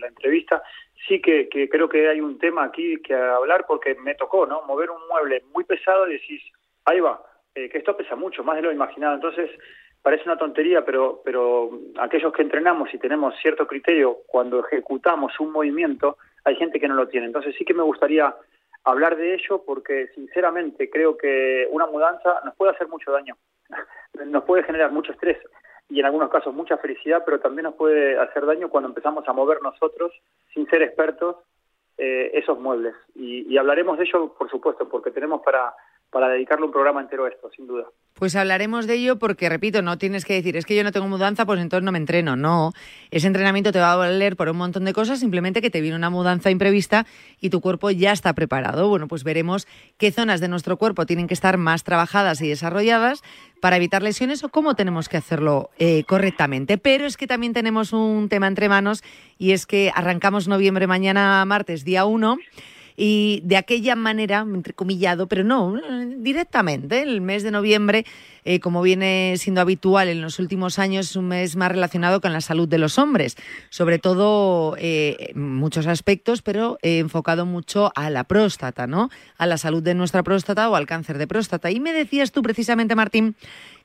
la 0.00 0.08
entrevista, 0.08 0.62
sí 1.06 1.20
que, 1.20 1.48
creo 1.70 1.88
que 1.88 2.08
hay 2.08 2.20
un 2.20 2.38
tema 2.38 2.64
aquí 2.64 2.96
que 3.02 3.14
hablar 3.14 3.66
porque 3.66 3.94
me 3.94 4.14
tocó, 4.14 4.46
¿no? 4.46 4.62
Mover 4.62 4.90
un 4.90 5.06
mueble 5.08 5.42
muy 5.52 5.64
pesado 5.64 6.08
y 6.08 6.14
decís, 6.14 6.42
ahí 6.86 7.00
va, 7.00 7.22
eh, 7.54 7.68
que 7.68 7.78
esto 7.78 7.96
pesa 7.96 8.16
mucho, 8.16 8.42
más 8.42 8.56
de 8.56 8.62
lo 8.62 8.72
imaginado. 8.72 9.14
Entonces, 9.14 9.50
parece 10.02 10.24
una 10.24 10.36
tontería, 10.36 10.84
pero, 10.84 11.22
pero 11.24 11.70
aquellos 11.98 12.32
que 12.32 12.42
entrenamos 12.42 12.92
y 12.92 12.98
tenemos 12.98 13.34
cierto 13.40 13.66
criterio 13.66 14.18
cuando 14.26 14.60
ejecutamos 14.60 15.38
un 15.40 15.52
movimiento, 15.52 16.18
hay 16.44 16.56
gente 16.56 16.80
que 16.80 16.88
no 16.88 16.94
lo 16.94 17.08
tiene. 17.08 17.26
Entonces 17.26 17.54
sí 17.56 17.64
que 17.64 17.74
me 17.74 17.82
gustaría 17.82 18.34
hablar 18.84 19.16
de 19.16 19.34
ello 19.34 19.62
porque 19.64 20.08
sinceramente 20.14 20.90
creo 20.90 21.16
que 21.16 21.68
una 21.70 21.86
mudanza 21.86 22.40
nos 22.44 22.56
puede 22.56 22.72
hacer 22.72 22.88
mucho 22.88 23.12
daño, 23.12 23.36
nos 24.26 24.44
puede 24.44 24.64
generar 24.64 24.90
mucho 24.90 25.12
estrés 25.12 25.38
y 25.88 26.00
en 26.00 26.06
algunos 26.06 26.30
casos 26.30 26.54
mucha 26.54 26.78
felicidad, 26.78 27.22
pero 27.24 27.38
también 27.38 27.64
nos 27.64 27.74
puede 27.74 28.18
hacer 28.18 28.46
daño 28.46 28.70
cuando 28.70 28.88
empezamos 28.88 29.28
a 29.28 29.32
mover 29.32 29.60
nosotros, 29.62 30.12
sin 30.54 30.66
ser 30.68 30.82
expertos, 30.82 31.36
eh, 31.98 32.30
esos 32.34 32.58
muebles. 32.58 32.94
Y, 33.14 33.42
y 33.52 33.58
hablaremos 33.58 33.98
de 33.98 34.04
ello, 34.04 34.32
por 34.32 34.50
supuesto, 34.50 34.88
porque 34.88 35.10
tenemos 35.10 35.42
para 35.42 35.74
para 36.12 36.28
dedicarle 36.28 36.66
un 36.66 36.72
programa 36.72 37.00
entero 37.00 37.24
a 37.24 37.30
esto, 37.30 37.50
sin 37.56 37.66
duda. 37.66 37.86
Pues 38.12 38.36
hablaremos 38.36 38.86
de 38.86 38.94
ello 38.94 39.18
porque, 39.18 39.48
repito, 39.48 39.80
no 39.80 39.96
tienes 39.96 40.26
que 40.26 40.34
decir, 40.34 40.58
es 40.58 40.66
que 40.66 40.76
yo 40.76 40.84
no 40.84 40.92
tengo 40.92 41.08
mudanza, 41.08 41.46
pues 41.46 41.58
entonces 41.58 41.84
no 41.84 41.90
me 41.90 41.96
entreno. 41.96 42.36
No, 42.36 42.72
ese 43.10 43.26
entrenamiento 43.26 43.72
te 43.72 43.80
va 43.80 43.94
a 43.94 43.96
valer 43.96 44.36
por 44.36 44.50
un 44.50 44.58
montón 44.58 44.84
de 44.84 44.92
cosas, 44.92 45.20
simplemente 45.20 45.62
que 45.62 45.70
te 45.70 45.80
viene 45.80 45.96
una 45.96 46.10
mudanza 46.10 46.50
imprevista 46.50 47.06
y 47.40 47.48
tu 47.48 47.62
cuerpo 47.62 47.90
ya 47.90 48.12
está 48.12 48.34
preparado. 48.34 48.90
Bueno, 48.90 49.08
pues 49.08 49.24
veremos 49.24 49.66
qué 49.96 50.12
zonas 50.12 50.40
de 50.40 50.48
nuestro 50.48 50.76
cuerpo 50.76 51.06
tienen 51.06 51.28
que 51.28 51.34
estar 51.34 51.56
más 51.56 51.82
trabajadas 51.82 52.42
y 52.42 52.48
desarrolladas 52.48 53.22
para 53.62 53.76
evitar 53.76 54.02
lesiones 54.02 54.44
o 54.44 54.50
cómo 54.50 54.74
tenemos 54.74 55.08
que 55.08 55.16
hacerlo 55.16 55.70
eh, 55.78 56.04
correctamente. 56.04 56.76
Pero 56.76 57.06
es 57.06 57.16
que 57.16 57.26
también 57.26 57.54
tenemos 57.54 57.94
un 57.94 58.28
tema 58.28 58.48
entre 58.48 58.68
manos 58.68 59.02
y 59.38 59.52
es 59.52 59.64
que 59.64 59.90
arrancamos 59.94 60.46
noviembre 60.46 60.86
mañana, 60.86 61.42
martes, 61.46 61.86
día 61.86 62.04
1 62.04 62.36
y 62.96 63.42
de 63.44 63.56
aquella 63.56 63.96
manera, 63.96 64.40
entrecomillado, 64.40 65.26
pero 65.26 65.44
no, 65.44 65.74
directamente, 66.18 67.02
el 67.02 67.20
mes 67.20 67.42
de 67.42 67.50
noviembre, 67.50 68.04
eh, 68.44 68.60
como 68.60 68.82
viene 68.82 69.34
siendo 69.38 69.60
habitual 69.60 70.08
en 70.08 70.20
los 70.20 70.38
últimos 70.38 70.78
años, 70.78 71.10
es 71.10 71.16
un 71.16 71.28
mes 71.28 71.56
más 71.56 71.70
relacionado 71.70 72.20
con 72.20 72.32
la 72.32 72.40
salud 72.40 72.68
de 72.68 72.78
los 72.78 72.98
hombres, 72.98 73.36
sobre 73.70 73.98
todo 73.98 74.76
eh, 74.78 75.32
en 75.34 75.54
muchos 75.54 75.86
aspectos, 75.86 76.42
pero 76.42 76.78
enfocado 76.82 77.46
mucho 77.46 77.92
a 77.94 78.10
la 78.10 78.24
próstata, 78.24 78.86
¿no? 78.86 79.10
A 79.38 79.46
la 79.46 79.58
salud 79.58 79.82
de 79.82 79.94
nuestra 79.94 80.22
próstata 80.22 80.68
o 80.70 80.76
al 80.76 80.86
cáncer 80.86 81.18
de 81.18 81.26
próstata. 81.26 81.70
Y 81.70 81.80
me 81.80 81.92
decías 81.92 82.32
tú 82.32 82.42
precisamente, 82.42 82.94
Martín, 82.94 83.36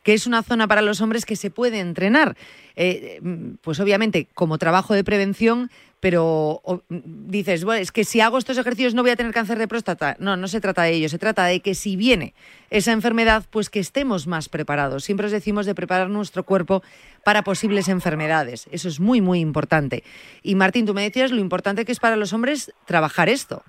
que 0.03 0.13
es 0.13 0.25
una 0.25 0.41
zona 0.41 0.67
para 0.67 0.81
los 0.81 1.01
hombres 1.01 1.25
que 1.25 1.35
se 1.35 1.49
puede 1.49 1.79
entrenar. 1.79 2.37
Eh, 2.77 3.19
pues 3.61 3.79
obviamente 3.79 4.27
como 4.33 4.57
trabajo 4.57 4.93
de 4.93 5.03
prevención, 5.03 5.69
pero 5.99 6.61
dices, 6.89 7.65
bueno, 7.65 7.81
es 7.81 7.91
que 7.91 8.03
si 8.03 8.21
hago 8.21 8.37
estos 8.37 8.57
ejercicios 8.57 8.93
no 8.93 9.01
voy 9.01 9.11
a 9.11 9.15
tener 9.15 9.33
cáncer 9.33 9.57
de 9.57 9.67
próstata. 9.67 10.15
No, 10.19 10.37
no 10.37 10.47
se 10.47 10.61
trata 10.61 10.83
de 10.83 10.91
ello, 10.91 11.09
se 11.09 11.17
trata 11.17 11.45
de 11.45 11.59
que 11.59 11.73
si 11.73 11.95
viene 11.95 12.33
esa 12.69 12.91
enfermedad, 12.91 13.43
pues 13.51 13.69
que 13.69 13.79
estemos 13.79 14.27
más 14.27 14.47
preparados. 14.47 15.03
Siempre 15.03 15.25
os 15.25 15.31
decimos 15.31 15.65
de 15.65 15.73
preparar 15.73 16.09
nuestro 16.09 16.43
cuerpo 16.43 16.83
para 17.23 17.41
posibles 17.41 17.89
enfermedades. 17.89 18.67
Eso 18.71 18.87
es 18.87 18.99
muy, 18.99 19.21
muy 19.21 19.39
importante. 19.39 20.03
Y 20.43 20.55
Martín, 20.55 20.85
tú 20.85 20.93
me 20.93 21.01
decías 21.01 21.31
lo 21.31 21.39
importante 21.39 21.83
que 21.83 21.91
es 21.91 21.99
para 21.99 22.15
los 22.15 22.31
hombres 22.31 22.73
trabajar 22.85 23.27
esto. 23.27 23.63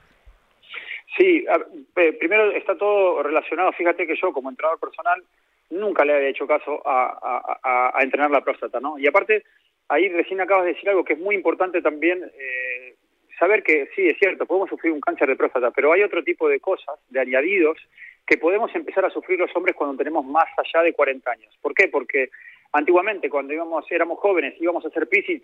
Sí, 1.16 1.44
primero 1.94 2.52
está 2.52 2.76
todo 2.76 3.22
relacionado. 3.22 3.72
Fíjate 3.72 4.06
que 4.06 4.14
yo, 4.20 4.32
como 4.32 4.50
entrenador 4.50 4.78
personal, 4.78 5.24
nunca 5.70 6.04
le 6.04 6.14
había 6.14 6.28
hecho 6.28 6.46
caso 6.46 6.82
a, 6.86 7.90
a 7.94 8.02
entrenar 8.02 8.30
la 8.30 8.42
próstata, 8.42 8.78
¿no? 8.78 8.98
Y 8.98 9.06
aparte, 9.08 9.44
ahí 9.88 10.09
recién 10.09 10.40
acabas 10.40 10.64
de 10.64 10.74
decir 10.74 10.88
algo 10.88 11.05
que 11.05 11.14
es 11.14 11.18
muy 11.18 11.35
importante 11.35 11.81
también, 11.83 12.22
eh, 12.38 12.94
saber 13.38 13.62
que 13.62 13.88
sí, 13.94 14.09
es 14.09 14.18
cierto, 14.18 14.46
podemos 14.46 14.68
sufrir 14.68 14.92
un 14.92 15.01
cáncer 15.01 15.29
de 15.29 15.37
próstata, 15.37 15.70
pero 15.70 15.92
hay 15.92 16.03
otro 16.03 16.22
tipo 16.22 16.48
de 16.48 16.61
cosas, 16.61 16.98
de 17.09 17.20
añadidos, 17.20 17.79
que 18.27 18.37
podemos 18.37 18.74
empezar 18.74 19.05
a 19.05 19.11
sufrir 19.11 19.38
los 19.38 19.55
hombres 19.57 19.74
cuando 19.74 19.96
tenemos 19.96 20.24
más 20.24 20.48
allá 20.59 20.83
de 20.83 20.92
40 20.92 21.31
años. 21.31 21.57
¿Por 21.62 21.72
qué? 21.72 21.88
Porque 21.88 22.31
antiguamente, 22.72 23.31
cuando 23.31 23.55
íbamos, 23.55 23.90
éramos 23.90 24.18
jóvenes, 24.18 24.55
íbamos 24.61 24.85
a 24.85 24.88
hacer 24.88 25.09
pis 25.09 25.24
y, 25.31 25.42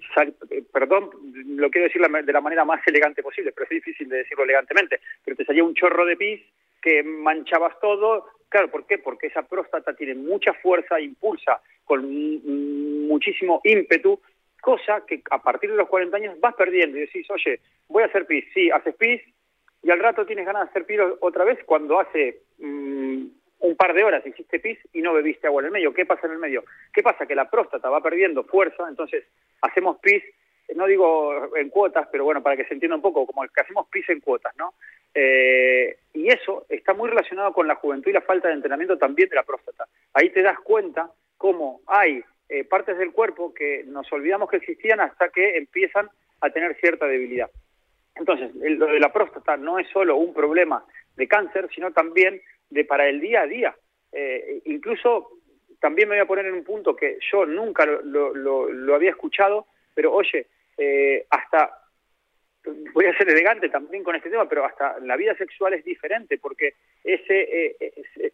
eh, 0.50 0.62
perdón, 0.70 1.10
lo 1.46 1.70
quiero 1.70 1.86
decir 1.86 2.02
de 2.02 2.32
la 2.32 2.40
manera 2.42 2.64
más 2.64 2.86
elegante 2.86 3.22
posible, 3.22 3.52
pero 3.52 3.64
es 3.64 3.70
difícil 3.70 4.08
de 4.08 4.18
decirlo 4.18 4.44
elegantemente, 4.44 5.00
pero 5.24 5.36
te 5.36 5.46
salía 5.46 5.64
un 5.64 5.74
chorro 5.74 6.04
de 6.04 6.16
pis 6.16 6.42
que 6.82 7.02
manchabas 7.02 7.78
todo. 7.80 8.26
Claro, 8.50 8.70
¿por 8.70 8.86
qué? 8.86 8.98
Porque 8.98 9.28
esa 9.28 9.42
próstata 9.42 9.94
tiene 9.94 10.14
mucha 10.14 10.52
fuerza, 10.52 11.00
impulsa 11.00 11.62
con 11.84 12.04
muchísimo 13.06 13.60
ímpetu 13.64 14.20
cosa 14.64 15.02
que 15.06 15.22
a 15.30 15.42
partir 15.42 15.70
de 15.70 15.76
los 15.76 15.88
40 15.88 16.16
años 16.16 16.40
vas 16.40 16.54
perdiendo 16.54 16.96
y 16.96 17.02
decís, 17.02 17.30
oye, 17.30 17.60
voy 17.88 18.02
a 18.02 18.06
hacer 18.06 18.24
pis, 18.26 18.46
sí, 18.54 18.70
haces 18.70 18.94
pis 18.94 19.20
y 19.82 19.90
al 19.90 20.00
rato 20.00 20.24
tienes 20.24 20.46
ganas 20.46 20.64
de 20.64 20.70
hacer 20.70 20.86
pis 20.86 20.98
otra 21.20 21.44
vez 21.44 21.58
cuando 21.66 22.00
hace 22.00 22.40
mm, 22.58 23.26
un 23.60 23.76
par 23.76 23.92
de 23.92 24.02
horas 24.02 24.26
hiciste 24.26 24.58
pis 24.60 24.78
y 24.94 25.02
no 25.02 25.12
bebiste 25.12 25.46
agua 25.46 25.60
en 25.60 25.66
el 25.66 25.72
medio. 25.72 25.92
¿Qué 25.92 26.06
pasa 26.06 26.26
en 26.26 26.32
el 26.32 26.38
medio? 26.38 26.64
¿Qué 26.94 27.02
pasa? 27.02 27.26
Que 27.26 27.34
la 27.34 27.50
próstata 27.50 27.90
va 27.90 28.00
perdiendo 28.00 28.44
fuerza, 28.44 28.88
entonces 28.88 29.24
hacemos 29.60 29.98
pis, 29.98 30.22
no 30.74 30.86
digo 30.86 31.54
en 31.56 31.68
cuotas, 31.68 32.08
pero 32.10 32.24
bueno, 32.24 32.42
para 32.42 32.56
que 32.56 32.64
se 32.64 32.72
entienda 32.72 32.96
un 32.96 33.02
poco, 33.02 33.26
como 33.26 33.42
que 33.42 33.60
hacemos 33.60 33.86
pis 33.88 34.08
en 34.08 34.20
cuotas, 34.20 34.56
¿no? 34.56 34.72
Eh, 35.14 35.98
y 36.14 36.28
eso 36.28 36.64
está 36.70 36.94
muy 36.94 37.10
relacionado 37.10 37.52
con 37.52 37.68
la 37.68 37.74
juventud 37.74 38.10
y 38.10 38.14
la 38.14 38.22
falta 38.22 38.48
de 38.48 38.54
entrenamiento 38.54 38.96
también 38.96 39.28
de 39.28 39.36
la 39.36 39.42
próstata. 39.42 39.86
Ahí 40.14 40.30
te 40.30 40.40
das 40.40 40.58
cuenta 40.60 41.10
cómo 41.36 41.82
hay 41.86 42.24
eh, 42.48 42.64
partes 42.64 42.98
del 42.98 43.12
cuerpo 43.12 43.54
que 43.54 43.84
nos 43.86 44.10
olvidamos 44.12 44.50
que 44.50 44.58
existían 44.58 45.00
hasta 45.00 45.30
que 45.30 45.56
empiezan 45.56 46.10
a 46.40 46.50
tener 46.50 46.76
cierta 46.76 47.06
debilidad. 47.06 47.50
Entonces, 48.14 48.54
lo 48.54 48.86
de 48.86 49.00
la 49.00 49.12
próstata 49.12 49.56
no 49.56 49.78
es 49.78 49.88
solo 49.88 50.16
un 50.16 50.34
problema 50.34 50.84
de 51.16 51.26
cáncer, 51.26 51.68
sino 51.74 51.92
también 51.92 52.40
de 52.70 52.84
para 52.84 53.08
el 53.08 53.20
día 53.20 53.42
a 53.42 53.46
día. 53.46 53.74
Eh, 54.12 54.60
incluso 54.66 55.40
también 55.80 56.08
me 56.08 56.16
voy 56.16 56.22
a 56.22 56.28
poner 56.28 56.46
en 56.46 56.54
un 56.54 56.64
punto 56.64 56.94
que 56.94 57.18
yo 57.32 57.46
nunca 57.46 57.86
lo, 57.86 58.94
había 58.94 59.10
escuchado, 59.10 59.66
pero 59.94 60.12
oye, 60.12 60.46
eh, 60.76 61.26
hasta 61.30 61.80
voy 62.92 63.06
a 63.06 63.16
ser 63.18 63.28
elegante 63.28 63.68
también 63.68 64.04
con 64.04 64.16
este 64.16 64.30
tema, 64.30 64.48
pero 64.48 64.64
hasta 64.64 64.98
la 65.00 65.16
vida 65.16 65.34
sexual 65.36 65.74
es 65.74 65.84
diferente, 65.84 66.38
porque 66.38 66.74
ese, 67.02 67.76
ese, 67.80 68.32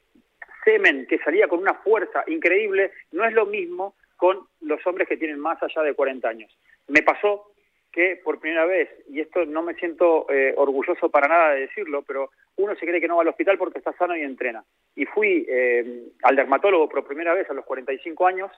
semen 0.64 1.06
que 1.06 1.18
salía 1.18 1.48
con 1.48 1.58
una 1.58 1.74
fuerza 1.74 2.24
increíble 2.26 2.92
no 3.12 3.24
es 3.24 3.32
lo 3.32 3.46
mismo 3.46 3.94
con 4.20 4.46
los 4.60 4.86
hombres 4.86 5.08
que 5.08 5.16
tienen 5.16 5.40
más 5.40 5.60
allá 5.62 5.82
de 5.82 5.94
40 5.94 6.28
años. 6.28 6.54
Me 6.88 7.02
pasó 7.02 7.52
que 7.90 8.20
por 8.22 8.38
primera 8.38 8.66
vez, 8.66 8.90
y 9.08 9.20
esto 9.20 9.46
no 9.46 9.62
me 9.62 9.74
siento 9.74 10.30
eh, 10.30 10.52
orgulloso 10.56 11.08
para 11.08 11.26
nada 11.26 11.54
de 11.54 11.62
decirlo, 11.62 12.02
pero 12.06 12.30
uno 12.56 12.76
se 12.76 12.86
cree 12.86 13.00
que 13.00 13.08
no 13.08 13.16
va 13.16 13.22
al 13.22 13.28
hospital 13.28 13.56
porque 13.56 13.78
está 13.78 13.92
sano 13.94 14.14
y 14.14 14.20
entrena. 14.20 14.62
Y 14.94 15.06
fui 15.06 15.46
eh, 15.48 16.10
al 16.22 16.36
dermatólogo 16.36 16.88
por 16.88 17.06
primera 17.06 17.32
vez 17.32 17.48
a 17.48 17.54
los 17.54 17.64
45 17.64 18.26
años 18.26 18.50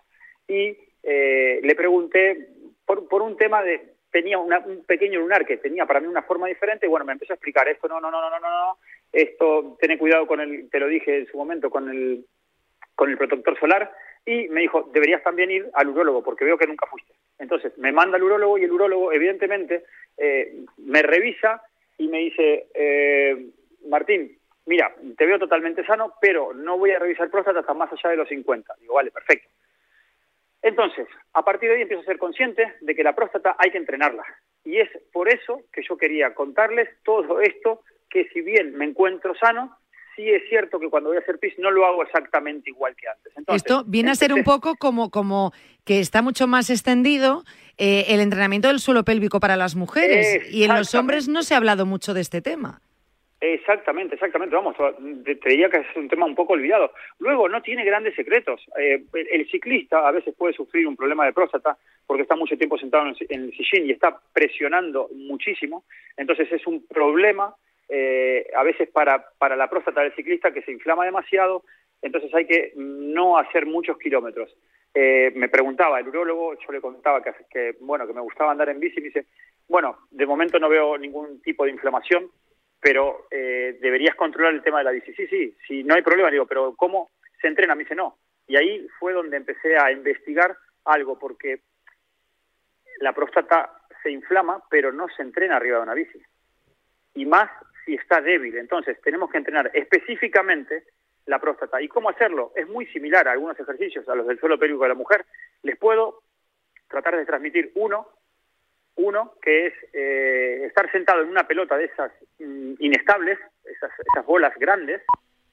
y 0.48 0.77
eh, 1.05 1.61
le 1.62 1.75
pregunté 1.77 2.48
por, 2.85 3.09
por 3.09 3.22
un 3.22 3.37
tema 3.37 3.62
de, 3.62 3.94
tenía 4.11 4.38
un 4.38 4.85
pequeño 4.85 5.20
lunar 5.20 5.46
que 5.46 5.59
tenía 5.59 5.87
para 5.87 6.01
mí 6.01 6.09
una 6.09 6.22
forma 6.22 6.48
diferente, 6.48 6.87
y 6.87 6.88
bueno, 6.88 7.07
me 7.07 7.12
empezó 7.12 7.33
a 7.33 7.37
explicar 7.37 7.68
esto, 7.68 7.87
no, 7.87 8.01
no, 8.01 8.11
no, 8.11 8.20
no, 8.20 8.31
no, 8.31 8.40
no, 8.40 8.79
esto, 9.12 9.79
ten 9.81 9.96
cuidado 9.96 10.27
con 10.27 10.40
el, 10.40 10.68
te 10.68 10.81
lo 10.81 10.88
dije 10.88 11.18
en 11.18 11.27
su 11.27 11.38
momento, 11.38 11.70
con 11.70 11.88
el, 11.88 12.27
con 12.94 13.11
el 13.11 13.16
protector 13.16 13.59
solar, 13.59 13.92
y 14.25 14.49
me 14.49 14.61
dijo, 14.61 14.89
deberías 14.93 15.23
también 15.23 15.51
ir 15.51 15.69
al 15.75 15.89
urólogo, 15.89 16.23
porque 16.23 16.45
veo 16.45 16.57
que 16.57 16.67
nunca 16.67 16.87
fuiste. 16.87 17.13
Entonces, 17.39 17.77
me 17.79 17.93
manda 17.93 18.17
al 18.17 18.23
urólogo 18.23 18.59
y 18.59 18.65
el 18.65 18.73
urólogo, 18.73 19.13
evidentemente, 19.13 19.85
eh, 20.17 20.65
me 20.79 21.03
revisa 21.03 21.63
y 21.99 22.09
me 22.09 22.19
dice, 22.19 22.69
eh, 22.75 23.47
Martín, 23.89 24.39
mira, 24.67 24.95
te 25.17 25.27
veo 25.27 25.39
totalmente 25.39 25.85
sano, 25.85 26.15
pero 26.21 26.55
no 26.55 26.79
voy 26.79 26.93
a 26.93 26.99
revisar 26.99 27.31
próstata 27.31 27.61
hasta 27.61 27.75
más 27.75 27.93
allá 27.93 28.11
de 28.11 28.17
los 28.17 28.29
50. 28.29 28.75
Digo, 28.81 28.95
vale, 28.95 29.11
perfecto. 29.11 29.49
Entonces, 30.63 31.09
a 31.33 31.45
partir 31.45 31.69
de 31.69 31.77
ahí 31.77 31.83
empiezo 31.83 32.03
a 32.03 32.07
ser 32.07 32.19
consciente 32.19 32.75
de 32.81 32.95
que 32.95 33.03
la 33.03 33.17
próstata 33.17 33.57
hay 33.59 33.73
que 33.73 33.79
entrenarla. 33.79 34.25
Y 34.65 34.79
es 34.79 34.89
por 35.13 35.29
eso 35.29 35.63
que 35.73 35.83
yo 35.83 35.97
quería 35.97 36.35
contarles 36.35 36.89
todo 37.03 37.41
esto, 37.41 37.83
que 38.09 38.29
si 38.29 38.43
bien 38.43 38.77
me 38.77 38.85
encuentro 38.85 39.35
sano, 39.35 39.77
sí 40.16 40.29
es 40.29 40.42
cierto 40.48 40.79
que 40.79 40.88
cuando 40.88 41.11
voy 41.11 41.18
a 41.18 41.20
hacer 41.20 41.38
pis 41.38 41.55
no 41.59 41.70
lo 41.70 41.87
hago 41.87 42.03
exactamente 42.03 42.70
igual 42.70 42.94
que 42.96 43.09
antes. 43.09 43.33
Esto 43.55 43.85
viene 43.87 44.11
a 44.11 44.14
ser 44.14 44.33
un 44.33 44.44
poco 44.44 44.77
como, 44.77 45.11
como 45.11 45.53
que 45.85 46.01
está 46.01 46.22
mucho 46.22 46.46
más 46.46 46.70
extendido 46.70 47.44
eh, 47.79 48.07
el 48.09 48.20
entrenamiento 48.20 48.68
del 48.68 48.81
suelo 48.81 49.05
pélvico 49.05 49.40
para 49.40 49.57
las 49.57 49.75
mujeres 49.75 50.53
y 50.53 50.64
en 50.64 50.75
los 50.75 50.94
hombres 50.94 51.29
no 51.29 51.42
se 51.42 51.55
ha 51.55 51.57
hablado 51.57 51.87
mucho 51.87 52.14
de 52.14 52.20
este 52.20 52.40
tema. 52.40 52.81
Exactamente, 53.44 54.14
exactamente. 54.14 54.55
Vamos, 54.55 54.77
te 55.25 55.48
diría 55.48 55.68
que 55.68 55.79
es 55.79 55.96
un 55.96 56.09
tema 56.09 56.27
un 56.27 56.37
poco 56.37 56.53
olvidado. 56.53 56.92
Luego, 57.18 57.48
no 57.48 57.61
tiene 57.61 57.85
grandes 57.85 58.14
secretos. 58.14 58.64
Eh, 58.79 59.03
el 59.12 59.51
ciclista 59.51 60.07
a 60.07 60.12
veces 60.12 60.33
puede 60.37 60.55
sufrir 60.55 60.87
un 60.87 60.94
problema 60.94 61.27
de 61.27 61.33
próstata 61.33 61.77
porque 62.07 62.22
está 62.22 62.37
mucho 62.37 62.57
tiempo 62.57 62.79
sentado 62.79 63.09
en 63.09 63.40
el 63.42 63.53
sillín 63.53 63.87
y 63.87 63.90
está 63.90 64.16
presionando 64.33 65.09
muchísimo. 65.12 65.83
Entonces 66.16 66.53
es 66.53 66.64
un 66.68 66.87
problema 66.87 67.57
eh, 67.94 68.50
a 68.57 68.62
veces 68.62 68.88
para, 68.88 69.22
para 69.37 69.55
la 69.55 69.68
próstata 69.68 70.00
del 70.00 70.14
ciclista 70.14 70.50
que 70.50 70.62
se 70.62 70.72
inflama 70.72 71.05
demasiado, 71.05 71.62
entonces 72.00 72.35
hay 72.35 72.46
que 72.46 72.72
no 72.74 73.37
hacer 73.37 73.66
muchos 73.66 73.98
kilómetros. 73.98 74.57
Eh, 74.94 75.31
me 75.35 75.50
preguntaba 75.50 76.00
el 76.00 76.09
urólogo, 76.09 76.55
yo 76.55 76.72
le 76.72 76.81
contaba 76.81 77.22
que, 77.22 77.76
bueno, 77.81 78.07
que 78.07 78.14
me 78.14 78.22
gustaba 78.22 78.50
andar 78.50 78.70
en 78.70 78.81
bici 78.81 78.98
y 78.98 79.02
me 79.02 79.09
dice, 79.09 79.26
bueno, 79.68 79.98
de 80.11 80.24
momento 80.24 80.59
no 80.59 80.70
veo 80.70 80.96
ningún 80.96 81.42
tipo 81.42 81.66
de 81.66 81.70
inflamación, 81.70 82.31
pero 82.81 83.26
eh, 83.31 83.76
deberías 83.83 84.14
controlar 84.14 84.55
el 84.55 84.62
tema 84.62 84.78
de 84.78 84.85
la 84.85 84.90
bici. 84.92 85.12
Sí, 85.12 85.26
sí, 85.26 85.55
sí, 85.68 85.85
no 85.85 85.94
hay 85.94 86.00
problema. 86.00 86.31
Digo, 86.31 86.46
pero 86.46 86.74
¿cómo 86.74 87.11
se 87.42 87.48
entrena? 87.48 87.74
Me 87.74 87.85
dice, 87.85 87.94
no. 87.94 88.16
Y 88.46 88.57
ahí 88.57 88.87
fue 88.98 89.12
donde 89.12 89.37
empecé 89.37 89.76
a 89.76 89.92
investigar 89.92 90.57
algo, 90.87 91.18
porque 91.18 91.61
la 93.00 93.12
próstata 93.12 93.70
se 94.02 94.11
inflama, 94.11 94.62
pero 94.70 94.92
no 94.92 95.09
se 95.14 95.20
entrena 95.20 95.57
arriba 95.57 95.76
de 95.76 95.83
una 95.83 95.94
bici. 95.94 96.22
Y 97.14 97.26
más 97.26 97.50
si 97.85 97.95
está 97.95 98.21
débil. 98.21 98.57
Entonces, 98.57 99.01
tenemos 99.03 99.31
que 99.31 99.38
entrenar 99.38 99.71
específicamente 99.75 100.85
la 101.27 101.38
próstata. 101.38 101.81
¿Y 101.81 101.88
cómo 101.88 102.11
hacerlo? 102.11 102.53
Es 102.57 102.68
muy 102.68 102.87
similar 102.87 103.29
a 103.29 103.33
algunos 103.33 103.59
ejercicios, 103.59 104.09
a 104.09 104.14
los 104.14 104.27
del 104.27 104.38
suelo 104.38 104.59
pélvico 104.59 104.83
de 104.83 104.88
la 104.88 104.95
mujer. 104.95 105.25
Les 105.62 105.77
puedo 105.79 106.23
tratar 106.88 107.16
de 107.16 107.25
transmitir 107.25 107.73
uno, 107.77 108.09
uno 108.97 109.35
que 109.40 109.66
es 109.66 109.75
eh, 109.92 110.64
estar 110.66 110.90
sentado 110.90 111.23
en 111.23 111.29
una 111.29 111.47
pelota 111.47 111.77
de 111.77 111.85
esas 111.85 112.12
mm, 112.38 112.75
inestables, 112.79 113.38
esas, 113.64 113.90
esas 114.12 114.27
bolas 114.27 114.55
grandes, 114.59 115.03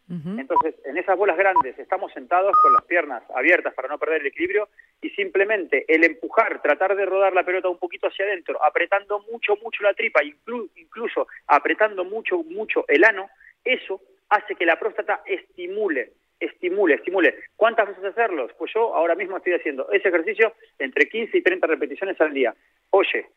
Entonces, 0.09 0.73
en 0.85 0.97
esas 0.97 1.15
bolas 1.15 1.37
grandes 1.37 1.77
estamos 1.77 2.11
sentados 2.13 2.51
con 2.63 2.73
las 2.73 2.83
piernas 2.85 3.21
abiertas 3.35 3.75
para 3.75 3.87
no 3.87 3.99
perder 3.99 4.21
el 4.21 4.27
equilibrio 4.27 4.67
y 5.01 5.09
simplemente 5.11 5.85
el 5.87 6.03
empujar, 6.03 6.61
tratar 6.61 6.95
de 6.95 7.05
rodar 7.05 7.33
la 7.33 7.43
pelota 7.43 7.69
un 7.69 7.77
poquito 7.77 8.07
hacia 8.07 8.25
adentro, 8.25 8.63
apretando 8.63 9.19
mucho, 9.31 9.55
mucho 9.57 9.83
la 9.83 9.93
tripa, 9.93 10.21
incluso 10.23 11.27
apretando 11.47 12.03
mucho, 12.03 12.43
mucho 12.43 12.85
el 12.87 13.03
ano, 13.03 13.29
eso 13.63 14.01
hace 14.29 14.55
que 14.55 14.65
la 14.65 14.77
próstata 14.77 15.21
estimule, 15.25 16.13
estimule, 16.39 16.95
estimule. 16.95 17.35
¿Cuántas 17.55 17.87
veces 17.87 18.05
hacerlos? 18.05 18.51
Pues 18.57 18.71
yo 18.73 18.93
ahora 18.93 19.15
mismo 19.15 19.37
estoy 19.37 19.53
haciendo 19.53 19.89
ese 19.91 20.09
ejercicio 20.09 20.53
entre 20.77 21.07
15 21.07 21.37
y 21.37 21.41
30 21.41 21.67
repeticiones 21.67 22.19
al 22.19 22.33
día. 22.33 22.53
Oye, 22.91 23.27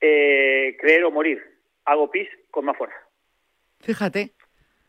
eh, 0.00 0.76
creer 0.78 1.04
o 1.04 1.10
morir, 1.10 1.42
hago 1.84 2.10
pis 2.10 2.28
con 2.50 2.64
más 2.64 2.76
fuerza. 2.76 2.96
Fíjate. 3.80 4.32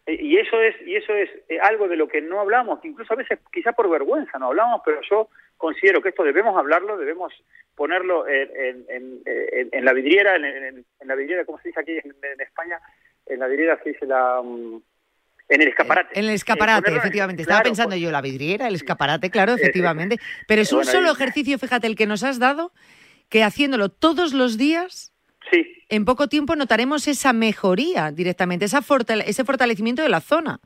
Y 0.08 0.38
eso 0.38 0.62
es 0.62 0.76
y 0.86 0.96
eso 0.96 1.14
es 1.16 1.30
eh, 1.50 1.60
algo 1.60 1.88
de 1.88 1.96
lo 1.96 2.08
que 2.08 2.22
no 2.22 2.40
hablamos, 2.40 2.84
incluso 2.86 3.14
a 3.14 3.18
veces 3.18 3.40
quizá 3.52 3.74
por 3.74 3.90
vergüenza 3.90 4.38
no 4.38 4.48
hablamos, 4.48 4.82
pero 4.86 5.02
yo 5.10 5.30
considero 5.58 6.02
que 6.02 6.10
esto 6.10 6.24
debemos 6.24 6.58
hablarlo, 6.58 6.98
debemos 6.98 7.34
ponerlo 7.76 8.28
en, 8.28 8.86
en, 8.88 9.86
la 9.86 9.94
vidriera, 9.94 10.36
en, 10.36 10.86
la 11.06 11.16
vidriera, 11.16 11.46
¿cómo 11.46 11.60
se 11.60 11.70
dice 11.70 11.80
aquí 11.80 11.92
en, 11.92 12.42
España? 12.42 12.80
En 13.26 13.40
la 13.40 13.48
vidriera 13.48 13.80
se 13.84 13.90
dice 13.90 14.06
la... 14.06 14.42
Mm, 14.42 14.82
en 15.48 15.62
el 15.62 15.68
escaparate. 15.68 16.18
En 16.18 16.26
el 16.26 16.32
escaparate, 16.32 16.92
eh, 16.92 16.98
efectivamente. 16.98 17.44
Estaba 17.44 17.62
pensando 17.62 17.92
pues 17.92 18.02
yo, 18.02 18.10
la 18.10 18.22
vidriera, 18.22 18.68
el 18.68 18.76
escaparate, 18.76 19.30
claro, 19.30 19.54
efectivamente. 19.54 20.18
Pero 20.48 20.64
es 20.64 20.74
un 20.74 20.86
solo 20.86 21.12
ejercicio, 21.12 21.60
fíjate, 21.60 21.86
el 21.86 21.96
que 21.96 22.08
nos 22.08 22.24
has 22.24 22.40
dado, 22.40 22.72
que 23.30 23.44
haciéndolo 23.44 23.90
todos 23.90 24.34
los 24.34 24.58
días, 24.58 25.14
sí. 25.52 25.84
en 25.90 26.04
poco 26.06 26.30
tiempo 26.30 26.56
notaremos 26.56 27.08
esa 27.08 27.32
mejoría 27.32 28.12
directamente, 28.12 28.66
esa 28.66 28.82
ese 29.26 29.44
fortalecimiento 29.44 30.02
de 30.02 30.10
la 30.10 30.22
zona. 30.22 30.62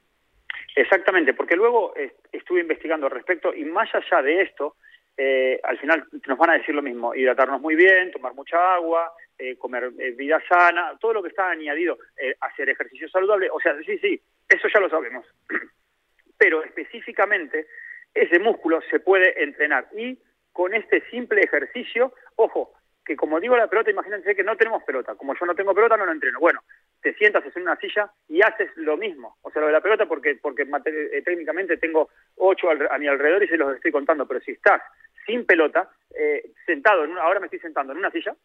Exactamente, 0.76 1.34
porque 1.34 1.56
luego 1.56 1.94
estuve 2.32 2.62
investigando 2.62 3.08
al 3.08 3.12
respecto 3.12 3.54
y 3.54 3.66
más 3.66 3.90
allá 3.94 4.22
de 4.22 4.42
esto, 4.42 4.76
eh, 5.22 5.60
al 5.64 5.78
final 5.78 6.06
nos 6.28 6.38
van 6.38 6.52
a 6.52 6.58
decir 6.58 6.74
lo 6.74 6.82
mismo, 6.82 7.14
hidratarnos 7.14 7.60
muy 7.60 7.76
bien, 7.76 8.10
tomar 8.10 8.34
mucha 8.34 8.76
agua, 8.76 9.12
eh, 9.38 9.58
comer 9.58 9.92
eh, 10.00 10.12
vida 10.12 10.42
sana, 10.48 10.98
todo 10.98 11.12
lo 11.12 11.22
que 11.22 11.28
está 11.28 11.50
añadido, 11.50 11.98
hacer 12.40 12.70
ejercicio 12.70 13.10
saludable, 13.10 13.50
o 13.52 13.60
sea, 13.60 13.76
sí, 13.86 13.98
sí, 13.98 14.22
eso 14.48 14.70
ya 14.74 14.80
lo 14.80 14.90
sabemos. 14.90 15.26
Pero 16.38 16.64
específicamente 16.64 17.68
ese 18.14 18.40
músculo 18.40 18.80
se 18.90 19.02
puede 19.02 19.44
entrenar 19.44 19.90
y 19.94 20.18
con 20.54 20.74
este 20.74 21.02
simple 21.10 21.42
ejercicio, 21.42 22.14
ojo, 22.38 22.72
que 23.10 23.16
como 23.16 23.40
digo 23.40 23.58
la 23.58 23.66
pelota, 23.66 23.90
imagínense 23.90 24.36
que 24.36 24.44
no 24.44 24.56
tenemos 24.56 24.84
pelota, 24.84 25.16
como 25.16 25.34
yo 25.34 25.44
no 25.48 25.56
tengo 25.56 25.74
pelota 25.74 25.98
no 25.98 26.06
lo 26.06 26.12
entreno. 26.12 26.40
Bueno, 26.40 26.62
te 27.02 27.16
sientas 27.16 27.44
en 27.44 27.64
una 27.64 27.76
silla 27.78 28.12
y 28.28 28.44
haces 28.44 28.70
lo 28.76 28.98
mismo. 28.98 29.38
O 29.42 29.50
sea, 29.50 29.62
lo 29.62 29.66
de 29.66 29.74
la 29.74 29.82
pelota 29.82 30.06
porque 30.06 30.36
porque 30.36 30.62
eh, 30.62 31.22
técnicamente 31.24 31.78
tengo 31.78 32.10
ocho 32.36 32.68
a 32.70 32.98
mi 33.00 33.08
alrededor 33.08 33.44
y 33.44 33.48
se 33.48 33.58
los 33.58 33.76
estoy 33.76 33.92
contando, 33.92 34.28
pero 34.28 34.42
si 34.42 34.52
estás 34.52 34.84
sin 35.26 35.44
pelota, 35.44 35.90
eh, 36.14 36.52
sentado, 36.68 37.04
en 37.04 37.18
ahora 37.18 37.40
me 37.40 37.48
estoy 37.48 37.58
sentando 37.58 37.94
en 37.94 37.98
una 37.98 38.12
silla, 38.12 38.36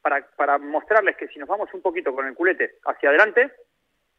para, 0.00 0.24
para 0.36 0.56
mostrarles 0.58 1.16
que 1.16 1.26
si 1.26 1.40
nos 1.40 1.48
vamos 1.48 1.68
un 1.74 1.82
poquito 1.82 2.14
con 2.14 2.24
el 2.24 2.34
culete 2.34 2.76
hacia 2.84 3.08
adelante, 3.08 3.50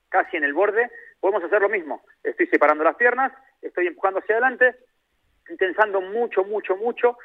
casi 0.09 0.35
en 0.35 0.43
el 0.43 0.53
borde, 0.53 0.91
podemos 1.21 1.45
hacer 1.45 1.61
lo 1.61 1.69
mismo. 1.69 2.03
Estoy 2.21 2.47
separando 2.47 2.83
las 2.83 2.97
piernas, 2.97 3.31
estoy 3.61 3.87
empujando 3.87 4.19
hacia 4.19 4.35
adelante, 4.35 4.75
intensando 5.49 6.01
mucho, 6.01 6.43
mucho, 6.43 6.75
mucho 6.75 7.17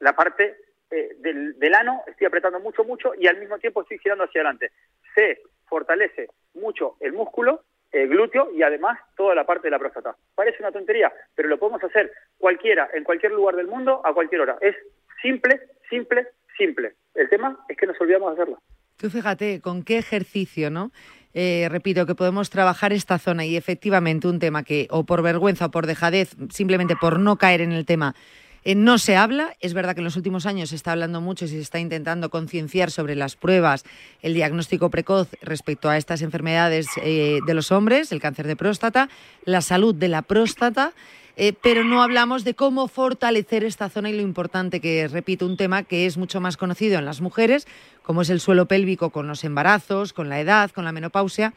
la 0.00 0.14
parte 0.14 0.65
eh, 0.90 1.16
del, 1.18 1.58
del, 1.58 1.74
ano, 1.74 2.02
estoy 2.06 2.26
apretando 2.26 2.60
mucho, 2.60 2.84
mucho 2.84 3.12
y 3.18 3.26
al 3.26 3.38
mismo 3.38 3.58
tiempo 3.58 3.82
estoy 3.82 3.98
girando 3.98 4.24
hacia 4.24 4.40
adelante. 4.40 4.70
Se 5.14 5.40
fortalece 5.66 6.28
mucho 6.54 6.96
el 7.00 7.12
músculo, 7.12 7.62
el 7.92 8.08
glúteo 8.08 8.50
y 8.52 8.62
además 8.62 8.98
toda 9.16 9.34
la 9.34 9.44
parte 9.44 9.66
de 9.66 9.72
la 9.72 9.78
próstata. 9.78 10.16
Parece 10.34 10.58
una 10.60 10.72
tontería, 10.72 11.12
pero 11.34 11.48
lo 11.48 11.58
podemos 11.58 11.82
hacer 11.82 12.12
cualquiera, 12.38 12.88
en 12.94 13.04
cualquier 13.04 13.32
lugar 13.32 13.56
del 13.56 13.66
mundo, 13.66 14.00
a 14.04 14.12
cualquier 14.12 14.42
hora. 14.42 14.58
Es 14.60 14.76
simple, 15.22 15.60
simple, 15.88 16.28
simple. 16.56 16.94
El 17.14 17.28
tema 17.28 17.58
es 17.68 17.76
que 17.76 17.86
nos 17.86 18.00
olvidamos 18.00 18.36
de 18.36 18.42
hacerlo. 18.42 18.58
Tú 18.96 19.10
fíjate 19.10 19.60
con 19.60 19.82
qué 19.82 19.98
ejercicio, 19.98 20.70
¿no? 20.70 20.90
Eh, 21.34 21.68
repito, 21.70 22.06
que 22.06 22.14
podemos 22.14 22.48
trabajar 22.48 22.94
esta 22.94 23.18
zona 23.18 23.44
y 23.44 23.56
efectivamente 23.56 24.26
un 24.26 24.38
tema 24.38 24.62
que 24.62 24.88
o 24.90 25.04
por 25.04 25.22
vergüenza 25.22 25.66
o 25.66 25.70
por 25.70 25.86
dejadez, 25.86 26.34
simplemente 26.48 26.96
por 26.98 27.20
no 27.20 27.36
caer 27.36 27.60
en 27.60 27.72
el 27.72 27.84
tema, 27.84 28.14
eh, 28.66 28.74
no 28.74 28.98
se 28.98 29.14
habla. 29.14 29.54
Es 29.60 29.74
verdad 29.74 29.94
que 29.94 30.00
en 30.00 30.04
los 30.06 30.16
últimos 30.16 30.44
años 30.44 30.70
se 30.70 30.74
está 30.74 30.90
hablando 30.90 31.20
mucho 31.20 31.44
y 31.44 31.48
se 31.48 31.60
está 31.60 31.78
intentando 31.78 32.30
concienciar 32.30 32.90
sobre 32.90 33.14
las 33.14 33.36
pruebas, 33.36 33.84
el 34.22 34.34
diagnóstico 34.34 34.90
precoz 34.90 35.28
respecto 35.40 35.88
a 35.88 35.96
estas 35.96 36.20
enfermedades 36.20 36.88
eh, 37.00 37.38
de 37.46 37.54
los 37.54 37.70
hombres, 37.70 38.10
el 38.10 38.20
cáncer 38.20 38.48
de 38.48 38.56
próstata, 38.56 39.08
la 39.44 39.60
salud 39.60 39.94
de 39.94 40.08
la 40.08 40.22
próstata. 40.22 40.94
Eh, 41.36 41.52
pero 41.62 41.84
no 41.84 42.02
hablamos 42.02 42.42
de 42.42 42.54
cómo 42.54 42.88
fortalecer 42.88 43.62
esta 43.62 43.88
zona 43.88 44.10
y 44.10 44.16
lo 44.16 44.22
importante 44.22 44.80
que 44.80 45.06
repito, 45.06 45.46
un 45.46 45.56
tema 45.56 45.84
que 45.84 46.06
es 46.06 46.16
mucho 46.16 46.40
más 46.40 46.56
conocido 46.56 46.98
en 46.98 47.04
las 47.04 47.20
mujeres, 47.20 47.68
como 48.02 48.22
es 48.22 48.30
el 48.30 48.40
suelo 48.40 48.66
pélvico 48.66 49.10
con 49.10 49.28
los 49.28 49.44
embarazos, 49.44 50.12
con 50.12 50.28
la 50.28 50.40
edad, 50.40 50.72
con 50.72 50.84
la 50.84 50.92
menopausia, 50.92 51.52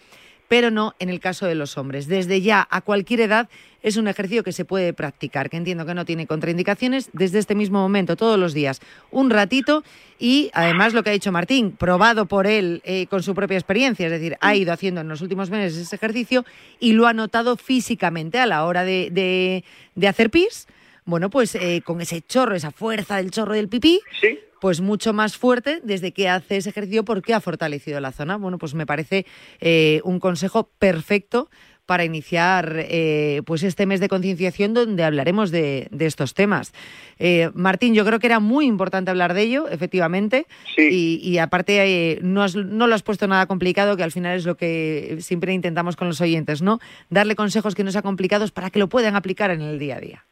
pero 0.49 0.71
no 0.71 0.95
en 0.99 1.09
el 1.09 1.21
caso 1.21 1.45
de 1.45 1.55
los 1.55 1.77
hombres. 1.77 2.07
Desde 2.07 2.41
ya, 2.41 2.67
a 2.69 2.81
cualquier 2.81 3.21
edad, 3.21 3.47
es 3.81 3.95
un 3.95 4.09
ejercicio 4.09 4.43
que 4.43 4.51
se 4.51 4.65
puede 4.65 4.91
practicar, 4.93 5.49
que 5.49 5.55
entiendo 5.55 5.85
que 5.85 5.93
no 5.93 6.03
tiene 6.03 6.27
contraindicaciones, 6.27 7.09
desde 7.13 7.39
este 7.39 7.55
mismo 7.55 7.79
momento, 7.79 8.17
todos 8.17 8.37
los 8.37 8.53
días, 8.53 8.81
un 9.11 9.29
ratito 9.29 9.83
y 10.17 10.49
además 10.53 10.93
lo 10.93 11.03
que 11.03 11.11
ha 11.11 11.13
dicho 11.13 11.31
Martín, 11.31 11.71
probado 11.71 12.25
por 12.25 12.47
él 12.47 12.81
eh, 12.83 13.05
con 13.07 13.23
su 13.23 13.33
propia 13.33 13.57
experiencia, 13.57 14.07
es 14.07 14.11
decir, 14.11 14.37
ha 14.41 14.55
ido 14.55 14.73
haciendo 14.73 15.01
en 15.01 15.07
los 15.07 15.21
últimos 15.21 15.49
meses 15.49 15.77
ese 15.77 15.95
ejercicio 15.95 16.43
y 16.79 16.93
lo 16.93 17.07
ha 17.07 17.13
notado 17.13 17.55
físicamente 17.55 18.39
a 18.39 18.47
la 18.47 18.65
hora 18.65 18.83
de, 18.83 19.63
hacer 20.05 20.29
pis. 20.31 20.67
Bueno, 21.05 21.29
pues 21.29 21.55
eh, 21.55 21.81
con 21.85 22.01
ese 22.01 22.21
chorro, 22.21 22.55
esa 22.55 22.71
fuerza 22.71 23.17
del 23.17 23.31
chorro 23.31 23.53
del 23.53 23.69
pipí, 23.69 24.01
¿Sí? 24.19 24.39
Pues 24.59 24.81
mucho 24.81 25.13
más 25.13 25.37
fuerte 25.37 25.79
desde 25.83 26.11
que 26.11 26.29
hace 26.29 26.57
ese 26.57 26.69
ejercicio 26.69 27.03
porque 27.03 27.33
ha 27.33 27.41
fortalecido 27.41 27.99
la 27.99 28.11
zona. 28.11 28.37
Bueno, 28.37 28.57
pues 28.57 28.73
me 28.73 28.85
parece 28.85 29.25
eh, 29.59 30.01
un 30.03 30.19
consejo 30.19 30.69
perfecto 30.79 31.49
para 31.85 32.05
iniciar 32.05 32.85
eh, 32.87 33.41
pues 33.47 33.63
este 33.63 33.87
mes 33.87 33.99
de 33.99 34.09
concienciación 34.09 34.75
donde 34.75 35.03
hablaremos 35.03 35.49
de, 35.49 35.89
estos 35.97 36.35
temas. 36.35 36.71
Eh, 37.17 37.49
Martín, 37.55 37.95
yo 37.95 38.05
creo 38.05 38.19
que 38.19 38.27
era 38.27 38.39
muy 38.39 38.67
importante 38.67 39.09
hablar 39.09 39.33
de 39.33 39.41
ello, 39.41 39.67
efectivamente, 39.67 40.45
y, 40.77 41.39
aparte 41.39 42.19
no, 42.21 42.45
no, 42.47 42.85
lo 42.85 42.93
has 42.93 43.01
puesto 43.01 43.27
nada 43.27 43.47
complicado, 43.47 43.97
que 43.97 44.03
al 44.03 44.11
final 44.11 44.37
es 44.37 44.45
lo 44.45 44.55
que 44.55 45.17
siempre 45.21 45.51
intentamos 45.51 45.95
con 45.95 46.07
los 46.07 46.21
oyentes, 46.21 46.61
¿no? 46.61 46.79
Darle 47.09 47.35
consejos 47.35 47.73
que 47.73 47.83
no 47.83 47.91
sean 47.91 48.03
complicados 48.03 48.51
para 48.51 48.69
que 48.69 48.77
lo 48.77 48.87
puedan 48.87 49.15
aplicar 49.15 49.49
en 49.49 49.61
el 49.61 49.79
día 49.79 49.95
a 49.95 49.99
día. 49.99 50.25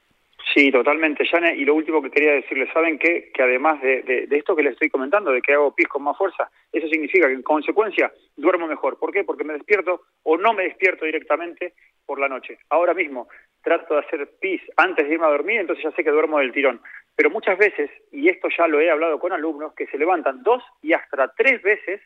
Sí, 0.58 0.72
totalmente, 0.72 1.24
Jane. 1.24 1.56
Y 1.56 1.66
lo 1.66 1.76
último 1.76 2.02
que 2.02 2.10
quería 2.10 2.32
decirles, 2.32 2.68
¿saben 2.74 2.98
qué? 2.98 3.30
Que 3.32 3.44
además 3.44 3.80
de, 3.80 4.28
esto 4.32 4.56
que 4.56 4.64
les 4.64 4.74
estoy 4.74 4.90
comentando, 4.90 5.32
de 5.32 5.40
que 5.40 5.54
hago 5.54 5.76
pis 5.76 5.88
con 5.88 6.02
más 6.02 6.18
fuerza, 6.18 6.50
eso 6.72 6.88
significa 6.88 7.28
que 7.28 7.34
en 7.36 7.44
consecuencia 7.44 8.12
duermo 8.36 8.66
mejor. 8.66 8.98
¿Por 8.98 9.14
qué? 9.14 9.24
Porque 9.24 9.44
me 9.44 9.54
despierto 9.54 10.06
o 10.24 10.36
no 10.36 10.54
me 10.54 10.64
despierto 10.64 11.06
directamente 11.06 11.76
por 12.08 12.20
la 12.20 12.28
noche. 12.28 12.58
Ahora 12.72 12.96
mismo 12.96 13.28
trato 13.62 13.94
de 13.94 14.00
hacer 14.00 14.28
pis 14.42 14.60
antes 14.78 15.08
de 15.08 15.14
irme 15.14 15.28
a 15.28 15.30
dormir, 15.30 15.60
entonces 15.60 15.84
ya 15.84 15.92
sé 15.92 16.04
que 16.04 16.10
duermo 16.10 16.40
del 16.40 16.52
tirón. 16.52 16.82
Pero 17.16 17.30
muchas 17.30 17.60
veces, 17.60 17.92
y 18.12 18.28
esto 18.28 18.48
ya 18.58 18.68
lo 18.68 18.82
he 18.82 18.90
hablado 18.90 19.20
con 19.20 19.34
alumnos, 19.34 19.76
que 19.76 19.86
se 19.86 20.00
levantan 20.00 20.42
dos 20.42 20.64
y 20.82 20.92
hasta 20.92 21.32
tres 21.38 21.62
veces 21.62 22.02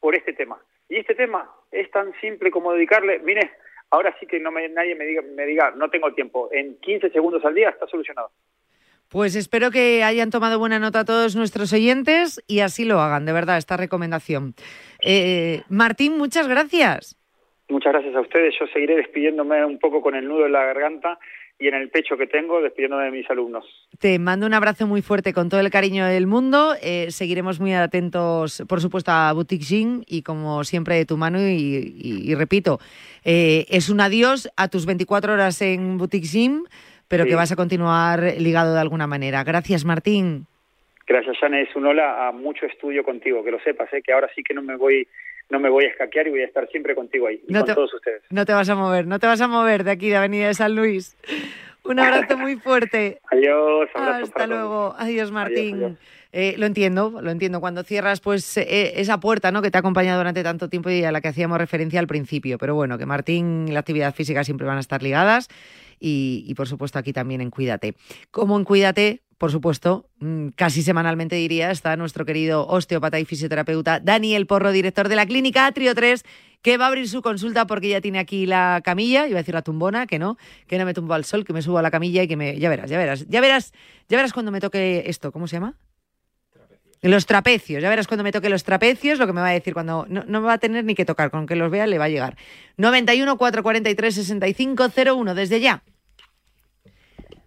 por 0.00 0.14
este 0.14 0.34
tema. 0.34 0.60
Y 0.90 0.96
este 0.96 1.14
tema 1.14 1.50
es 1.72 1.90
tan 1.90 2.12
simple 2.20 2.50
como 2.50 2.74
dedicarle, 2.74 3.20
mire, 3.20 3.52
ahora 3.90 4.14
sí 4.18 4.26
que 4.26 4.40
no 4.40 4.50
me, 4.50 4.68
nadie 4.68 4.94
me 4.94 5.04
diga, 5.04 5.22
me 5.22 5.46
diga, 5.46 5.72
no 5.76 5.88
tengo 5.90 6.12
tiempo, 6.12 6.48
en 6.52 6.78
15 6.80 7.10
segundos 7.10 7.44
al 7.44 7.54
día 7.54 7.70
está 7.70 7.86
solucionado. 7.86 8.30
Pues 9.08 9.36
espero 9.36 9.70
que 9.70 10.02
hayan 10.02 10.30
tomado 10.30 10.58
buena 10.58 10.80
nota 10.80 11.04
todos 11.04 11.36
nuestros 11.36 11.72
oyentes 11.72 12.42
y 12.48 12.60
así 12.60 12.84
lo 12.84 13.00
hagan, 13.00 13.24
de 13.24 13.32
verdad, 13.32 13.56
esta 13.56 13.76
recomendación. 13.76 14.54
Eh, 15.04 15.62
Martín, 15.68 16.18
muchas 16.18 16.48
gracias. 16.48 17.16
Muchas 17.68 17.92
gracias 17.92 18.14
a 18.14 18.20
ustedes. 18.20 18.54
Yo 18.58 18.66
seguiré 18.68 18.96
despidiéndome 18.96 19.64
un 19.64 19.78
poco 19.78 20.00
con 20.00 20.14
el 20.14 20.26
nudo 20.26 20.46
en 20.46 20.52
la 20.52 20.64
garganta 20.64 21.18
y 21.58 21.68
en 21.68 21.74
el 21.74 21.88
pecho 21.88 22.16
que 22.16 22.26
tengo, 22.26 22.60
despidiéndome 22.60 23.04
de 23.04 23.10
mis 23.10 23.30
alumnos. 23.30 23.64
Te 23.98 24.18
mando 24.18 24.46
un 24.46 24.54
abrazo 24.54 24.86
muy 24.86 25.02
fuerte 25.02 25.32
con 25.32 25.48
todo 25.48 25.60
el 25.60 25.70
cariño 25.70 26.06
del 26.06 26.26
mundo. 26.26 26.74
Eh, 26.82 27.10
seguiremos 27.10 27.60
muy 27.60 27.72
atentos, 27.72 28.62
por 28.68 28.80
supuesto, 28.80 29.10
a 29.10 29.32
Boutique 29.32 29.64
Jean 29.64 30.02
y 30.06 30.22
como 30.22 30.64
siempre 30.64 30.96
de 30.96 31.06
tu 31.06 31.16
mano. 31.16 31.38
Y, 31.40 32.34
repito, 32.34 32.78
eh, 33.24 33.64
es 33.70 33.88
un 33.88 34.00
adiós 34.00 34.50
a 34.56 34.68
tus 34.68 34.84
24 34.84 35.32
horas 35.32 35.62
en 35.62 35.96
Boutique 35.96 36.26
pero 37.08 37.24
que 37.24 37.34
vas 37.34 37.52
a 37.52 37.56
continuar 37.56 38.20
ligado 38.38 38.74
de 38.74 38.80
alguna 38.80 39.06
manera. 39.06 39.44
Gracias, 39.44 39.84
Martín. 39.84 40.46
Gracias, 41.06 41.36
Jane. 41.38 41.62
Es 41.62 41.76
un 41.76 41.86
hola 41.86 42.26
a 42.26 42.32
mucho 42.32 42.66
estudio 42.66 43.04
contigo, 43.04 43.44
que 43.44 43.52
lo 43.52 43.60
sepas, 43.60 43.92
¿eh? 43.92 44.02
que 44.02 44.12
ahora 44.12 44.28
sí 44.34 44.42
que 44.42 44.54
no 44.54 44.62
me 44.62 44.76
voy 44.76 45.06
no 45.50 45.60
me 45.60 45.68
voy 45.68 45.84
a 45.84 45.88
escaquear 45.88 46.26
y 46.26 46.30
voy 46.30 46.42
a 46.42 46.46
estar 46.46 46.68
siempre 46.68 46.94
contigo 46.94 47.26
ahí, 47.26 47.42
y 47.46 47.52
con 47.52 47.64
todos 47.64 47.94
ustedes. 47.94 48.22
No 48.30 48.44
te 48.44 48.52
vas 48.52 48.68
a 48.68 48.74
mover, 48.74 49.06
no 49.06 49.18
te 49.18 49.26
vas 49.26 49.40
a 49.40 49.48
mover 49.48 49.84
de 49.84 49.90
aquí, 49.90 50.08
de 50.08 50.16
Avenida 50.16 50.48
de 50.48 50.54
San 50.54 50.74
Luis. 50.74 51.16
Un 51.84 52.00
abrazo 52.00 52.36
muy 52.36 52.56
fuerte. 52.56 53.20
Adiós. 53.30 53.88
Hasta 53.94 54.46
luego. 54.46 54.94
Adiós, 54.98 55.30
Martín. 55.30 55.96
Eh, 56.32 56.54
lo 56.58 56.66
entiendo, 56.66 57.20
lo 57.22 57.30
entiendo. 57.30 57.60
Cuando 57.60 57.82
cierras 57.84 58.20
pues 58.20 58.56
eh, 58.56 59.00
esa 59.00 59.20
puerta 59.20 59.52
¿no? 59.52 59.62
que 59.62 59.70
te 59.70 59.78
ha 59.78 59.80
acompañado 59.80 60.18
durante 60.18 60.42
tanto 60.42 60.68
tiempo 60.68 60.90
y 60.90 61.04
a 61.04 61.12
la 61.12 61.20
que 61.20 61.28
hacíamos 61.28 61.58
referencia 61.58 62.00
al 62.00 62.06
principio. 62.06 62.58
Pero 62.58 62.74
bueno, 62.74 62.98
que 62.98 63.06
Martín 63.06 63.66
y 63.68 63.72
la 63.72 63.80
actividad 63.80 64.14
física 64.14 64.44
siempre 64.44 64.66
van 64.66 64.76
a 64.76 64.80
estar 64.80 65.02
ligadas 65.02 65.48
y, 65.98 66.44
y 66.46 66.54
por 66.54 66.68
supuesto 66.68 66.98
aquí 66.98 67.12
también 67.12 67.40
en 67.40 67.50
Cuídate. 67.50 67.94
Como 68.30 68.58
en 68.58 68.64
Cuídate, 68.64 69.22
por 69.38 69.50
supuesto, 69.50 70.08
mm, 70.20 70.48
casi 70.56 70.82
semanalmente 70.82 71.36
diría, 71.36 71.70
está 71.70 71.96
nuestro 71.96 72.24
querido 72.24 72.66
osteópata 72.66 73.20
y 73.20 73.24
fisioterapeuta 73.24 74.00
Daniel 74.00 74.46
Porro, 74.46 74.72
director 74.72 75.08
de 75.08 75.16
la 75.16 75.26
clínica 75.26 75.66
Atrio 75.66 75.94
3, 75.94 76.24
que 76.62 76.78
va 76.78 76.86
a 76.86 76.88
abrir 76.88 77.08
su 77.08 77.20
consulta 77.20 77.66
porque 77.66 77.90
ya 77.90 78.00
tiene 78.00 78.18
aquí 78.18 78.46
la 78.46 78.80
camilla, 78.82 79.28
iba 79.28 79.38
a 79.38 79.42
decir 79.42 79.54
la 79.54 79.62
tumbona, 79.62 80.06
que 80.06 80.18
no, 80.18 80.38
que 80.66 80.78
no 80.78 80.86
me 80.86 80.94
tumbo 80.94 81.14
al 81.14 81.24
sol, 81.24 81.44
que 81.44 81.52
me 81.52 81.60
subo 81.60 81.78
a 81.78 81.82
la 81.82 81.90
camilla 81.90 82.22
y 82.22 82.28
que 82.28 82.36
me... 82.36 82.58
Ya 82.58 82.70
verás, 82.70 82.88
ya 82.88 82.98
verás, 82.98 83.26
ya 83.28 83.40
verás, 83.40 83.72
ya 84.08 84.16
verás 84.16 84.32
cuando 84.32 84.50
me 84.50 84.60
toque 84.60 85.04
esto, 85.06 85.32
¿cómo 85.32 85.46
se 85.48 85.56
llama? 85.56 85.74
Los 87.02 87.26
trapecios, 87.26 87.82
ya 87.82 87.90
verás 87.90 88.06
cuando 88.06 88.24
me 88.24 88.32
toque 88.32 88.48
los 88.48 88.64
trapecios, 88.64 89.18
lo 89.18 89.26
que 89.26 89.34
me 89.34 89.42
va 89.42 89.48
a 89.48 89.52
decir 89.52 89.74
cuando 89.74 90.06
no, 90.08 90.24
no 90.26 90.40
me 90.40 90.46
va 90.46 90.54
a 90.54 90.58
tener 90.58 90.84
ni 90.84 90.94
que 90.94 91.04
tocar, 91.04 91.30
con 91.30 91.46
que 91.46 91.54
los 91.54 91.70
vea 91.70 91.86
le 91.86 91.98
va 91.98 92.06
a 92.06 92.08
llegar. 92.08 92.36
91 92.78 93.36
443 93.36 94.14
65 94.14 94.86
01, 94.96 95.34
desde 95.34 95.60
ya. 95.60 95.82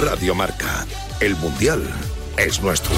Radio 0.00 0.34
Marca. 0.34 0.86
El 1.20 1.36
Mundial 1.36 1.82
es 2.38 2.62
nuestro. 2.62 2.94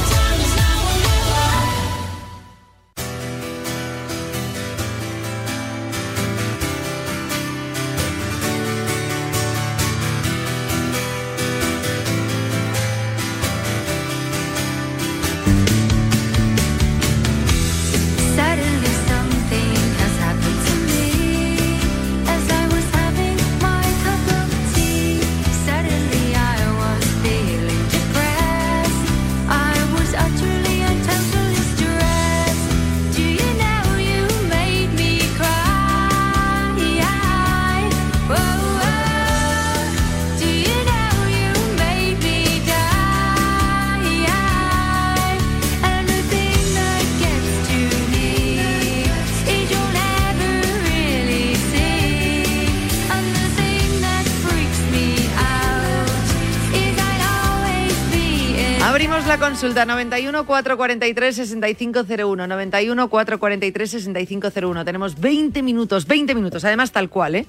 Consulta 59.62 59.86
91 59.86 60.44
443 60.44 61.36
6501. 61.36 62.48
91 62.48 63.08
443 63.08 63.90
6501. 63.90 64.84
Tenemos 64.84 65.20
20 65.20 65.62
minutos, 65.62 66.04
20 66.08 66.34
minutos, 66.34 66.64
además 66.64 66.90
tal 66.90 67.08
cual, 67.08 67.36
¿eh? 67.36 67.46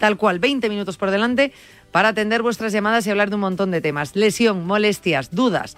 Tal 0.00 0.16
cual, 0.16 0.40
20 0.40 0.68
minutos 0.68 0.96
por 0.96 1.12
delante 1.12 1.52
para 1.92 2.08
atender 2.08 2.42
vuestras 2.42 2.72
llamadas 2.72 3.06
y 3.06 3.10
hablar 3.10 3.28
de 3.28 3.36
un 3.36 3.42
montón 3.42 3.70
de 3.70 3.80
temas. 3.80 4.16
Lesión, 4.16 4.66
molestias, 4.66 5.30
dudas. 5.30 5.76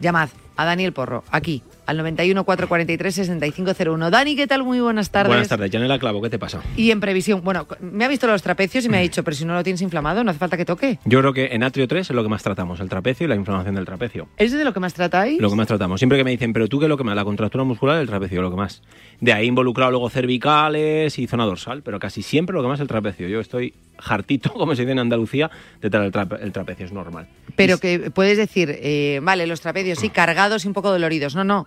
Llamad 0.00 0.30
a 0.58 0.64
Daniel 0.64 0.92
Porro, 0.92 1.22
aquí, 1.30 1.62
al 1.86 1.96
91 1.98 2.42
443 2.42 3.14
6501. 3.14 4.10
Dani, 4.10 4.34
¿qué 4.34 4.48
tal? 4.48 4.64
Muy 4.64 4.80
buenas 4.80 5.08
tardes. 5.10 5.28
Buenas 5.28 5.46
tardes, 5.46 5.70
Janela 5.70 6.00
Clavo, 6.00 6.20
¿qué 6.20 6.30
te 6.30 6.38
pasa? 6.38 6.60
Y 6.76 6.90
en 6.90 6.98
previsión, 6.98 7.42
bueno, 7.44 7.68
me 7.80 8.04
ha 8.04 8.08
visto 8.08 8.26
los 8.26 8.42
trapecios 8.42 8.84
y 8.84 8.88
me 8.88 8.98
ha 8.98 9.00
dicho, 9.00 9.22
pero 9.22 9.36
si 9.36 9.44
no 9.44 9.54
lo 9.54 9.62
tienes 9.62 9.80
inflamado, 9.82 10.24
no 10.24 10.30
hace 10.32 10.40
falta 10.40 10.56
que 10.56 10.64
toque. 10.64 10.98
Yo 11.04 11.20
creo 11.20 11.32
que 11.32 11.54
en 11.54 11.62
Atrio 11.62 11.86
3 11.86 12.10
es 12.10 12.14
lo 12.14 12.24
que 12.24 12.28
más 12.28 12.42
tratamos, 12.42 12.80
el 12.80 12.88
trapecio 12.88 13.24
y 13.24 13.28
la 13.28 13.36
inflamación 13.36 13.76
del 13.76 13.84
trapecio. 13.84 14.26
¿Es 14.36 14.50
de 14.50 14.64
lo 14.64 14.74
que 14.74 14.80
más 14.80 14.94
tratáis? 14.94 15.40
Lo 15.40 15.48
que 15.48 15.54
más 15.54 15.68
tratamos. 15.68 16.00
Siempre 16.00 16.18
que 16.18 16.24
me 16.24 16.32
dicen, 16.32 16.52
pero 16.52 16.66
tú 16.66 16.80
qué 16.80 16.86
es 16.86 16.88
lo 16.88 16.96
que 16.96 17.04
más, 17.04 17.14
la 17.14 17.24
contractura 17.24 17.62
muscular 17.62 17.96
del 17.96 18.08
trapecio, 18.08 18.42
lo 18.42 18.50
que 18.50 18.56
más. 18.56 18.82
De 19.20 19.32
ahí 19.32 19.46
involucrado 19.46 19.92
luego 19.92 20.10
cervicales 20.10 21.16
y 21.20 21.28
zona 21.28 21.44
dorsal, 21.44 21.82
pero 21.82 22.00
casi 22.00 22.22
siempre 22.22 22.54
lo 22.54 22.62
que 22.62 22.68
más 22.68 22.78
es 22.78 22.82
el 22.82 22.88
trapecio. 22.88 23.28
Yo 23.28 23.38
estoy 23.38 23.74
hartito, 23.98 24.52
como 24.54 24.74
se 24.74 24.82
dice 24.82 24.92
en 24.92 24.98
Andalucía, 25.00 25.50
de 25.80 25.90
tratar 25.90 26.06
el, 26.06 26.12
trape- 26.12 26.42
el 26.42 26.52
trapecio, 26.52 26.86
es 26.86 26.92
normal. 26.92 27.28
Pero 27.56 27.78
que 27.78 28.10
puedes 28.10 28.36
decir, 28.38 28.70
eh, 28.80 29.20
vale, 29.22 29.46
los 29.46 29.60
trapecios 29.60 29.98
sí, 29.98 30.10
cargados 30.10 30.64
y 30.64 30.68
un 30.68 30.74
poco 30.74 30.90
doloridos. 30.90 31.34
No, 31.34 31.44
no. 31.44 31.66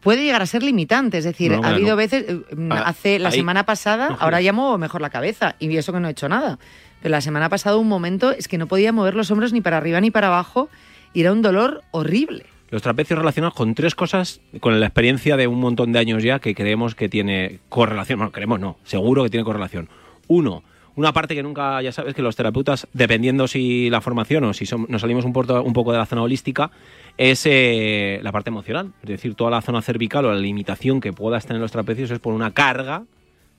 Puede 0.00 0.22
llegar 0.24 0.42
a 0.42 0.46
ser 0.46 0.62
limitante. 0.62 1.18
Es 1.18 1.24
decir, 1.24 1.50
No, 1.52 1.62
ha 1.64 1.70
habido 1.70 1.90
no. 1.90 1.96
veces, 1.96 2.24
eh, 2.28 2.40
mm, 2.54 2.70
Ah, 2.72 2.82
hace 2.86 3.18
la 3.18 3.30
ahí. 3.30 3.36
semana 3.38 3.66
pasada, 3.66 4.16
ahora 4.20 4.40
ya 4.40 4.52
muevo 4.52 4.78
mejor 4.78 5.00
la 5.00 5.10
cabeza. 5.10 5.56
Y 5.58 5.74
eso 5.76 5.92
que 5.92 5.98
no 6.00 6.06
he 6.08 6.12
hecho 6.12 6.28
nada. 6.28 6.58
Pero 7.02 7.10
la 7.12 7.20
semana 7.20 7.48
pasada 7.48 7.76
un 7.76 7.88
momento 7.88 8.30
es 8.30 8.46
que 8.46 8.56
no 8.58 8.66
podía 8.68 8.92
mover 8.92 9.14
los 9.14 9.30
hombros 9.30 9.52
ni 9.52 9.60
para 9.60 9.78
arriba 9.78 10.00
ni 10.00 10.10
para 10.12 10.28
abajo. 10.28 10.68
Y 11.12 11.22
era 11.22 11.32
un 11.32 11.42
dolor 11.42 11.82
horrible. 11.90 12.46
Los 12.70 12.82
trapecios 12.82 13.18
relacionados 13.18 13.54
con 13.54 13.74
tres 13.74 13.94
cosas, 13.94 14.40
con 14.60 14.78
la 14.78 14.86
experiencia 14.86 15.36
de 15.36 15.46
un 15.46 15.60
montón 15.60 15.92
de 15.92 15.98
años 15.98 16.22
ya, 16.22 16.40
que 16.40 16.54
creemos 16.54 16.94
que 16.94 17.08
tiene 17.08 17.58
correlación. 17.68 18.18
Bueno, 18.18 18.32
creemos 18.32 18.60
no, 18.60 18.76
seguro 18.84 19.22
que 19.24 19.30
tiene 19.30 19.44
correlación. 19.44 19.88
Uno, 20.28 20.62
una 20.96 21.12
parte 21.12 21.34
que 21.34 21.42
nunca, 21.42 21.80
ya 21.82 21.92
sabes, 21.92 22.14
que 22.14 22.22
los 22.22 22.34
terapeutas, 22.36 22.86
dependiendo 22.92 23.46
si 23.46 23.88
la 23.90 24.00
formación 24.00 24.44
o 24.44 24.52
si 24.54 24.66
son- 24.66 24.86
nos 24.88 25.00
salimos 25.02 25.24
un, 25.24 25.32
porto- 25.32 25.62
un 25.62 25.72
poco 25.72 25.92
de 25.92 25.98
la 25.98 26.06
zona 26.06 26.22
holística, 26.22 26.70
es 27.16 27.42
eh, 27.46 28.18
la 28.22 28.32
parte 28.32 28.50
emocional. 28.50 28.92
Es 29.02 29.08
decir, 29.08 29.34
toda 29.34 29.50
la 29.50 29.62
zona 29.62 29.80
cervical 29.82 30.24
o 30.24 30.32
la 30.32 30.38
limitación 30.40 31.00
que 31.00 31.12
puedas 31.12 31.46
tener 31.46 31.60
los 31.62 31.70
trapecios 31.72 32.10
es 32.10 32.18
por 32.18 32.34
una 32.34 32.50
carga 32.52 33.04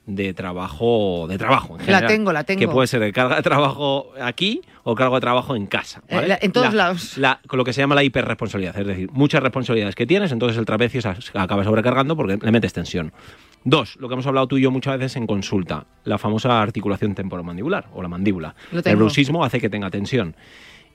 de 0.05 0.33
trabajo 0.33 1.25
de 1.27 1.37
trabajo 1.37 1.73
en 1.73 1.79
La 1.79 1.83
general. 1.85 2.07
tengo, 2.07 2.31
la 2.31 2.43
tengo. 2.45 2.59
que 2.61 2.67
puede 2.69 2.87
ser 2.87 3.01
de 3.01 3.11
carga 3.11 3.35
de 3.35 3.41
trabajo 3.41 4.11
aquí 4.21 4.61
o 4.83 4.95
carga 4.95 5.15
de 5.15 5.19
trabajo 5.21 5.53
en 5.55 5.67
casa 5.67 6.01
Eh, 6.07 6.15
¿vale? 6.15 6.27
la- 6.29 6.39
en 6.41 6.51
todos 6.53 6.73
La- 6.73 6.85
lados. 6.85 7.17
la- 7.17 7.41
con 7.45 7.57
lo 7.57 7.65
que 7.65 7.73
se 7.73 7.81
llama 7.81 7.93
la 7.93 8.05
hiperresponsabilidad, 8.05 8.79
es 8.79 8.87
decir, 8.87 9.09
muchas 9.11 9.43
responsabilidades 9.43 9.95
que 9.95 10.05
tienes, 10.07 10.31
entonces 10.31 10.57
el 10.57 10.63
trapecio 10.65 11.01
se 11.01 11.09
acaba 11.33 11.65
sobrecargando 11.65 12.15
porque 12.15 12.39
le 12.41 12.51
metes 12.53 12.71
tensión. 12.71 13.11
Dos, 13.69 13.97
lo 13.99 14.07
que 14.07 14.13
hemos 14.13 14.25
hablado 14.25 14.47
tú 14.47 14.57
y 14.57 14.61
yo 14.61 14.71
muchas 14.71 14.97
veces 14.97 15.17
en 15.17 15.27
consulta, 15.27 15.87
la 16.05 16.17
famosa 16.17 16.61
articulación 16.61 17.13
temporomandibular 17.13 17.89
o 17.93 18.01
la 18.01 18.07
mandíbula. 18.07 18.55
El 18.71 18.95
bruxismo 18.95 19.43
hace 19.43 19.59
que 19.59 19.69
tenga 19.69 19.89
tensión. 19.89 20.37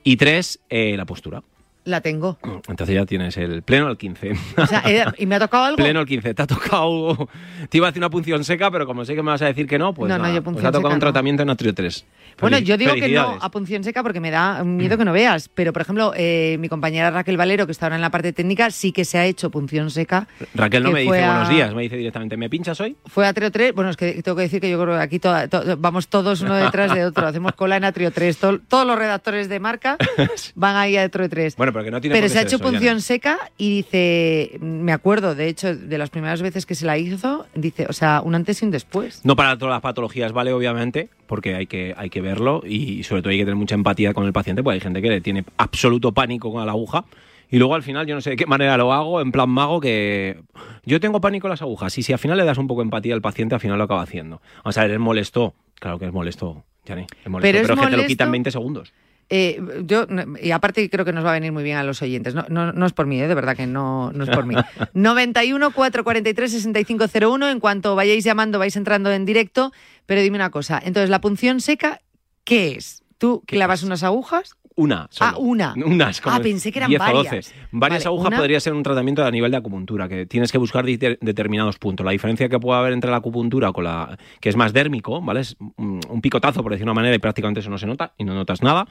Y 0.03 0.17
tres, 0.17 0.59
eh, 0.71 0.97
la 0.97 1.05
postura. 1.05 1.43
La 1.85 2.01
tengo. 2.01 2.37
Entonces 2.67 2.95
ya 2.95 3.05
tienes 3.05 3.35
el 3.37 3.61
pleno 3.63 3.87
al 3.87 3.97
15. 3.97 4.33
O 4.57 4.65
sea, 4.65 4.83
eh, 4.85 5.03
¿y 5.17 5.25
me 5.25 5.35
ha 5.35 5.39
tocado 5.39 5.65
algo? 5.65 5.77
Pleno 5.77 5.99
al 5.99 6.05
15. 6.05 6.33
Te 6.33 6.41
ha 6.41 6.47
tocado. 6.47 7.27
Te 7.69 7.77
iba 7.77 7.87
a 7.87 7.89
hacer 7.89 7.99
una 7.99 8.09
punción 8.09 8.43
seca, 8.43 8.71
pero 8.71 8.85
como 8.85 9.03
sé 9.05 9.15
que 9.15 9.23
me 9.23 9.31
vas 9.31 9.41
a 9.41 9.45
decir 9.47 9.67
que 9.67 9.77
no, 9.77 9.93
pues, 9.93 10.09
No, 10.09 10.17
no, 10.17 10.25
yo 10.27 10.35
pues 10.35 10.43
punción 10.43 10.65
ha 10.67 10.71
tocado 10.71 10.81
seca 10.89 10.93
un 10.93 10.99
no. 10.99 10.99
tratamiento 10.99 11.43
en 11.43 11.49
Atrio 11.49 11.73
3. 11.73 12.05
Bueno, 12.39 12.57
yo 12.59 12.77
digo 12.77 12.93
que 12.95 13.09
no 13.09 13.37
a 13.39 13.51
punción 13.51 13.83
seca 13.83 14.01
porque 14.01 14.19
me 14.19 14.31
da 14.31 14.63
miedo 14.63 14.97
que 14.97 15.05
no 15.05 15.11
veas. 15.13 15.49
Pero, 15.49 15.73
por 15.73 15.81
ejemplo, 15.81 16.13
eh, 16.15 16.57
mi 16.59 16.69
compañera 16.69 17.11
Raquel 17.11 17.35
Valero, 17.37 17.65
que 17.65 17.71
está 17.73 17.87
ahora 17.87 17.95
en 17.97 18.01
la 18.01 18.09
parte 18.11 18.31
técnica, 18.33 18.71
sí 18.71 18.91
que 18.91 19.03
se 19.05 19.17
ha 19.17 19.25
hecho 19.25 19.49
punción 19.51 19.91
seca. 19.91 20.27
Raquel 20.55 20.83
no 20.83 20.91
me 20.91 21.01
dice 21.01 21.21
a- 21.23 21.31
buenos 21.33 21.49
días, 21.49 21.73
me 21.75 21.81
dice 21.83 21.97
directamente, 21.97 22.37
¿me 22.37 22.49
pinchas 22.49 22.79
hoy? 22.79 22.95
Fue 23.07 23.25
a 23.25 23.29
Atrio 23.29 23.51
3. 23.51 23.73
Bueno, 23.73 23.89
es 23.89 23.97
que 23.97 24.21
tengo 24.23 24.35
que 24.37 24.43
decir 24.43 24.61
que 24.61 24.69
yo 24.69 24.81
creo 24.81 24.95
que 24.95 25.01
aquí 25.01 25.19
toda- 25.19 25.47
to- 25.49 25.75
vamos 25.77 26.07
todos 26.07 26.41
uno 26.41 26.55
detrás 26.55 26.93
de 26.93 27.05
otro. 27.05 27.27
Hacemos 27.27 27.51
cola 27.53 27.75
en 27.77 27.83
Atrio 27.83 28.11
3. 28.11 28.39
Tol- 28.41 28.61
todos 28.67 28.87
los 28.87 28.97
redactores 28.97 29.49
de 29.49 29.59
marca 29.59 29.97
van 30.55 30.75
ahí 30.77 30.95
a 30.97 31.03
Atrio 31.03 31.27
3. 31.29 31.55
Bueno, 31.57 31.72
pero 31.73 31.85
que 31.85 31.91
no 31.91 31.99
tiene 31.99 32.15
Pero 32.15 32.25
por 32.25 32.29
qué 32.29 32.33
se 32.33 32.39
ha 32.39 32.41
hecho 32.43 32.55
eso, 32.55 32.63
punción 32.63 32.83
Yana. 32.83 32.99
seca 33.01 33.39
y 33.57 33.77
dice, 33.77 34.57
me 34.61 34.93
acuerdo, 34.93 35.35
de 35.35 35.47
hecho, 35.47 35.75
de 35.75 35.97
las 35.97 36.09
primeras 36.09 36.41
veces 36.41 36.65
que 36.65 36.75
se 36.75 36.85
la 36.85 36.97
hizo, 36.97 37.45
dice, 37.55 37.87
o 37.89 37.93
sea, 37.93 38.21
un 38.23 38.35
antes 38.35 38.61
y 38.61 38.65
un 38.65 38.71
después. 38.71 39.25
No 39.25 39.35
para 39.35 39.57
todas 39.57 39.73
las 39.73 39.81
patologías 39.81 40.31
vale, 40.31 40.53
obviamente, 40.53 41.09
porque 41.27 41.55
hay 41.55 41.67
que, 41.67 41.93
hay 41.97 42.09
que 42.09 42.21
verlo 42.21 42.61
y 42.65 43.03
sobre 43.03 43.21
todo 43.21 43.31
hay 43.31 43.37
que 43.37 43.45
tener 43.45 43.55
mucha 43.55 43.75
empatía 43.75 44.13
con 44.13 44.25
el 44.25 44.33
paciente, 44.33 44.63
porque 44.63 44.75
hay 44.75 44.81
gente 44.81 45.01
que 45.01 45.09
le 45.09 45.21
tiene 45.21 45.43
absoluto 45.57 46.11
pánico 46.11 46.51
con 46.51 46.65
la 46.65 46.71
aguja. 46.71 47.05
Y 47.49 47.57
luego 47.59 47.75
al 47.75 47.83
final, 47.83 48.07
yo 48.07 48.15
no 48.15 48.21
sé 48.21 48.31
de 48.31 48.35
qué 48.35 48.47
manera 48.47 48.77
lo 48.77 48.93
hago, 48.93 49.21
en 49.21 49.31
plan 49.31 49.49
mago, 49.49 49.79
que 49.79 50.41
yo 50.85 50.99
tengo 50.99 51.21
pánico 51.21 51.47
a 51.47 51.51
las 51.51 51.61
agujas. 51.61 51.95
Y 51.97 52.03
si 52.03 52.11
al 52.11 52.19
final 52.19 52.37
le 52.37 52.45
das 52.45 52.57
un 52.57 52.67
poco 52.67 52.81
de 52.81 52.85
empatía 52.85 53.13
al 53.13 53.21
paciente, 53.21 53.53
al 53.53 53.61
final 53.61 53.77
lo 53.77 53.83
acaba 53.83 54.01
haciendo. 54.01 54.41
Vamos 54.63 54.77
a 54.77 54.81
ver, 54.81 54.91
es 54.91 54.99
molesto. 54.99 55.53
Claro 55.75 55.99
que 55.99 56.05
es 56.05 56.13
molesto, 56.13 56.63
Jani. 56.87 57.03
Es 57.23 57.29
molesto. 57.29 57.41
Pero 57.41 57.41
Pero, 57.41 57.73
es 57.73 57.79
es 57.79 57.85
que 57.85 57.91
te 57.91 58.01
lo 58.01 58.07
quitan 58.07 58.31
20 58.31 58.49
segundos. 58.49 58.93
Eh, 59.35 59.59
yo, 59.85 60.05
y 60.39 60.51
aparte 60.51 60.87
creo 60.91 61.05
que 61.05 61.11
nos 61.11 61.25
va 61.25 61.31
a 61.31 61.33
venir 61.33 61.51
muy 61.51 61.63
bien 61.63 61.77
a 61.77 61.83
los 61.83 62.03
oyentes. 62.03 62.35
No, 62.35 62.45
no, 62.49 62.71
no 62.71 62.85
es 62.85 62.93
por 62.93 63.07
mí, 63.07 63.19
¿eh? 63.19 63.27
de 63.27 63.33
verdad 63.33 63.57
que 63.57 63.65
no, 63.65 64.11
no 64.11 64.25
es 64.25 64.29
por 64.29 64.45
mí. 64.45 64.53
91 64.93 65.71
443 65.71 66.51
6501. 66.51 67.49
En 67.49 67.59
cuanto 67.59 67.95
vayáis 67.95 68.23
llamando, 68.23 68.59
vais 68.59 68.75
entrando 68.75 69.11
en 69.11 69.25
directo. 69.25 69.73
Pero 70.05 70.21
dime 70.21 70.35
una 70.35 70.51
cosa. 70.51 70.79
Entonces, 70.85 71.09
la 71.09 71.19
punción 71.19 71.61
seca, 71.61 72.01
¿qué 72.43 72.75
es? 72.75 73.01
¿Tú 73.17 73.41
clavas 73.47 73.81
unas 73.81 74.03
agujas? 74.03 74.53
Una. 74.75 75.07
solo. 75.09 75.31
Ah, 75.31 75.37
una. 75.37 75.73
Unas, 75.85 76.19
como 76.21 76.35
Ah, 76.35 76.39
pensé 76.39 76.71
que 76.71 76.79
eran 76.79 76.89
10 76.89 77.01
o 77.01 77.03
varias. 77.03 77.23
12. 77.23 77.55
Varias 77.71 78.03
Vale, 78.03 78.07
agujas 78.15 78.27
una- 78.27 78.37
podría 78.37 78.59
ser 78.59 78.73
un 78.73 78.83
tratamiento 78.83 79.23
a 79.23 79.31
nivel 79.31 79.51
de 79.51 79.57
acupuntura, 79.57 80.07
que 80.09 80.25
tienes 80.25 80.51
que 80.51 80.57
buscar 80.57 80.85
de- 80.85 81.17
determinados 81.21 81.77
puntos. 81.79 82.05
La 82.05 82.11
diferencia 82.11 82.49
que 82.49 82.59
puede 82.59 82.79
haber 82.79 82.93
entre 82.93 83.11
la 83.11 83.17
acupuntura 83.17 83.71
con 83.71 83.83
la 83.83 84.17
que 84.39 84.49
es 84.49 84.55
más 84.55 84.73
dérmico, 84.73 85.21
¿vale? 85.21 85.41
Es 85.41 85.55
un, 85.77 85.99
un 86.09 86.21
picotazo, 86.21 86.63
por 86.63 86.71
decir 86.71 86.85
una 86.85 86.93
manera, 86.93 87.15
y 87.15 87.19
prácticamente 87.19 87.59
eso 87.59 87.69
no 87.69 87.77
se 87.77 87.85
nota 87.87 88.13
y 88.17 88.23
no 88.23 88.33
notas 88.33 88.61
nada. 88.63 88.87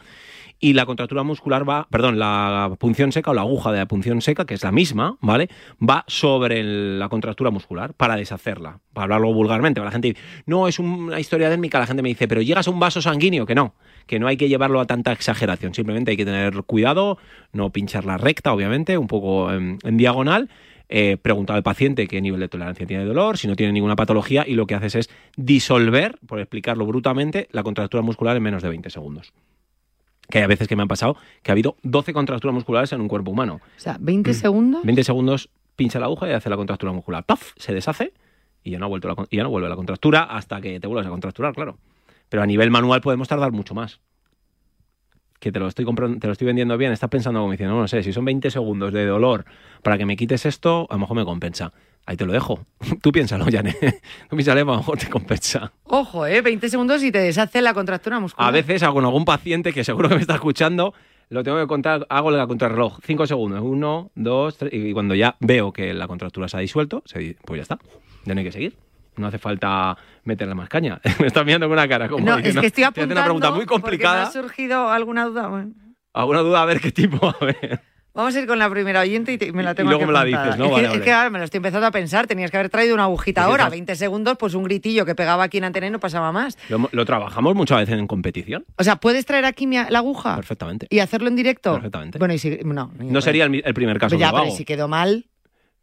Y 0.60 0.74
la 0.74 0.86
contractura 0.86 1.24
muscular 1.24 1.68
va, 1.68 1.88
perdón, 1.90 2.20
la 2.20 2.76
punción 2.78 3.10
seca 3.10 3.32
o 3.32 3.34
la 3.34 3.40
aguja 3.40 3.72
de 3.72 3.78
la 3.78 3.86
punción 3.86 4.20
seca, 4.20 4.44
que 4.44 4.54
es 4.54 4.62
la 4.62 4.70
misma, 4.70 5.16
¿vale? 5.20 5.48
Va 5.82 6.04
sobre 6.06 6.60
el- 6.60 6.98
la 7.00 7.08
contractura 7.08 7.50
muscular 7.50 7.94
para 7.94 8.14
deshacerla, 8.14 8.78
para 8.92 9.04
hablarlo 9.04 9.32
vulgarmente. 9.34 9.80
La 9.80 9.90
gente 9.90 10.08
dice, 10.08 10.20
no, 10.46 10.68
es 10.68 10.78
un- 10.78 10.86
una 11.06 11.18
historia 11.18 11.48
dérmica, 11.50 11.80
la 11.80 11.86
gente 11.86 12.02
me 12.02 12.10
dice, 12.10 12.28
pero 12.28 12.42
llegas 12.42 12.68
a 12.68 12.70
un 12.70 12.78
vaso 12.78 13.02
sanguíneo, 13.02 13.44
que 13.44 13.56
no, 13.56 13.74
que 14.06 14.18
no 14.18 14.26
hay 14.26 14.36
que 14.36 14.48
llevarlo 14.48 14.80
a 14.80 14.86
tanta 14.86 15.12
exageración, 15.12 15.74
simplemente 15.74 16.10
hay 16.12 16.16
que 16.16 16.24
tener 16.24 16.62
cuidado, 16.64 17.18
no 17.52 17.70
pinchar 17.70 18.04
la 18.04 18.18
recta, 18.18 18.52
obviamente, 18.52 18.98
un 18.98 19.06
poco 19.06 19.52
en, 19.52 19.78
en 19.82 19.96
diagonal. 19.96 20.48
Eh, 20.94 21.16
preguntar 21.16 21.56
al 21.56 21.62
paciente 21.62 22.06
qué 22.06 22.20
nivel 22.20 22.40
de 22.40 22.48
tolerancia 22.48 22.86
tiene 22.86 23.04
de 23.04 23.08
dolor, 23.08 23.38
si 23.38 23.48
no 23.48 23.56
tiene 23.56 23.72
ninguna 23.72 23.96
patología, 23.96 24.44
y 24.46 24.54
lo 24.54 24.66
que 24.66 24.74
haces 24.74 24.94
es 24.94 25.10
disolver, 25.38 26.18
por 26.26 26.38
explicarlo 26.38 26.84
brutamente, 26.84 27.48
la 27.50 27.62
contractura 27.62 28.02
muscular 28.02 28.36
en 28.36 28.42
menos 28.42 28.62
de 28.62 28.68
20 28.68 28.90
segundos 28.90 29.32
que 30.32 30.38
hay 30.38 30.46
veces 30.46 30.66
que 30.66 30.76
me 30.76 30.82
han 30.82 30.88
pasado 30.88 31.16
que 31.42 31.50
ha 31.50 31.52
habido 31.52 31.76
12 31.82 32.12
contracturas 32.12 32.54
musculares 32.54 32.92
en 32.92 33.00
un 33.00 33.08
cuerpo 33.08 33.30
humano. 33.30 33.60
O 33.76 33.80
sea, 33.80 33.98
20 34.00 34.32
segundos. 34.34 34.82
20 34.82 35.04
segundos, 35.04 35.50
pincha 35.76 36.00
la 36.00 36.06
aguja 36.06 36.28
y 36.28 36.32
hace 36.32 36.48
la 36.48 36.56
contractura 36.56 36.92
muscular. 36.92 37.24
¡Paf! 37.24 37.52
Se 37.56 37.74
deshace 37.74 38.12
y 38.64 38.70
ya 38.70 38.78
no, 38.78 38.86
ha 38.86 38.88
vuelto 38.88 39.08
la, 39.08 39.26
y 39.30 39.36
ya 39.36 39.42
no 39.42 39.50
vuelve 39.50 39.68
la 39.68 39.76
contractura 39.76 40.22
hasta 40.22 40.60
que 40.60 40.80
te 40.80 40.86
vuelvas 40.86 41.06
a 41.06 41.10
contracturar, 41.10 41.54
claro. 41.54 41.78
Pero 42.32 42.42
a 42.42 42.46
nivel 42.46 42.70
manual 42.70 43.02
podemos 43.02 43.28
tardar 43.28 43.52
mucho 43.52 43.74
más. 43.74 44.00
Que 45.38 45.52
te 45.52 45.58
lo 45.58 45.68
estoy 45.68 45.84
te 45.84 46.26
lo 46.26 46.32
estoy 46.32 46.46
vendiendo 46.46 46.78
bien, 46.78 46.90
estás 46.90 47.10
pensando 47.10 47.40
como 47.40 47.52
diciendo, 47.52 47.74
no, 47.74 47.82
no 47.82 47.88
sé, 47.88 48.02
si 48.02 48.10
son 48.10 48.24
20 48.24 48.50
segundos 48.50 48.90
de 48.94 49.04
dolor 49.04 49.44
para 49.82 49.98
que 49.98 50.06
me 50.06 50.16
quites 50.16 50.46
esto, 50.46 50.86
a 50.88 50.94
lo 50.94 51.00
mejor 51.00 51.18
me 51.18 51.26
compensa. 51.26 51.74
Ahí 52.06 52.16
te 52.16 52.24
lo 52.24 52.32
dejo. 52.32 52.64
Tú 53.02 53.12
piénsalo, 53.12 53.44
Janet. 53.52 53.76
Tú 54.30 54.36
piénsalo, 54.36 54.62
a 54.62 54.64
lo 54.64 54.76
mejor 54.78 54.96
te 54.96 55.10
compensa. 55.10 55.74
Ojo, 55.84 56.24
¿eh? 56.24 56.40
20 56.40 56.70
segundos 56.70 57.02
y 57.02 57.12
te 57.12 57.18
deshace 57.18 57.60
la 57.60 57.74
contractura 57.74 58.18
muscular. 58.18 58.48
A 58.48 58.50
veces 58.50 58.82
hago 58.82 58.94
con 58.94 59.04
algún 59.04 59.26
paciente 59.26 59.74
que 59.74 59.84
seguro 59.84 60.08
que 60.08 60.14
me 60.14 60.22
está 60.22 60.36
escuchando, 60.36 60.94
lo 61.28 61.42
tengo 61.42 61.58
que 61.58 61.66
contar, 61.66 62.06
hago 62.08 62.30
la 62.30 62.46
contrarreloj, 62.46 63.00
cinco 63.04 63.26
segundos, 63.26 63.60
uno, 63.62 64.10
dos, 64.14 64.56
tres, 64.56 64.72
y 64.72 64.94
cuando 64.94 65.14
ya 65.14 65.36
veo 65.40 65.74
que 65.74 65.92
la 65.92 66.08
contractura 66.08 66.48
se 66.48 66.56
ha 66.56 66.60
disuelto, 66.60 67.02
pues 67.44 67.58
ya 67.58 67.62
está, 67.62 67.78
ya 68.24 68.32
no 68.34 68.38
hay 68.38 68.46
que 68.46 68.52
seguir. 68.52 68.78
No 69.16 69.26
hace 69.26 69.38
falta 69.38 69.96
meterle 70.24 70.54
más 70.54 70.68
caña. 70.68 71.00
me 71.20 71.26
estás 71.26 71.44
mirando 71.44 71.66
con 71.66 71.72
una 71.74 71.86
cara 71.88 72.08
como 72.08 72.24
No, 72.24 72.36
es 72.38 72.42
que 72.42 72.48
estoy 72.48 72.62
"Te 72.62 72.68
hace 72.68 72.84
apuntando 72.84 73.14
una 73.14 73.24
pregunta 73.24 73.50
muy 73.50 73.66
complicada. 73.66 74.22
ha 74.24 74.30
surgido 74.32 74.88
alguna 74.90 75.24
duda. 75.26 75.48
Bueno, 75.48 75.72
¿Alguna 76.14 76.40
duda? 76.40 76.62
A 76.62 76.64
ver 76.66 76.80
qué 76.80 76.92
tipo, 76.92 77.26
a 77.26 77.44
ver. 77.44 77.80
Vamos 78.14 78.36
a 78.36 78.40
ir 78.40 78.46
con 78.46 78.58
la 78.58 78.68
primera 78.68 79.00
oyente 79.00 79.32
y 79.32 79.38
te- 79.38 79.50
me 79.54 79.62
la 79.62 79.74
tengo 79.74 79.88
luego 79.88 80.04
aquí 80.04 80.06
me 80.08 80.12
la 80.12 80.24
dices, 80.24 80.58
¿no? 80.58 80.64
Es 80.64 80.68
que, 80.68 80.74
Vale, 80.74 80.84
es 80.84 80.90
vale. 80.90 81.02
que 81.04 81.12
ahora 81.12 81.30
me 81.30 81.38
lo 81.38 81.44
estoy 81.46 81.56
empezando 81.56 81.86
a 81.86 81.90
pensar. 81.90 82.26
Tenías 82.26 82.50
que 82.50 82.58
haber 82.58 82.68
traído 82.68 82.92
una 82.92 83.04
agujita 83.04 83.40
que 83.40 83.44
ahora. 83.46 83.62
estás- 83.64 83.70
20 83.70 83.96
segundos, 83.96 84.36
pues 84.38 84.52
un 84.52 84.64
gritillo 84.64 85.06
que 85.06 85.14
pegaba 85.14 85.44
aquí 85.44 85.56
en 85.56 85.64
antena 85.64 85.86
y 85.86 85.90
no 85.90 85.98
pasaba 85.98 86.30
más. 86.30 86.58
Lo, 86.68 86.90
lo 86.92 87.04
trabajamos 87.06 87.54
muchas 87.54 87.78
veces 87.78 87.98
en 87.98 88.06
competición. 88.06 88.66
O 88.76 88.84
sea, 88.84 88.96
¿puedes 88.96 89.24
traer 89.24 89.46
aquí 89.46 89.66
mi- 89.66 89.76
la 89.88 89.98
aguja 90.00 90.36
Perfectamente. 90.36 90.86
y 90.90 90.98
hacerlo 90.98 91.28
en 91.28 91.36
directo? 91.36 91.72
Perfectamente. 91.72 92.18
Bueno, 92.18 92.34
y 92.34 92.38
si... 92.38 92.58
No, 92.64 92.92
No 92.98 93.20
sería 93.22 93.44
el, 93.46 93.74
primer 93.74 93.98
caso 93.98 94.16
ya, 94.16 94.26
que 94.26 94.32
lo 94.32 94.36
pero 94.38 94.44
hago. 94.48 94.56
si 94.58 94.64
quedó 94.66 94.88
mal... 94.88 95.24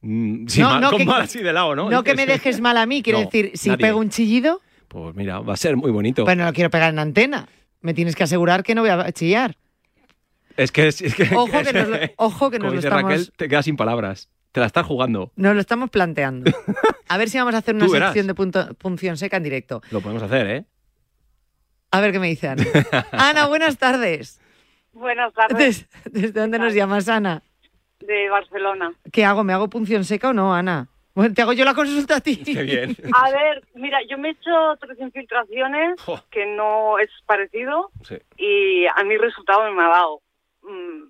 Mm, 0.01 0.47
sí, 0.47 0.61
No, 0.61 0.69
mal- 0.69 0.81
no, 0.81 0.89
con 0.91 0.99
que- 0.99 1.05
mal 1.05 1.21
así 1.21 1.39
de 1.39 1.51
lado, 1.53 1.75
¿no? 1.75 1.89
No 1.89 2.03
que 2.03 2.13
me 2.15 2.23
Dices- 2.25 2.43
dejes 2.43 2.61
mal 2.61 2.77
a 2.77 2.85
mí, 2.85 3.01
quiero 3.03 3.19
No, 3.23 3.25
decir, 3.25 3.51
si 3.55 3.69
nadie. 3.69 3.81
pego 3.85 3.99
un 3.99 4.09
chillido, 4.09 4.61
Pues 4.87 5.13
mira, 5.15 5.39
va 5.39 5.53
a 5.53 5.57
ser 5.57 5.75
muy 5.75 5.91
bonito. 5.91 6.23
pues 6.25 6.37
no 6.37 6.45
lo 6.45 6.53
quiero 6.53 6.69
pegar 6.69 6.91
en 6.93 6.99
antena. 6.99 7.47
Me 7.81 7.93
tienes 7.93 8.15
que 8.15 8.23
asegurar 8.23 8.63
que 8.63 8.75
no 8.75 8.81
voy 8.81 8.89
a 8.89 9.11
chillar. 9.11 9.55
Es 10.57 10.71
que, 10.71 10.87
es 10.87 10.97
que 11.15 11.29
Ojo 11.35 11.61
que 11.63 11.71
nos 11.73 11.87
lo, 11.87 11.97
ojo 12.17 12.49
que 12.51 12.59
nos 12.59 12.65
como 12.65 12.71
lo 12.73 12.77
dice 12.77 12.87
estamos... 12.87 13.03
Raquel, 13.11 13.31
te 13.35 13.47
quedas 13.47 13.65
sin 13.65 13.77
palabras. 13.77 14.29
Te 14.51 14.59
la 14.59 14.65
estás 14.65 14.85
jugando. 14.85 15.31
Nos 15.35 15.53
lo 15.55 15.61
estamos 15.61 15.89
planteando. 15.89 16.51
A 17.07 17.17
ver 17.17 17.29
si 17.29 17.37
vamos 17.37 17.53
a 17.53 17.59
hacer 17.59 17.75
una 17.75 17.87
sección 17.87 18.27
de 18.27 18.33
punto- 18.35 18.73
punción 18.75 19.15
seca 19.17 19.37
en 19.37 19.43
directo. 19.43 19.81
Lo 19.91 20.01
podemos 20.01 20.23
hacer, 20.23 20.47
¿eh? 20.47 20.65
A 21.91 22.01
ver 22.01 22.11
qué 22.11 22.19
me 22.19 22.27
dice 22.27 22.47
Ana. 22.49 22.65
Ana, 23.11 23.47
buenas 23.47 23.77
tardes. 23.77 24.39
Buenas 24.91 25.33
tardes, 25.33 25.57
¿Des- 25.57 25.87
¿Desde 26.11 26.39
dónde 26.41 26.59
nos 26.59 26.73
llamas, 26.73 27.07
Ana? 27.07 27.41
De 28.09 28.29
Barcelona. 28.29 28.91
¿Qué 29.13 29.23
hago? 29.23 29.43
¿Me 29.43 29.53
hago 29.53 29.69
punción 29.69 30.03
seca 30.03 30.29
o 30.29 30.33
no, 30.33 30.53
Ana? 30.53 30.87
Bueno, 31.13 31.33
te 31.33 31.41
hago 31.41 31.53
yo 31.53 31.63
la 31.63 31.73
consulta 31.75 32.15
a 32.17 32.21
ti. 32.21 32.37
Qué 32.43 32.63
bien. 32.63 32.95
A 33.13 33.29
ver, 33.29 33.63
mira, 33.75 33.99
yo 34.09 34.17
me 34.17 34.29
he 34.29 34.31
hecho 34.31 34.51
tres 34.79 34.99
infiltraciones 34.99 35.99
que 36.31 36.45
no 36.47 36.97
es 36.97 37.09
parecido 37.25 37.91
Sí. 38.03 38.17
y 38.37 38.85
a 38.87 39.03
mi 39.03 39.17
resultado 39.17 39.71
me 39.71 39.83
ha 39.83 39.87
dado. 39.89 40.21
Mm, 40.63 41.09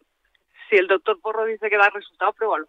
si 0.70 0.76
el 0.76 0.88
doctor 0.88 1.20
Porro 1.22 1.46
dice 1.46 1.70
que 1.70 1.78
da 1.78 1.90
resultado, 1.90 2.34
pruébalo. 2.34 2.68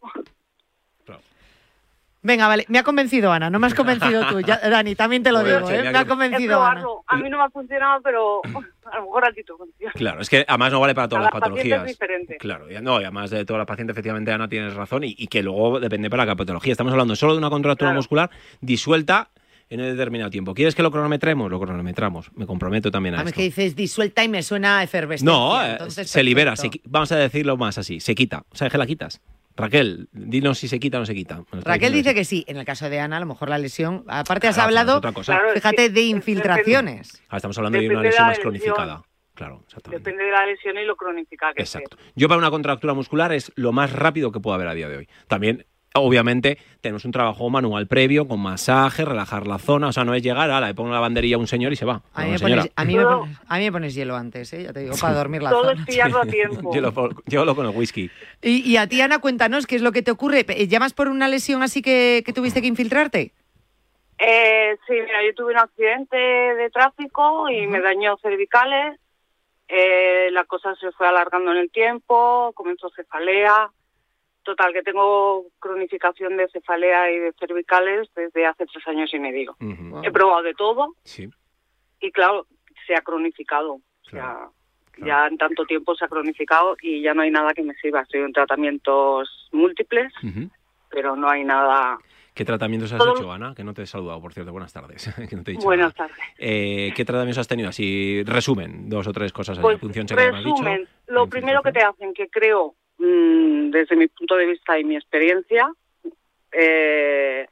Venga, 2.22 2.48
vale. 2.48 2.66
Me 2.68 2.78
ha 2.78 2.82
convencido 2.82 3.32
Ana, 3.32 3.48
no 3.48 3.58
me 3.58 3.66
has 3.66 3.74
convencido 3.74 4.26
tú. 4.28 4.40
Ya, 4.40 4.58
Dani, 4.68 4.94
también 4.94 5.22
te 5.22 5.32
lo 5.32 5.40
Bueno, 5.40 5.56
digo, 5.66 5.70
¿eh? 5.70 5.90
Me 5.90 5.96
ha 5.98 6.02
que- 6.04 6.08
convencido 6.08 6.62
Ana. 6.62 6.84
A 7.06 7.16
mí 7.16 7.30
no 7.30 7.38
me 7.38 7.44
ha 7.44 7.50
funcionado, 7.50 8.02
pero 8.02 8.42
a 8.44 8.96
lo 8.98 9.04
mejor 9.04 9.24
a 9.24 9.32
ti 9.32 9.42
te 9.42 9.52
funciona. 9.54 9.92
Claro, 9.94 10.20
es 10.20 10.28
que 10.28 10.44
además 10.46 10.72
no 10.72 10.80
vale 10.80 10.94
para 10.94 11.08
todas 11.08 11.24
las 11.24 11.32
Cada 11.32 11.40
paciente 11.40 11.70
patologías. 11.70 11.90
es 11.90 11.98
diferente. 11.98 12.36
Claro, 12.36 12.66
no, 12.82 13.00
y 13.00 13.04
además 13.04 13.30
de 13.30 13.44
todas 13.46 13.58
las 13.60 13.66
pacientes, 13.66 13.94
efectivamente, 13.94 14.32
Ana, 14.32 14.48
tienes 14.48 14.74
razón, 14.74 15.04
y, 15.04 15.14
y 15.16 15.28
que 15.28 15.42
luego 15.42 15.80
depende 15.80 16.10
para 16.10 16.24
cada 16.24 16.36
patología. 16.36 16.72
Estamos 16.72 16.92
hablando 16.92 17.16
solo 17.16 17.32
de 17.32 17.38
una 17.38 17.48
contractura 17.50 17.88
Claro. 17.88 17.98
muscular 17.98 18.30
disuelta 18.60 19.30
en 19.70 19.80
un 19.80 19.86
determinado 19.86 20.30
tiempo. 20.30 20.52
¿Quieres 20.52 20.74
que 20.74 20.82
lo 20.82 20.90
cronometremos? 20.90 21.50
Lo 21.50 21.58
cronometramos. 21.58 22.30
Me 22.34 22.44
comprometo 22.44 22.90
también 22.90 23.14
a 23.14 23.20
A 23.20 23.24
mí 23.24 23.30
es 23.30 23.34
que 23.34 23.42
dices 23.44 23.74
disuelta 23.76 24.22
y 24.24 24.28
me 24.28 24.42
suena 24.42 24.80
a 24.80 24.82
efervescencia. 24.82 25.32
No, 25.32 25.62
eh, 25.64 25.72
entonces, 25.72 26.10
se 26.10 26.22
libera. 26.22 26.54
se 26.56 26.70
vamos 26.84 27.10
a 27.12 27.16
decirlo 27.16 27.56
más 27.56 27.78
así. 27.78 27.98
Se 28.00 28.14
quita. 28.14 28.42
¿Sabes 28.52 28.72
que 28.72 28.78
la 28.78 28.86
quitas? 28.86 29.20
Raquel, 29.56 30.08
dinos 30.12 30.58
si 30.58 30.68
se 30.68 30.78
quita 30.80 30.96
o 30.98 31.00
no 31.00 31.06
se 31.06 31.14
quita. 31.14 31.42
Raquel 31.52 31.92
dice 31.92 32.14
que 32.14 32.24
sí. 32.24 32.44
En 32.46 32.56
el 32.56 32.64
caso 32.64 32.88
de 32.88 33.00
Ana, 33.00 33.18
a 33.18 33.20
lo 33.20 33.26
mejor 33.26 33.48
la 33.50 33.58
lesión. 33.58 34.04
Aparte, 34.08 34.48
has 34.48 34.54
Claro, 34.54 34.68
hablado, 34.68 34.96
otra 34.98 35.12
cosa. 35.12 35.32
Claro, 35.34 35.52
fíjate, 35.54 35.84
es 35.84 35.88
que 35.88 35.94
de 35.94 36.02
infiltraciones. 36.02 37.22
Ah, 37.28 37.36
estamos 37.36 37.56
hablando 37.58 37.78
de 37.78 37.88
una 37.88 38.02
lesión 38.02 38.26
más 38.26 38.36
lesión. 38.38 38.42
cronificada. 38.52 39.02
Claro, 39.34 39.62
exactamente. 39.66 40.02
Depende 40.04 40.24
de 40.24 40.30
la 40.32 40.46
lesión 40.46 40.76
y 40.78 40.84
lo 40.84 40.96
cronificada 40.96 41.52
que 41.54 41.62
Exacto. 41.62 41.96
Yo 42.14 42.28
para 42.28 42.38
una 42.38 42.50
contractura 42.50 42.94
muscular 42.94 43.32
es 43.32 43.52
lo 43.54 43.72
más 43.72 43.92
rápido 43.92 44.32
que 44.32 44.40
puedo 44.40 44.54
haber 44.54 44.68
a 44.68 44.74
día 44.74 44.88
de 44.88 44.98
hoy. 44.98 45.08
También, 45.28 45.66
obviamente, 45.94 46.58
tenemos 46.80 47.04
un 47.04 47.12
trabajo 47.12 47.50
manual 47.50 47.86
previo 47.86 48.28
con 48.28 48.40
masaje, 48.40 49.04
relajar 49.04 49.46
la 49.46 49.58
zona. 49.58 49.88
O 49.88 49.92
sea, 49.92 50.04
no 50.04 50.14
es 50.14 50.22
llegar, 50.22 50.50
ala, 50.50 50.68
le 50.68 50.74
pongo 50.74 50.92
la 50.92 51.00
banderilla 51.00 51.36
a 51.36 51.38
un 51.38 51.46
señor 51.46 51.72
y 51.72 51.76
se 51.76 51.84
va. 51.84 52.02
A 52.14 52.24
mí, 52.24 52.30
me 52.30 52.38
pones, 52.38 52.70
a, 52.74 52.84
mí 52.84 52.96
me 52.96 53.04
pones, 53.04 53.38
a 53.48 53.58
mí 53.58 53.64
me 53.64 53.72
pones 53.72 53.94
hielo 53.94 54.16
antes, 54.16 54.52
¿eh? 54.52 54.64
ya 54.64 54.72
te 54.72 54.80
digo, 54.80 54.94
para 55.00 55.14
dormir 55.14 55.42
la 55.42 55.50
Todo 55.50 55.70
zona. 55.70 55.80
es 55.80 55.86
pillarlo 55.86 56.20
a 56.20 56.26
tiempo. 56.26 56.74
Yo 56.74 56.80
lo, 56.80 57.10
yo 57.26 57.44
lo 57.44 57.56
con 57.56 57.66
el 57.66 57.76
whisky. 57.76 58.10
Y, 58.42 58.70
y 58.70 58.76
a 58.76 58.86
ti, 58.86 59.00
Ana, 59.00 59.18
cuéntanos 59.18 59.66
qué 59.66 59.76
es 59.76 59.82
lo 59.82 59.92
que 59.92 60.02
te 60.02 60.10
ocurre. 60.10 60.44
¿Llamas 60.68 60.92
por 60.92 61.08
una 61.08 61.28
lesión 61.28 61.62
así 61.62 61.82
que, 61.82 62.22
que 62.24 62.32
tuviste 62.32 62.60
que 62.60 62.68
infiltrarte? 62.68 63.32
Eh, 64.18 64.76
sí, 64.86 64.92
mira, 64.92 65.24
yo 65.24 65.34
tuve 65.34 65.52
un 65.52 65.58
accidente 65.58 66.16
de 66.16 66.70
tráfico 66.70 67.48
y 67.48 67.66
me 67.66 67.80
dañó 67.80 68.18
cervicales. 68.18 69.00
Eh, 69.66 70.28
la 70.32 70.44
cosa 70.44 70.74
se 70.76 70.92
fue 70.92 71.08
alargando 71.08 71.52
en 71.52 71.58
el 71.58 71.70
tiempo, 71.70 72.52
comenzó 72.54 72.90
cefalea. 72.90 73.70
Total, 74.42 74.72
que 74.72 74.82
tengo 74.82 75.44
cronificación 75.58 76.36
de 76.36 76.48
cefalea 76.48 77.10
y 77.12 77.18
de 77.18 77.32
cervicales 77.38 78.08
desde 78.16 78.46
hace 78.46 78.64
tres 78.66 78.86
años 78.88 79.12
y 79.12 79.18
medio. 79.18 79.54
Ujú. 79.60 80.00
He 80.02 80.10
probado 80.10 80.42
de 80.42 80.54
todo 80.54 80.94
Sí. 81.04 81.28
y 82.00 82.10
claro, 82.10 82.46
se 82.86 82.94
ha 82.94 83.02
cronificado. 83.02 83.74
O 83.74 84.10
sea, 84.10 84.48
ya 84.98 85.26
en 85.26 85.36
tanto 85.38 85.64
tiempo 85.66 85.94
se 85.94 86.04
ha 86.04 86.08
cronificado 86.08 86.76
y 86.80 87.02
ya 87.02 87.12
no 87.14 87.22
hay 87.22 87.30
nada 87.30 87.52
que 87.52 87.62
me 87.62 87.74
sirva. 87.74 88.00
Estoy 88.00 88.20
en 88.22 88.32
tratamientos 88.32 89.48
múltiples, 89.52 90.12
Ujú. 90.24 90.50
pero 90.90 91.16
no 91.16 91.28
hay 91.28 91.44
nada. 91.44 91.98
¿Qué 92.34 92.44
tratamientos 92.44 92.92
has 92.92 92.98
Todo- 92.98 93.16
hecho, 93.16 93.30
Ana? 93.30 93.54
Que 93.54 93.62
no 93.64 93.74
te 93.74 93.82
he 93.82 93.86
saludado, 93.86 94.20
por 94.22 94.32
cierto. 94.32 94.52
Buenas 94.52 94.72
tardes. 94.72 95.04
que 95.30 95.36
no 95.36 95.42
te 95.44 95.50
he 95.50 95.54
dicho 95.54 95.66
Buenas 95.66 95.94
tardes. 95.94 96.16
Eh, 96.38 96.92
¿Qué 96.96 97.04
tratamientos 97.04 97.38
has 97.38 97.48
tenido? 97.48 97.68
Así, 97.68 98.22
resumen, 98.24 98.88
dos 98.88 99.06
o 99.06 99.12
tres 99.12 99.32
cosas. 99.32 99.58
Pues, 99.58 99.78
función 99.78 100.08
seca 100.08 100.22
que 100.24 100.32
me 100.32 100.38
has 100.38 100.44
dicho. 100.44 100.56
resumen, 100.62 100.88
lo 101.08 101.28
primero 101.28 101.62
que 101.62 101.72
te 101.72 101.82
hacen, 101.82 102.14
que 102.14 102.28
creo, 102.28 102.74
mm, 103.00 103.70
desde 103.70 103.96
mi 103.96 104.06
punto 104.08 104.36
de 104.36 104.46
vista 104.46 104.78
y 104.78 104.84
mi 104.84 104.96
experiencia, 104.96 105.72
eh, 106.52 107.46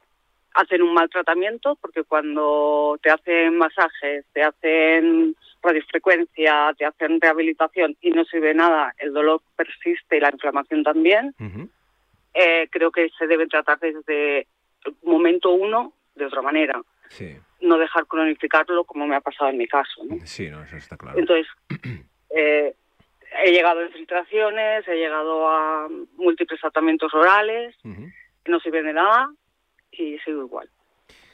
hacen 0.53 0.81
un 0.81 0.93
mal 0.93 1.09
tratamiento, 1.09 1.77
porque 1.81 2.03
cuando 2.03 2.99
te 3.01 3.09
hacen 3.09 3.57
masajes, 3.57 4.25
te 4.33 4.43
hacen 4.43 5.35
radiofrecuencia, 5.61 6.73
te 6.77 6.85
hacen 6.85 7.19
rehabilitación 7.19 7.95
y 8.01 8.11
no 8.11 8.23
sirve 8.25 8.53
nada, 8.53 8.93
el 8.97 9.13
dolor 9.13 9.41
persiste 9.55 10.17
y 10.17 10.19
la 10.19 10.31
inflamación 10.31 10.83
también, 10.83 11.35
eh, 12.33 12.67
creo 12.71 12.91
que 12.91 13.09
se 13.17 13.27
debe 13.27 13.47
tratar 13.47 13.79
desde 13.79 14.47
el 14.85 14.95
momento 15.03 15.51
uno 15.51 15.93
de 16.15 16.25
otra 16.25 16.41
manera, 16.41 16.81
Sí, 17.09 17.35
no 17.61 17.77
dejar 17.77 18.05
cronificarlo 18.05 18.83
como 18.83 19.07
me 19.07 19.15
ha 19.15 19.21
pasado 19.21 19.49
en 19.49 19.57
mi 19.57 19.67
caso. 19.67 20.03
¿no? 20.05 20.17
sí, 20.25 20.47
no, 20.49 20.61
eso 20.63 20.77
está 20.77 20.95
claro. 20.95 21.17
Entonces, 21.17 21.47
eh, 22.35 22.75
he 23.43 23.51
llegado 23.51 23.79
a 23.79 23.85
infiltraciones, 23.85 24.87
he 24.87 24.95
llegado 24.95 25.47
a 25.49 25.87
múltiples 26.17 26.59
tratamientos 26.59 27.13
orales, 27.13 27.75
no 27.83 28.59
sirven 28.59 28.85
de 28.85 28.93
nada 28.93 29.29
y 29.91 30.17
sigo 30.19 30.41
igual. 30.43 30.69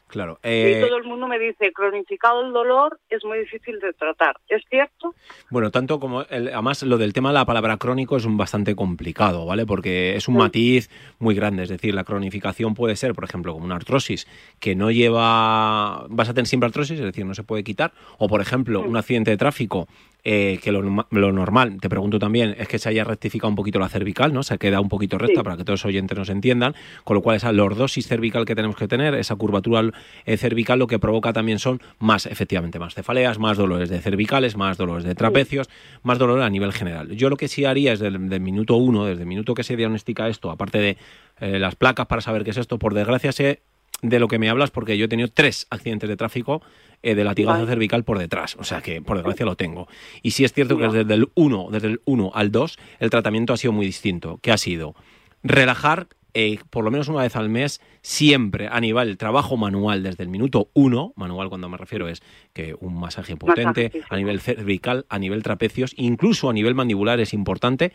Claro. 0.08 0.38
y 0.44 0.48
eh, 0.50 0.86
todo 0.88 0.98
el 0.98 1.04
mundo 1.06 1.28
me 1.28 1.40
dice, 1.40 1.74
cronificado 1.74 2.46
el 2.46 2.54
dolor 2.54 3.00
es 3.10 3.26
muy 3.26 3.40
difícil 3.40 3.80
de 3.80 3.92
tratar. 3.94 4.38
¿Es 4.48 4.62
cierto? 4.70 5.16
Bueno, 5.50 5.72
tanto 5.72 6.00
como 6.00 6.22
el- 6.30 6.50
además 6.50 6.84
lo 6.84 7.00
del 7.00 7.12
tema 7.12 7.30
de 7.30 7.34
la 7.34 7.46
palabra 7.46 7.78
crónico 7.78 8.16
es 8.16 8.24
un 8.24 8.38
bastante 8.38 8.76
complicado, 8.76 9.48
¿vale? 9.48 9.66
Porque 9.66 10.16
es 10.16 10.28
un 10.28 10.38
matiz 10.38 10.92
muy 11.18 11.34
grande, 11.34 11.64
es 11.64 11.70
decir, 11.70 11.96
la 11.96 12.04
cronificación 12.04 12.76
puede 12.76 12.96
ser, 12.96 13.14
por 13.16 13.24
ejemplo, 13.24 13.54
como 13.54 13.66
una 13.66 13.76
artrosis 13.78 14.28
que 14.60 14.76
no 14.76 14.92
lleva 14.92 16.06
vas 16.10 16.30
a 16.30 16.34
tener 16.36 16.46
siempre 16.48 16.68
artrosis, 16.68 17.00
es 17.00 17.06
decir, 17.06 17.26
no 17.26 17.34
se 17.34 17.44
puede 17.44 17.64
quitar, 17.64 17.92
o 18.20 18.28
por 18.28 18.42
ejemplo, 18.42 18.82
un 18.82 18.98
accidente 18.98 19.32
de 19.32 19.38
tráfico 19.38 19.88
eh, 20.28 20.60
que 20.62 20.72
lo, 20.72 20.82
lo 20.82 21.32
normal, 21.32 21.78
te 21.80 21.88
pregunto 21.88 22.18
también, 22.18 22.56
es 22.58 22.68
que 22.68 22.80
se 22.80 22.90
haya 22.90 23.04
rectificado 23.04 23.48
un 23.48 23.56
poquito 23.56 23.78
la 23.80 23.88
cervical, 23.90 24.34
¿no? 24.34 24.42
Se 24.42 24.58
queda 24.58 24.82
un 24.82 24.90
poquito 24.90 25.20
recta 25.20 25.42
Sí. 25.42 25.44
para 25.44 25.56
que 25.56 25.64
todos 25.64 25.82
los 25.82 25.86
oyentes 25.86 26.18
nos 26.18 26.30
entiendan, 26.30 26.74
con 27.04 27.14
lo 27.16 27.22
cual 27.22 27.38
esa 27.38 27.52
lordosis 27.52 28.08
cervical 28.08 28.44
que 28.44 28.56
tenemos 28.56 28.76
que 28.76 28.88
tener, 28.88 29.14
esa 29.14 29.36
curvatura 29.36 29.92
eh, 30.26 30.38
cervical, 30.38 30.80
lo 30.80 30.88
que 30.88 30.98
provoca 30.98 31.32
también 31.32 31.60
son 31.60 31.80
más, 32.00 32.26
efectivamente, 32.26 32.80
más 32.80 32.96
cefaleas, 32.96 33.38
más 33.38 33.56
dolores 33.58 33.90
de 33.90 34.02
cervicales, 34.02 34.58
más 34.58 34.78
dolores 34.78 35.04
de 35.04 35.14
trapecios, 35.14 35.70
más 36.02 36.18
dolor 36.18 36.42
a 36.42 36.50
nivel 36.50 36.74
general. 36.74 37.10
Yo 37.16 37.30
lo 37.30 37.38
que 37.38 37.48
sí 37.48 37.66
haría 37.66 37.94
es 37.94 38.00
del, 38.00 38.28
del 38.28 38.42
minuto 38.42 38.76
uno, 38.78 39.06
desde 39.06 39.22
el 39.22 39.28
minuto 39.28 39.54
que 39.54 39.64
se 39.64 39.76
diagnostica 39.76 40.28
esto, 40.28 40.50
aparte 40.50 40.80
de 40.80 40.98
eh, 41.42 41.60
las 41.60 41.76
placas 41.76 42.08
para 42.08 42.22
saber 42.22 42.44
qué 42.44 42.50
es 42.50 42.58
esto, 42.58 42.80
por 42.80 42.96
desgracia 42.96 43.32
sé 43.32 43.62
de 44.02 44.20
lo 44.20 44.28
que 44.28 44.40
me 44.40 44.50
hablas 44.50 44.72
porque 44.72 44.98
yo 44.98 45.06
he 45.06 45.08
tenido 45.08 45.30
tres 45.34 45.68
accidentes 45.70 46.10
de 46.10 46.18
tráfico 46.18 46.62
eh, 47.06 47.14
de 47.14 47.24
latigazo 47.24 47.68
cervical 47.68 48.04
por 48.04 48.18
detrás, 48.18 48.56
o 48.60 48.64
sea 48.64 48.82
que 48.82 49.00
por 49.00 49.16
desgracia 49.18 49.46
lo 49.46 49.56
tengo. 49.56 49.88
Y 50.24 50.32
sí 50.32 50.44
es 50.44 50.54
cierto 50.54 50.76
que 50.76 50.88
desde 50.88 51.14
el 51.14 51.30
1, 51.36 51.68
desde 51.72 51.90
el 51.90 52.02
1 52.06 52.32
al 52.34 52.52
2 52.52 52.80
el 53.00 53.12
tratamiento 53.12 53.54
ha 53.54 53.58
sido 53.58 53.74
muy 53.74 53.86
distinto, 53.86 54.40
que 54.42 54.52
ha 54.52 54.58
sido 54.58 54.96
relajar 55.44 56.08
eh, 56.34 56.58
por 56.72 56.84
lo 56.84 56.90
menos 56.90 57.08
una 57.08 57.22
vez 57.22 57.36
al 57.36 57.48
mes, 57.48 57.80
siempre 58.02 58.70
a 58.70 58.80
nivel 58.80 59.18
trabajo 59.18 59.56
manual 59.56 60.02
desde 60.02 60.24
el 60.24 60.30
minuto 60.30 60.72
1, 60.74 61.14
manual 61.16 61.50
cuando 61.50 61.70
me 61.70 61.78
refiero 61.78 62.08
es 62.08 62.24
que 62.54 62.76
un 62.80 63.00
masaje 63.00 63.38
potente, 63.38 63.84
Masaje, 63.84 63.92
sí, 63.92 64.00
sí. 64.00 64.06
a 64.10 64.18
nivel 64.18 64.42
cervical, 64.42 65.06
a 65.08 65.20
nivel 65.20 65.44
trapecios, 65.44 65.94
incluso 65.98 66.50
a 66.50 66.54
nivel 66.54 66.74
mandibular 66.74 67.20
es 67.20 67.36
importante. 67.36 67.94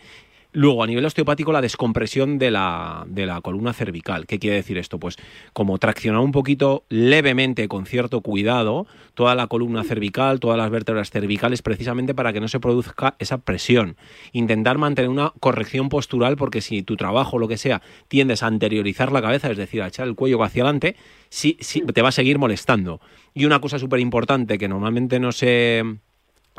Luego, 0.52 0.82
a 0.82 0.86
nivel 0.88 1.04
osteopático, 1.04 1.52
la 1.52 1.60
descompresión 1.60 2.38
de 2.38 2.50
la, 2.50 3.04
de 3.06 3.24
la 3.24 3.40
columna 3.40 3.72
cervical. 3.72 4.26
¿Qué 4.26 4.40
quiere 4.40 4.56
decir 4.56 4.78
esto? 4.78 4.98
Pues 4.98 5.16
como 5.52 5.78
traccionar 5.78 6.20
un 6.20 6.32
poquito 6.32 6.84
levemente, 6.88 7.68
con 7.68 7.86
cierto 7.86 8.20
cuidado, 8.20 8.88
toda 9.14 9.36
la 9.36 9.46
columna 9.46 9.84
cervical, 9.84 10.40
todas 10.40 10.58
las 10.58 10.70
vértebras 10.70 11.10
cervicales, 11.10 11.62
precisamente 11.62 12.14
para 12.14 12.32
que 12.32 12.40
no 12.40 12.48
se 12.48 12.58
produzca 12.58 13.14
esa 13.20 13.38
presión. 13.38 13.96
Intentar 14.32 14.76
mantener 14.76 15.08
una 15.08 15.32
corrección 15.38 15.88
postural, 15.88 16.36
porque 16.36 16.60
si 16.60 16.82
tu 16.82 16.96
trabajo, 16.96 17.38
lo 17.38 17.46
que 17.46 17.56
sea, 17.56 17.80
tiendes 18.08 18.42
a 18.42 18.48
anteriorizar 18.48 19.12
la 19.12 19.22
cabeza, 19.22 19.52
es 19.52 19.56
decir, 19.56 19.82
a 19.82 19.86
echar 19.86 20.08
el 20.08 20.16
cuello 20.16 20.42
hacia 20.42 20.64
adelante, 20.64 20.96
sí, 21.28 21.58
sí, 21.60 21.82
te 21.82 22.02
va 22.02 22.08
a 22.08 22.12
seguir 22.12 22.40
molestando. 22.40 23.00
Y 23.34 23.44
una 23.44 23.60
cosa 23.60 23.78
súper 23.78 24.00
importante 24.00 24.58
que 24.58 24.66
normalmente 24.66 25.20
no 25.20 25.30
se, 25.30 25.84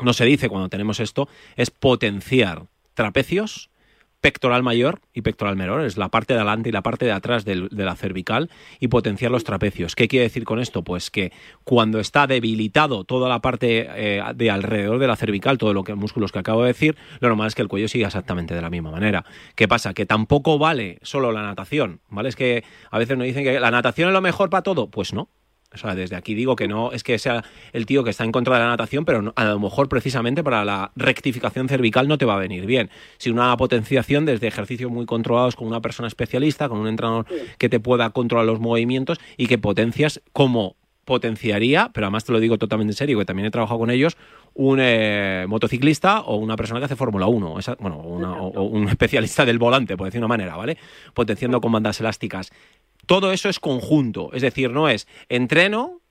no 0.00 0.12
se 0.14 0.24
dice 0.24 0.48
cuando 0.48 0.70
tenemos 0.70 0.98
esto 0.98 1.28
es 1.56 1.70
potenciar 1.70 2.64
trapecios, 2.94 3.70
pectoral 4.22 4.62
mayor 4.62 5.00
y 5.12 5.20
pectoral 5.20 5.56
menor, 5.56 5.82
es 5.84 5.98
la 5.98 6.08
parte 6.08 6.32
de 6.32 6.38
adelante 6.40 6.70
y 6.70 6.72
la 6.72 6.80
parte 6.82 7.04
de 7.04 7.12
atrás 7.12 7.44
del- 7.44 7.68
de 7.68 7.84
la 7.84 7.96
cervical 7.96 8.48
y 8.80 8.88
potenciar 8.88 9.30
los 9.32 9.44
trapecios. 9.44 9.94
¿Qué 9.94 10.08
quiere 10.08 10.22
decir 10.22 10.44
con 10.44 10.60
esto? 10.60 10.82
Pues 10.82 11.10
que 11.10 11.32
cuando 11.64 11.98
está 11.98 12.26
debilitado 12.26 13.04
toda 13.04 13.28
la 13.28 13.40
parte 13.42 13.86
eh, 13.90 14.22
de 14.34 14.50
alrededor 14.50 14.98
de 15.00 15.06
la 15.08 15.16
cervical, 15.16 15.58
todo 15.58 15.74
lo 15.74 15.84
que 15.84 15.94
músculos 15.94 16.32
que 16.32 16.38
acabo 16.38 16.62
de 16.62 16.68
decir, 16.68 16.96
lo 17.20 17.28
normal 17.28 17.48
es 17.48 17.54
que 17.54 17.62
el 17.62 17.68
cuello 17.68 17.88
siga 17.88 18.06
exactamente 18.06 18.54
de 18.54 18.62
la 18.62 18.70
misma 18.70 18.92
manera. 18.92 19.24
¿Qué 19.56 19.66
pasa? 19.68 19.92
Que 19.92 20.06
tampoco 20.06 20.56
vale 20.58 20.98
solo 21.02 21.32
la 21.32 21.42
natación, 21.42 22.00
¿vale? 22.08 22.28
Es 22.28 22.36
que 22.36 22.62
a 22.90 22.98
veces 22.98 23.18
nos 23.18 23.26
dicen 23.26 23.42
que 23.44 23.58
la 23.58 23.70
natación 23.72 24.08
es 24.08 24.14
lo 24.14 24.20
mejor 24.22 24.48
para 24.50 24.62
todo, 24.62 24.88
pues 24.88 25.12
no. 25.12 25.28
O 25.74 25.78
sea, 25.78 25.94
desde 25.94 26.16
aquí 26.16 26.34
digo 26.34 26.54
que 26.56 26.68
no 26.68 26.92
es 26.92 27.02
que 27.02 27.18
sea 27.18 27.44
el 27.72 27.86
tío 27.86 28.04
que 28.04 28.10
está 28.10 28.24
en 28.24 28.32
contra 28.32 28.54
de 28.56 28.60
la 28.64 28.68
natación, 28.68 29.04
pero 29.04 29.22
no- 29.22 29.32
a 29.36 29.44
lo 29.44 29.58
mejor 29.58 29.88
precisamente 29.88 30.44
para 30.44 30.64
la 30.64 30.92
rectificación 30.96 31.68
cervical 31.68 32.08
no 32.08 32.18
te 32.18 32.24
va 32.24 32.34
a 32.34 32.38
venir 32.38 32.66
bien. 32.66 32.90
Si 33.18 33.30
una 33.30 33.56
potenciación 33.56 34.24
desde 34.26 34.46
ejercicios 34.48 34.90
muy 34.90 35.06
controlados 35.06 35.56
con 35.56 35.66
una 35.66 35.80
persona 35.80 36.08
especialista, 36.08 36.68
con 36.68 36.78
un 36.78 36.88
entrenador 36.88 37.26
que 37.58 37.68
te 37.68 37.80
pueda 37.80 38.10
controlar 38.10 38.46
los 38.46 38.60
movimientos 38.60 39.18
y 39.36 39.46
que 39.46 39.58
potencias 39.58 40.20
como 40.32 40.76
potenciaría, 41.04 41.90
pero 41.92 42.06
además 42.06 42.24
te 42.24 42.32
lo 42.32 42.40
digo 42.40 42.58
totalmente 42.58 42.92
en 42.92 42.96
serio, 42.96 43.18
que 43.18 43.24
también 43.24 43.46
he 43.46 43.50
trabajado 43.50 43.78
con 43.80 43.90
ellos, 43.90 44.16
un 44.54 44.78
eh, 44.80 45.46
motociclista 45.48 46.20
o 46.20 46.36
una 46.36 46.56
persona 46.56 46.78
que 46.80 46.84
hace 46.84 46.96
Fórmula 46.96 47.26
1, 47.26 47.58
esa- 47.58 47.76
bueno, 47.80 47.96
una- 47.98 48.32
o, 48.40 48.48
o 48.48 48.62
un 48.64 48.88
especialista 48.88 49.44
del 49.44 49.58
volante, 49.58 49.96
por 49.96 50.06
decir 50.06 50.20
de 50.20 50.26
una 50.26 50.28
manera, 50.28 50.56
¿vale? 50.56 50.76
Potenciando 51.14 51.60
con 51.60 51.72
bandas 51.72 51.98
elásticas. 52.00 52.50
Todo 53.06 53.32
eso 53.32 53.48
es 53.48 53.58
conjunto, 53.58 54.30
es 54.32 54.42
decir, 54.42 54.70
no 54.70 54.88
es 54.88 55.08
entreno 55.28 56.02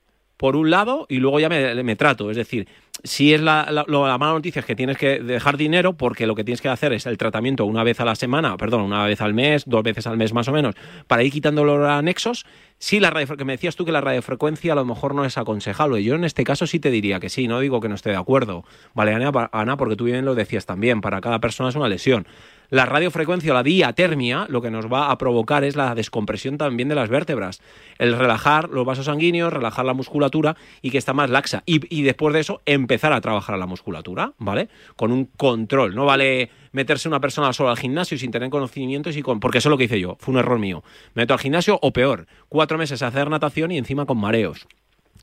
por 0.41 0.55
un 0.55 0.71
lado 0.71 1.05
y 1.07 1.17
luego 1.17 1.39
ya 1.39 1.49
me, 1.49 1.95
trato. 1.95 2.31
Es 2.31 2.35
decir, 2.35 2.67
si 3.03 3.31
es 3.31 3.39
la, 3.41 3.67
la, 3.69 4.17
mala 4.17 4.33
noticia 4.33 4.61
es 4.61 4.65
que 4.65 4.75
tienes 4.75 4.97
que 4.97 5.19
dejar 5.19 5.55
dinero 5.55 5.93
porque 5.93 6.25
lo 6.25 6.33
que 6.33 6.43
tienes 6.43 6.61
que 6.61 6.67
hacer 6.67 6.93
es 6.93 7.05
el 7.05 7.19
tratamiento 7.19 7.63
una 7.65 7.83
vez 7.83 7.99
a 7.99 8.05
la 8.05 8.15
semana, 8.15 8.57
perdón, 8.57 8.81
una 8.81 9.05
vez 9.05 9.21
al 9.21 9.35
mes, 9.35 9.65
dos 9.67 9.83
veces 9.83 10.07
al 10.07 10.17
mes 10.17 10.33
más 10.33 10.47
o 10.47 10.51
menos, 10.51 10.73
para 11.05 11.21
ir 11.21 11.31
quitando 11.31 11.63
los 11.63 11.87
anexos. 11.87 12.47
Sí, 12.79 12.99
la 12.99 13.11
que 13.11 13.45
me 13.45 13.53
decías 13.53 13.75
tú 13.75 13.85
que 13.85 13.91
la 13.91 14.01
radiofrecuencia 14.01 14.73
a 14.73 14.75
lo 14.75 14.83
mejor 14.83 15.13
no 15.13 15.25
es 15.25 15.37
aconsejable. 15.37 16.03
Yo 16.03 16.15
en 16.15 16.23
este 16.23 16.43
caso 16.43 16.65
sí 16.65 16.79
te 16.79 16.89
diría 16.89 17.19
que 17.19 17.29
sí, 17.29 17.47
no 17.47 17.59
digo 17.59 17.79
que 17.79 17.87
no 17.87 17.93
esté 17.93 18.09
de 18.09 18.15
acuerdo. 18.15 18.65
Vale, 18.95 19.13
Ana, 19.13 19.31
Ana, 19.51 19.77
porque 19.77 19.95
tú 19.95 20.05
bien 20.05 20.25
lo 20.25 20.33
decías 20.33 20.65
también, 20.65 21.01
para 21.01 21.21
cada 21.21 21.37
persona 21.37 21.69
es 21.69 21.75
una 21.75 21.87
lesión. 21.87 22.25
La 22.71 22.85
radiofrecuencia 22.85 23.51
o 23.51 23.53
la 23.53 23.63
diatermia 23.63 24.45
lo 24.47 24.61
que 24.61 24.71
nos 24.71 24.85
va 24.85 25.11
a 25.11 25.17
provocar 25.17 25.65
es 25.65 25.75
la 25.75 25.93
descompresión 25.93 26.57
también 26.57 26.87
de 26.87 26.95
las 26.95 27.09
vértebras. 27.09 27.61
El 27.97 28.17
relajar 28.17 28.69
los 28.69 28.85
vasos 28.85 29.07
sanguíneos, 29.07 29.51
relajar 29.51 29.83
la 29.83 29.93
musculatura 29.93 30.55
y 30.81 30.89
que 30.89 30.97
está 30.97 31.11
más 31.11 31.29
laxa. 31.29 31.63
Y, 31.65 31.81
y 31.93 32.03
después 32.03 32.33
de 32.33 32.39
eso 32.39 32.61
empezar 32.65 33.11
a 33.11 33.19
trabajar 33.19 33.59
la 33.59 33.65
musculatura, 33.65 34.31
¿vale? 34.37 34.69
Con 34.95 35.11
un 35.11 35.25
control. 35.25 35.95
No 35.95 36.05
vale 36.05 36.49
meterse 36.71 37.09
una 37.09 37.19
persona 37.19 37.51
solo 37.51 37.71
al 37.71 37.77
gimnasio 37.77 38.17
sin 38.17 38.31
tener 38.31 38.49
conocimientos 38.49 39.17
y 39.17 39.21
con... 39.21 39.41
Porque 39.41 39.57
eso 39.57 39.67
es 39.67 39.71
lo 39.71 39.77
que 39.77 39.83
hice 39.83 39.99
yo, 39.99 40.15
fue 40.21 40.33
un 40.33 40.39
error 40.39 40.57
mío. 40.57 40.81
Me 41.13 41.23
meto 41.23 41.33
al 41.33 41.41
gimnasio 41.41 41.77
o 41.81 41.91
peor, 41.91 42.25
cuatro 42.47 42.77
meses 42.77 43.01
a 43.03 43.07
hacer 43.07 43.29
natación 43.29 43.73
y 43.73 43.79
encima 43.79 44.05
con 44.05 44.17
mareos. 44.17 44.65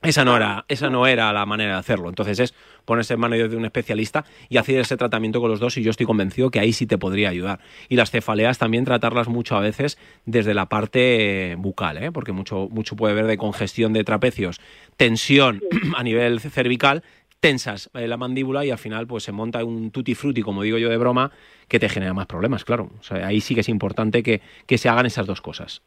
Esa 0.03 0.25
no, 0.25 0.37
era, 0.37 0.65
esa 0.69 0.91
no 0.91 1.07
era 1.07 1.33
la 1.33 1.45
manera 1.45 1.73
de 1.73 1.79
hacerlo. 1.79 2.09
Entonces 2.09 2.39
es 2.39 2.55
ponerse 2.85 3.15
en 3.15 3.21
manos 3.21 3.39
de 3.51 3.57
un 3.57 3.65
especialista 3.65 4.25
y 4.49 4.57
hacer 4.57 4.79
ese 4.79 4.97
tratamiento 4.97 5.41
con 5.41 5.51
los 5.51 5.59
dos 5.61 5.77
y 5.77 5.83
yo 5.83 5.91
estoy 5.91 6.07
convencido 6.07 6.51
que 6.51 6.61
ahí 6.61 6.73
sí 6.73 6.87
te 6.87 6.99
podría 6.99 7.31
ayudar. 7.31 7.59
Y 7.89 7.97
las 7.97 8.11
cefaleas 8.11 8.59
también 8.59 8.85
tratarlas 8.85 9.29
mucho 9.29 9.57
a 9.57 9.61
veces 9.61 9.99
desde 10.25 10.55
la 10.55 10.67
parte 10.67 11.57
bucal, 11.59 11.99
¿eh? 12.03 12.13
porque 12.13 12.33
mucho, 12.33 12.69
mucho 12.71 12.95
puede 12.97 13.13
haber 13.13 13.27
de 13.27 13.37
congestión 13.39 13.93
de 13.93 14.05
trapecios, 14.05 14.61
tensión 14.97 15.63
a 15.97 16.03
nivel 16.05 16.41
cervical, 16.41 17.03
tensas 17.41 17.91
eh, 17.95 18.07
la 18.09 18.17
mandíbula 18.17 18.65
y 18.65 18.71
al 18.71 18.79
final 18.79 19.07
pues 19.07 19.25
se 19.25 19.33
monta 19.33 19.65
un 19.65 19.91
tutti 19.91 20.15
frutti, 20.15 20.43
como 20.43 20.63
digo 20.63 20.79
yo 20.79 20.89
de 20.91 20.97
broma, 20.97 21.31
que 21.69 21.79
te 21.79 21.89
genera 21.89 22.15
más 22.15 22.27
problemas, 22.27 22.65
claro. 22.65 22.91
O 23.01 23.03
sea, 23.03 23.27
ahí 23.27 23.41
sí 23.41 23.55
que 23.55 23.61
es 23.63 23.69
importante 23.69 24.23
que, 24.23 24.41
que 24.67 24.79
se 24.79 24.89
hagan 24.89 25.07
esas 25.07 25.27
dos 25.27 25.41
cosas. 25.41 25.83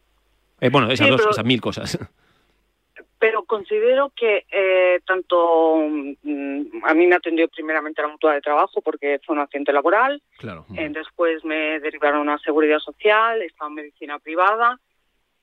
Eh, 0.59 0.69
bueno, 0.69 0.91
esas 0.91 1.07
Sí, 1.07 1.11
dos, 1.11 1.21
pero- 1.21 1.31
esas 1.31 1.45
mil 1.45 1.61
cosas. 1.61 1.97
Pero 3.21 3.43
considero 3.43 4.11
que 4.15 4.45
eh, 4.51 4.99
tanto 5.05 5.77
mm, 5.77 6.83
a 6.83 6.93
mí 6.95 7.05
me 7.05 7.13
atendió 7.15 7.47
primeramente 7.49 8.01
la 8.01 8.07
mutua 8.07 8.33
de 8.33 8.41
trabajo 8.41 8.81
porque 8.81 9.19
fue 9.23 9.35
un 9.35 9.41
accidente 9.43 9.71
laboral, 9.71 10.23
Claro. 10.39 10.65
eh, 10.75 10.89
después 10.89 11.45
me 11.45 11.79
derivaron 11.79 12.27
a 12.29 12.39
seguridad 12.39 12.79
social, 12.79 13.39
estaba 13.43 13.69
en 13.69 13.75
medicina 13.75 14.17
privada. 14.17 14.79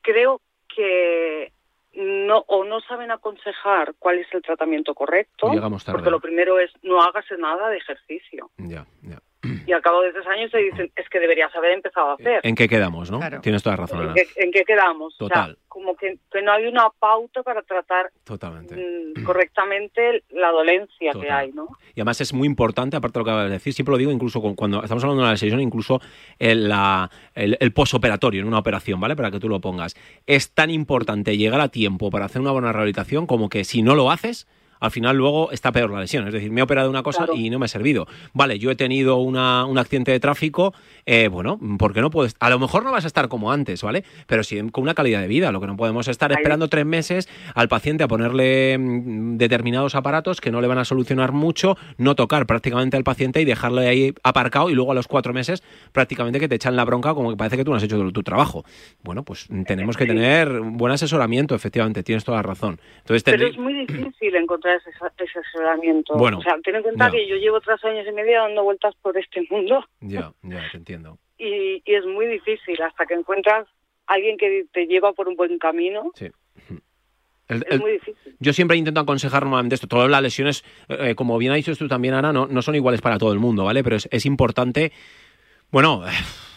Creo 0.03 0.41
que 0.75 1.53
no 1.95 2.39
o 2.49 2.65
no 2.65 2.81
saben 2.81 3.13
aconsejar 3.13 3.95
cuál 4.01 4.19
es 4.19 4.27
el 4.35 4.43
tratamiento 4.43 4.93
correcto, 4.93 5.53
Llegamos 5.53 5.85
tarde. 5.85 5.99
porque 5.99 6.11
lo 6.11 6.19
primero 6.21 6.59
es 6.59 6.73
no 6.83 7.01
hagas 7.01 7.27
nada 7.39 7.69
de 7.71 7.77
ejercicio. 7.77 8.51
Ya, 8.59 8.87
ya. 9.03 9.21
Y 9.69 9.73
al 9.75 9.83
cabo 9.83 10.01
de 10.01 10.13
tres 10.13 10.27
años 10.27 10.51
te 10.51 10.57
dicen 10.59 10.91
es 10.97 11.09
que 11.11 11.21
deberías 11.21 11.55
haber 11.55 11.73
empezado 11.73 12.13
a 12.13 12.15
hacer. 12.15 12.41
¿En 12.43 12.55
qué 12.55 12.67
quedamos, 12.69 13.11
no? 13.11 13.21
Tienes 13.43 13.63
toda 13.63 13.77
la 13.77 13.83
razón, 13.83 14.09
¿En 14.09 14.15
qué, 14.15 14.27
en 14.37 14.51
qué 14.51 14.65
quedamos? 14.65 15.15
Total. 15.19 15.51
O 15.51 15.55
sea, 15.55 15.63
como 15.69 15.95
que, 15.95 16.17
que 16.33 16.41
no 16.41 16.53
hay 16.53 16.67
una 16.67 16.89
pauta 16.99 17.43
para 17.43 17.61
tratar 17.61 18.11
Totalmente. 18.25 18.75
mm, 18.75 19.23
correctamente 19.25 20.25
la 20.31 20.51
dolencia 20.51 21.13
que 21.21 21.31
hay, 21.31 21.53
¿no? 21.53 21.69
Y 21.95 22.01
además 22.01 22.21
es 22.23 22.33
muy 22.33 22.47
importante, 22.47 22.97
aparte 22.97 23.19
de 23.19 23.21
lo 23.21 23.25
que 23.27 23.31
acabas 23.31 23.47
de 23.49 23.53
decir, 23.53 23.73
siempre 23.75 23.93
lo 23.93 23.99
digo, 23.99 24.11
incluso 24.11 24.41
con- 24.41 24.55
cuando 24.55 24.83
estamos 24.83 25.05
hablando 25.05 25.21
de 25.23 25.27
una 25.27 25.33
lesión, 25.33 25.61
incluso 25.61 26.01
el, 26.39 26.69
la- 26.69 27.11
el, 27.35 27.57
el 27.61 27.73
posoperatorio 27.73 28.41
en 28.41 28.49
una 28.49 28.59
operación, 28.59 28.99
¿vale? 29.01 29.17
Para 29.17 29.31
que 29.31 29.39
tú 29.39 29.49
lo 29.51 29.61
pongas. 29.61 29.95
Es 30.27 30.53
tan 30.55 30.71
importante 30.71 31.37
llegar 31.37 31.61
a 31.61 31.69
tiempo 31.69 32.11
para 32.11 32.25
hacer 32.25 32.41
una 32.41 32.53
buena 32.53 32.73
rehabilitación 32.73 33.27
como 33.27 33.49
que 33.51 33.65
si 33.65 33.83
no 33.83 33.95
lo 33.95 34.11
haces, 34.11 34.49
al 34.81 34.91
final 34.91 35.17
luego 35.17 35.51
está 35.53 35.73
peor 35.73 35.91
la 35.91 36.01
lesión. 36.01 36.27
Es 36.27 36.33
decir, 36.33 36.51
me 36.51 36.61
he 36.61 36.65
operado 36.65 36.91
una 36.91 37.03
cosa 37.03 37.27
y 37.35 37.51
no 37.51 37.59
me 37.59 37.65
ha 37.67 37.69
servido. 37.69 38.07
Vale, 38.33 38.59
yo 38.59 38.71
he 38.71 38.77
tenido 38.77 39.17
una- 39.17 39.65
un 39.67 39.79
accidente 39.79 40.13
de 40.13 40.21
tráfico, 40.21 40.75
eh, 41.07 41.29
bueno, 41.29 41.59
¿por 41.79 41.93
qué 41.93 42.01
no 42.01 42.11
puedes? 42.11 42.35
A 42.41 42.51
lo 42.51 42.59
mejor 42.59 42.85
no 42.85 42.93
vas 42.93 43.05
a 43.05 43.07
estar 43.07 43.29
como 43.29 43.53
antes, 43.53 43.83
¿vale? 43.83 44.05
Pero 44.27 44.43
sí 44.45 44.59
con 44.71 44.83
una 44.83 44.95
calidad 44.95 45.21
de 45.21 45.29
vida. 45.29 45.53
Lo 45.53 45.61
que 45.61 45.67
no 45.67 45.77
podemos 45.77 46.09
estar 46.09 46.31
esperando 46.33 46.69
tres 46.69 46.85
meses 46.87 47.29
al 47.55 47.69
paciente 47.69 48.05
a 48.05 48.09
ponerle 48.09 48.77
mm, 48.79 49.37
determinados 49.37 49.95
aparatos 49.95 50.41
que 50.41 50.51
no 50.51 50.61
le 50.61 50.67
van 50.69 50.79
a 50.79 50.85
solucionar 50.85 51.33
mucho, 51.33 51.77
no 51.97 52.15
tocar 52.15 52.47
prácticamente 52.47 52.97
al 52.97 53.05
paciente 53.05 53.41
y 53.41 53.45
dejarle 53.45 53.89
ahí 53.89 54.15
aparcado 54.23 54.71
y 54.71 54.75
luego 54.75 54.93
a 54.93 54.95
los 54.95 55.07
cuatro 55.09 55.33
meses 55.33 55.63
prácticamente 55.93 56.41
que 56.41 56.49
te 56.49 56.55
echan 56.57 56.77
la 56.77 56.85
bronca 56.85 57.15
como 57.15 57.31
que 57.31 57.37
parece 57.37 57.57
que 57.57 57.65
tú 57.65 57.71
no 57.71 57.77
has 57.77 57.83
hecho 57.83 57.99
tu 58.13 58.23
trabajo. 58.23 58.65
Bueno, 59.03 59.23
pues 59.23 59.49
tenemos 59.67 59.97
que 59.97 60.07
tener 60.07 60.61
buen 60.61 60.93
asesoramiento, 60.93 61.55
efectivamente, 61.55 62.03
tienes 62.03 62.25
toda 62.25 62.39
la 62.39 62.43
razón. 62.43 62.81
Entonces, 63.01 63.23
Pero 63.23 63.47
es 63.47 63.59
muy 63.59 63.75
difícil 63.87 64.35
encontrar 64.37 64.68
ese, 64.77 64.91
ese 65.19 65.39
asesoramiento. 65.39 66.15
Bueno, 66.15 66.39
o 66.39 66.43
sea, 66.43 66.57
ten 66.63 66.77
en 66.77 66.83
cuenta 66.83 67.07
ya. 67.07 67.11
que 67.13 67.27
yo 67.29 67.37
llevo 67.37 67.61
tres 67.61 67.83
años 67.85 68.07
y 68.09 68.13
medio 68.13 68.39
dando 68.41 68.63
vueltas 68.65 68.95
por 69.03 69.17
este 69.19 69.47
mundo 69.51 69.85
Ya, 70.01 70.33
ya, 70.43 70.69
te 70.71 70.77
entiendo. 70.79 71.19
y, 71.39 71.83
y 71.85 71.95
es 71.95 72.05
muy 72.07 72.27
difícil 72.27 72.81
hasta 72.83 73.07
que 73.07 73.15
encuentras 73.15 73.67
alguien 74.07 74.37
que 74.39 74.65
te 74.73 74.87
lleva 74.87 75.13
por 75.13 75.29
un 75.29 75.37
buen 75.37 75.59
camino. 75.59 76.11
Sí. 76.15 76.29
El- 77.49 77.65
Es 77.69 77.81
muy 77.81 77.93
difícil. 77.93 78.37
Yo 78.41 78.53
siempre 78.53 78.77
intento 78.77 79.01
aconsejar 79.01 79.43
normalmente 79.45 79.75
esto. 79.75 79.87
Todas 79.87 80.11
las 80.11 80.21
lesiones, 80.23 80.65
eh, 80.89 81.15
como 81.15 81.39
bien 81.39 81.53
has 81.53 81.57
dicho 81.57 81.75
tú 81.77 81.89
también, 81.89 82.13
Ana, 82.15 82.31
no, 82.33 82.47
no 82.47 82.61
son 82.63 82.75
iguales 82.75 83.01
para 83.01 83.17
todo 83.19 83.33
el 83.33 83.39
mundo, 83.39 83.65
¿vale? 83.65 83.83
Pero 83.83 83.97
es, 83.97 84.07
es 84.13 84.27
importante, 84.27 84.93
bueno, 85.71 86.05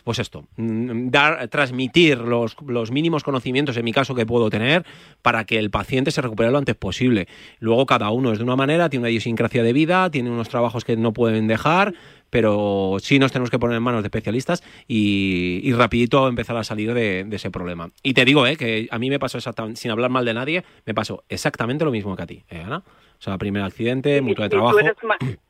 pues 0.03 0.19
esto, 0.19 0.45
mm, 0.57 1.09
dar, 1.09 1.47
transmitir 1.49 2.17
los, 2.19 2.55
los 2.65 2.91
mínimos 2.91 3.23
conocimientos, 3.23 3.77
en 3.77 3.85
mi 3.85 3.93
caso, 3.93 4.15
que 4.15 4.25
puedo 4.25 4.49
tener, 4.49 4.85
para 5.21 5.45
que 5.45 5.57
el 5.59 5.69
paciente 5.69 6.11
se 6.11 6.21
recupere 6.21 6.51
lo 6.51 6.57
antes 6.57 6.75
posible. 6.75 7.27
Luego 7.59 7.85
cada 7.85 8.09
uno 8.11 8.31
es 8.31 8.37
de 8.39 8.43
una 8.43 8.55
manera, 8.55 8.89
tiene 8.89 9.01
una 9.03 9.09
idiosincrasia 9.09 9.63
de 9.63 9.73
vida, 9.73 10.09
tiene 10.09 10.29
unos 10.29 10.49
trabajos 10.49 10.83
que 10.85 10.97
no 10.97 11.13
pueden 11.13 11.47
dejar, 11.47 11.93
pero 12.29 12.97
sí 12.99 13.19
nos 13.19 13.31
tenemos 13.31 13.49
que 13.49 13.59
poner 13.59 13.77
en 13.77 13.83
manos 13.83 14.03
de 14.03 14.07
especialistas 14.07 14.63
y, 14.87 15.59
y 15.63 15.73
rapidito 15.73 16.27
empezar 16.27 16.55
a 16.57 16.63
salir 16.63 16.93
de, 16.93 17.23
de 17.25 17.35
ese 17.35 17.51
problema. 17.51 17.89
Y 18.03 18.13
te 18.13 18.23
digo, 18.25 18.47
eh, 18.47 18.55
que 18.55 18.87
a 18.89 18.97
mí 18.99 19.09
me 19.09 19.19
pasó 19.19 19.37
exactamente, 19.37 19.79
sin 19.81 19.91
hablar 19.91 20.09
mal 20.09 20.23
de 20.25 20.33
nadie, 20.33 20.63
me 20.85 20.93
pasó 20.93 21.23
exactamente 21.29 21.83
lo 21.85 21.91
mismo 21.91 22.15
que 22.15 22.23
a 22.23 22.27
ti, 22.27 22.43
¿eh, 22.49 22.61
Ana? 22.65 22.77
O 23.19 23.23
sea, 23.23 23.37
primer 23.37 23.61
accidente, 23.63 24.19
mutuo 24.21 24.43
de 24.43 24.49
tú 24.49 24.55
trabajo, 24.55 24.79
eres 24.79 24.93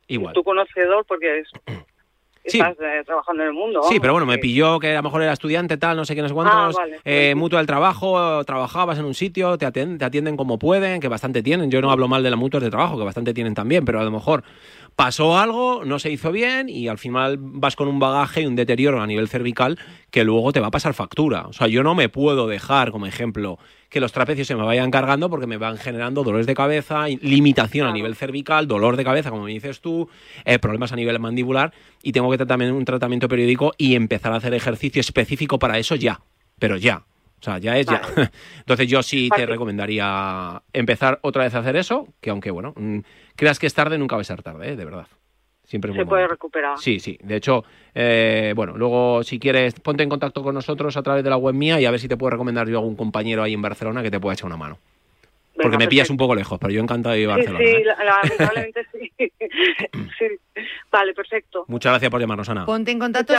igual. 0.08 0.34
tu 0.34 0.42
conocedor 0.42 1.06
porque 1.06 1.38
es- 1.40 1.50
Sí. 2.44 2.58
estás 2.58 2.76
eh, 2.80 3.02
trabajando 3.06 3.42
en 3.42 3.48
el 3.50 3.54
mundo. 3.54 3.82
Sí, 3.84 4.00
pero 4.00 4.12
bueno, 4.14 4.26
me 4.26 4.38
pilló 4.38 4.80
que 4.80 4.92
a 4.92 4.96
lo 4.96 5.02
mejor 5.04 5.22
era 5.22 5.32
estudiante, 5.32 5.76
tal, 5.76 5.96
no 5.96 6.04
sé 6.04 6.14
qué, 6.14 6.22
no 6.22 6.28
sé 6.28 6.34
cuántos. 6.34 6.76
Ah, 6.76 6.80
vale. 6.80 7.00
eh, 7.04 7.34
mutua 7.34 7.60
del 7.60 7.66
trabajo, 7.66 8.44
trabajabas 8.44 8.98
en 8.98 9.04
un 9.04 9.14
sitio, 9.14 9.56
te 9.58 9.66
atienden, 9.66 9.98
te 9.98 10.04
atienden 10.04 10.36
como 10.36 10.58
pueden, 10.58 11.00
que 11.00 11.08
bastante 11.08 11.42
tienen. 11.42 11.70
Yo 11.70 11.80
no 11.80 11.90
hablo 11.90 12.08
mal 12.08 12.22
de 12.22 12.30
las 12.30 12.38
mutuas 12.38 12.62
de 12.62 12.70
trabajo, 12.70 12.98
que 12.98 13.04
bastante 13.04 13.32
tienen 13.32 13.54
también, 13.54 13.84
pero 13.84 14.00
a 14.00 14.04
lo 14.04 14.10
mejor 14.10 14.42
pasó 14.96 15.38
algo, 15.38 15.84
no 15.84 15.98
se 15.98 16.10
hizo 16.10 16.32
bien 16.32 16.68
y 16.68 16.88
al 16.88 16.98
final 16.98 17.36
vas 17.40 17.76
con 17.76 17.88
un 17.88 17.98
bagaje 17.98 18.42
y 18.42 18.46
un 18.46 18.56
deterioro 18.56 19.00
a 19.00 19.06
nivel 19.06 19.28
cervical 19.28 19.78
que 20.10 20.24
luego 20.24 20.52
te 20.52 20.60
va 20.60 20.68
a 20.68 20.70
pasar 20.70 20.94
factura. 20.94 21.46
O 21.46 21.52
sea, 21.52 21.66
yo 21.66 21.82
no 21.82 21.94
me 21.94 22.08
puedo 22.08 22.46
dejar, 22.46 22.90
como 22.90 23.06
ejemplo, 23.06 23.58
que 23.88 24.00
los 24.00 24.12
trapecios 24.12 24.46
se 24.46 24.54
me 24.54 24.62
vayan 24.62 24.90
cargando 24.90 25.28
porque 25.30 25.46
me 25.46 25.56
van 25.56 25.76
generando 25.76 26.24
dolores 26.24 26.46
de 26.46 26.54
cabeza, 26.54 27.06
limitación 27.08 27.86
a 27.86 27.92
nivel 27.92 28.16
cervical, 28.16 28.66
dolor 28.66 28.96
de 28.96 29.04
cabeza, 29.04 29.30
como 29.30 29.44
me 29.44 29.52
dices 29.52 29.80
tú, 29.80 30.08
eh, 30.44 30.58
problemas 30.58 30.92
a 30.92 30.96
nivel 30.96 31.18
mandibular 31.18 31.72
y 32.02 32.12
tengo 32.12 32.30
que 32.30 32.38
tener 32.38 32.48
también 32.48 32.72
un 32.72 32.84
tratamiento 32.84 33.28
periódico 33.28 33.72
y 33.78 33.94
empezar 33.94 34.32
a 34.32 34.36
hacer 34.36 34.54
ejercicio 34.54 35.00
específico 35.00 35.58
para 35.58 35.78
eso 35.78 35.94
ya, 35.94 36.20
pero 36.58 36.76
ya. 36.76 37.04
O 37.42 37.44
sea, 37.44 37.58
ya 37.58 37.76
es 37.76 37.86
ya. 37.86 38.00
Entonces 38.60 38.86
yo 38.86 39.02
sí 39.02 39.28
te 39.34 39.46
recomendaría 39.46 40.62
empezar 40.72 41.18
otra 41.22 41.42
vez 41.42 41.52
a 41.56 41.58
hacer 41.58 41.74
eso, 41.74 42.06
que 42.20 42.30
aunque 42.30 42.52
bueno, 42.52 42.72
mm, 42.76 42.98
creas 43.34 43.58
que 43.58 43.66
es 43.66 43.74
tarde, 43.74 43.98
nunca 43.98 44.14
va 44.14 44.22
a 44.22 44.24
ser 44.24 44.44
tarde, 44.44 44.70
¿eh? 44.70 44.76
de 44.76 44.84
verdad. 44.84 45.08
Siempre 45.64 45.90
es 45.90 45.96
se 45.96 46.04
puede 46.06 46.22
momento. 46.22 46.34
recuperar. 46.34 46.78
Sí, 46.78 47.00
sí. 47.00 47.18
De 47.20 47.34
hecho, 47.34 47.64
eh, 47.96 48.52
bueno, 48.54 48.76
luego 48.76 49.24
si 49.24 49.40
quieres, 49.40 49.74
ponte 49.80 50.04
en 50.04 50.08
contacto 50.08 50.44
con 50.44 50.54
nosotros 50.54 50.96
a 50.96 51.02
través 51.02 51.24
de 51.24 51.30
la 51.30 51.36
web 51.36 51.54
mía 51.56 51.80
y 51.80 51.84
a 51.84 51.90
ver 51.90 51.98
si 51.98 52.06
te 52.06 52.16
puedo 52.16 52.30
recomendar 52.30 52.68
yo 52.68 52.76
a 52.76 52.80
algún 52.80 52.94
compañero 52.94 53.42
ahí 53.42 53.54
en 53.54 53.62
Barcelona 53.62 54.04
que 54.04 54.12
te 54.12 54.20
pueda 54.20 54.34
echar 54.34 54.46
una 54.46 54.56
mano. 54.56 54.78
Porque 55.54 55.76
me 55.78 55.86
pillas 55.86 56.04
perfecto. 56.08 56.12
un 56.14 56.16
poco 56.16 56.34
lejos, 56.34 56.58
pero 56.58 56.72
yo 56.72 56.80
encantado 56.80 57.14
de 57.14 57.20
ir 57.20 57.28
a 57.30 57.36
Barcelona. 57.36 57.64
sí, 57.64 57.70
¿eh? 57.70 57.84
la- 57.84 57.96
lamentablemente 58.22 58.86
sí. 58.92 59.12
sí. 60.18 60.26
Vale, 60.90 61.12
perfecto. 61.14 61.64
Muchas 61.68 61.92
gracias 61.92 62.10
por 62.10 62.20
llamarnos, 62.20 62.48
Ana. 62.48 62.64
Ponte 62.66 62.90
en 62.90 62.98
contacto 62.98 63.34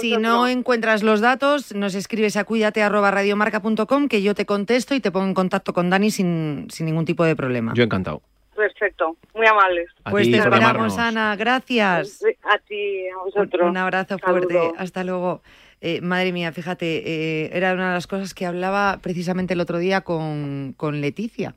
si, 0.00 0.16
no 0.16 0.48
encuentras 0.48 1.02
los 1.02 1.20
datos, 1.20 1.74
nos 1.74 1.94
escribes 1.94 2.36
a 2.36 2.44
cuídate 2.44 2.82
arroba 2.82 3.10
radiomarca.com 3.10 4.08
que 4.08 4.22
yo 4.22 4.34
te 4.34 4.44
contesto 4.46 4.94
y 4.94 5.00
te 5.00 5.10
pongo 5.10 5.26
en 5.26 5.34
contacto 5.34 5.72
con 5.72 5.88
Dani 5.90 6.10
sin, 6.10 6.66
sin 6.70 6.86
ningún 6.86 7.04
tipo 7.04 7.24
de 7.24 7.34
problema. 7.36 7.72
Yo 7.74 7.84
encantado. 7.84 8.22
Perfecto, 8.54 9.16
muy 9.34 9.46
amables. 9.46 9.90
A 10.04 10.10
Pues 10.10 10.30
te 10.30 10.38
esperamos. 10.38 10.96
Ana. 10.98 11.36
Gracias. 11.36 12.22
A 12.42 12.58
ti, 12.58 13.06
a 13.08 13.18
Un, 13.18 13.24
vosotros. 13.24 13.68
un 13.70 13.76
abrazo 13.76 14.16
Saludo. 14.18 14.48
fuerte. 14.48 14.72
Hasta 14.78 15.04
luego. 15.04 15.42
Eh, 15.80 16.00
madre 16.00 16.32
mía, 16.32 16.52
fíjate, 16.52 17.02
eh, 17.06 17.50
era 17.52 17.74
una 17.74 17.88
de 17.88 17.94
las 17.94 18.06
cosas 18.06 18.32
que 18.34 18.46
hablaba 18.46 18.98
precisamente 19.02 19.54
el 19.54 19.60
otro 19.60 19.78
día 19.78 20.00
con, 20.00 20.74
con 20.76 21.00
Leticia. 21.00 21.54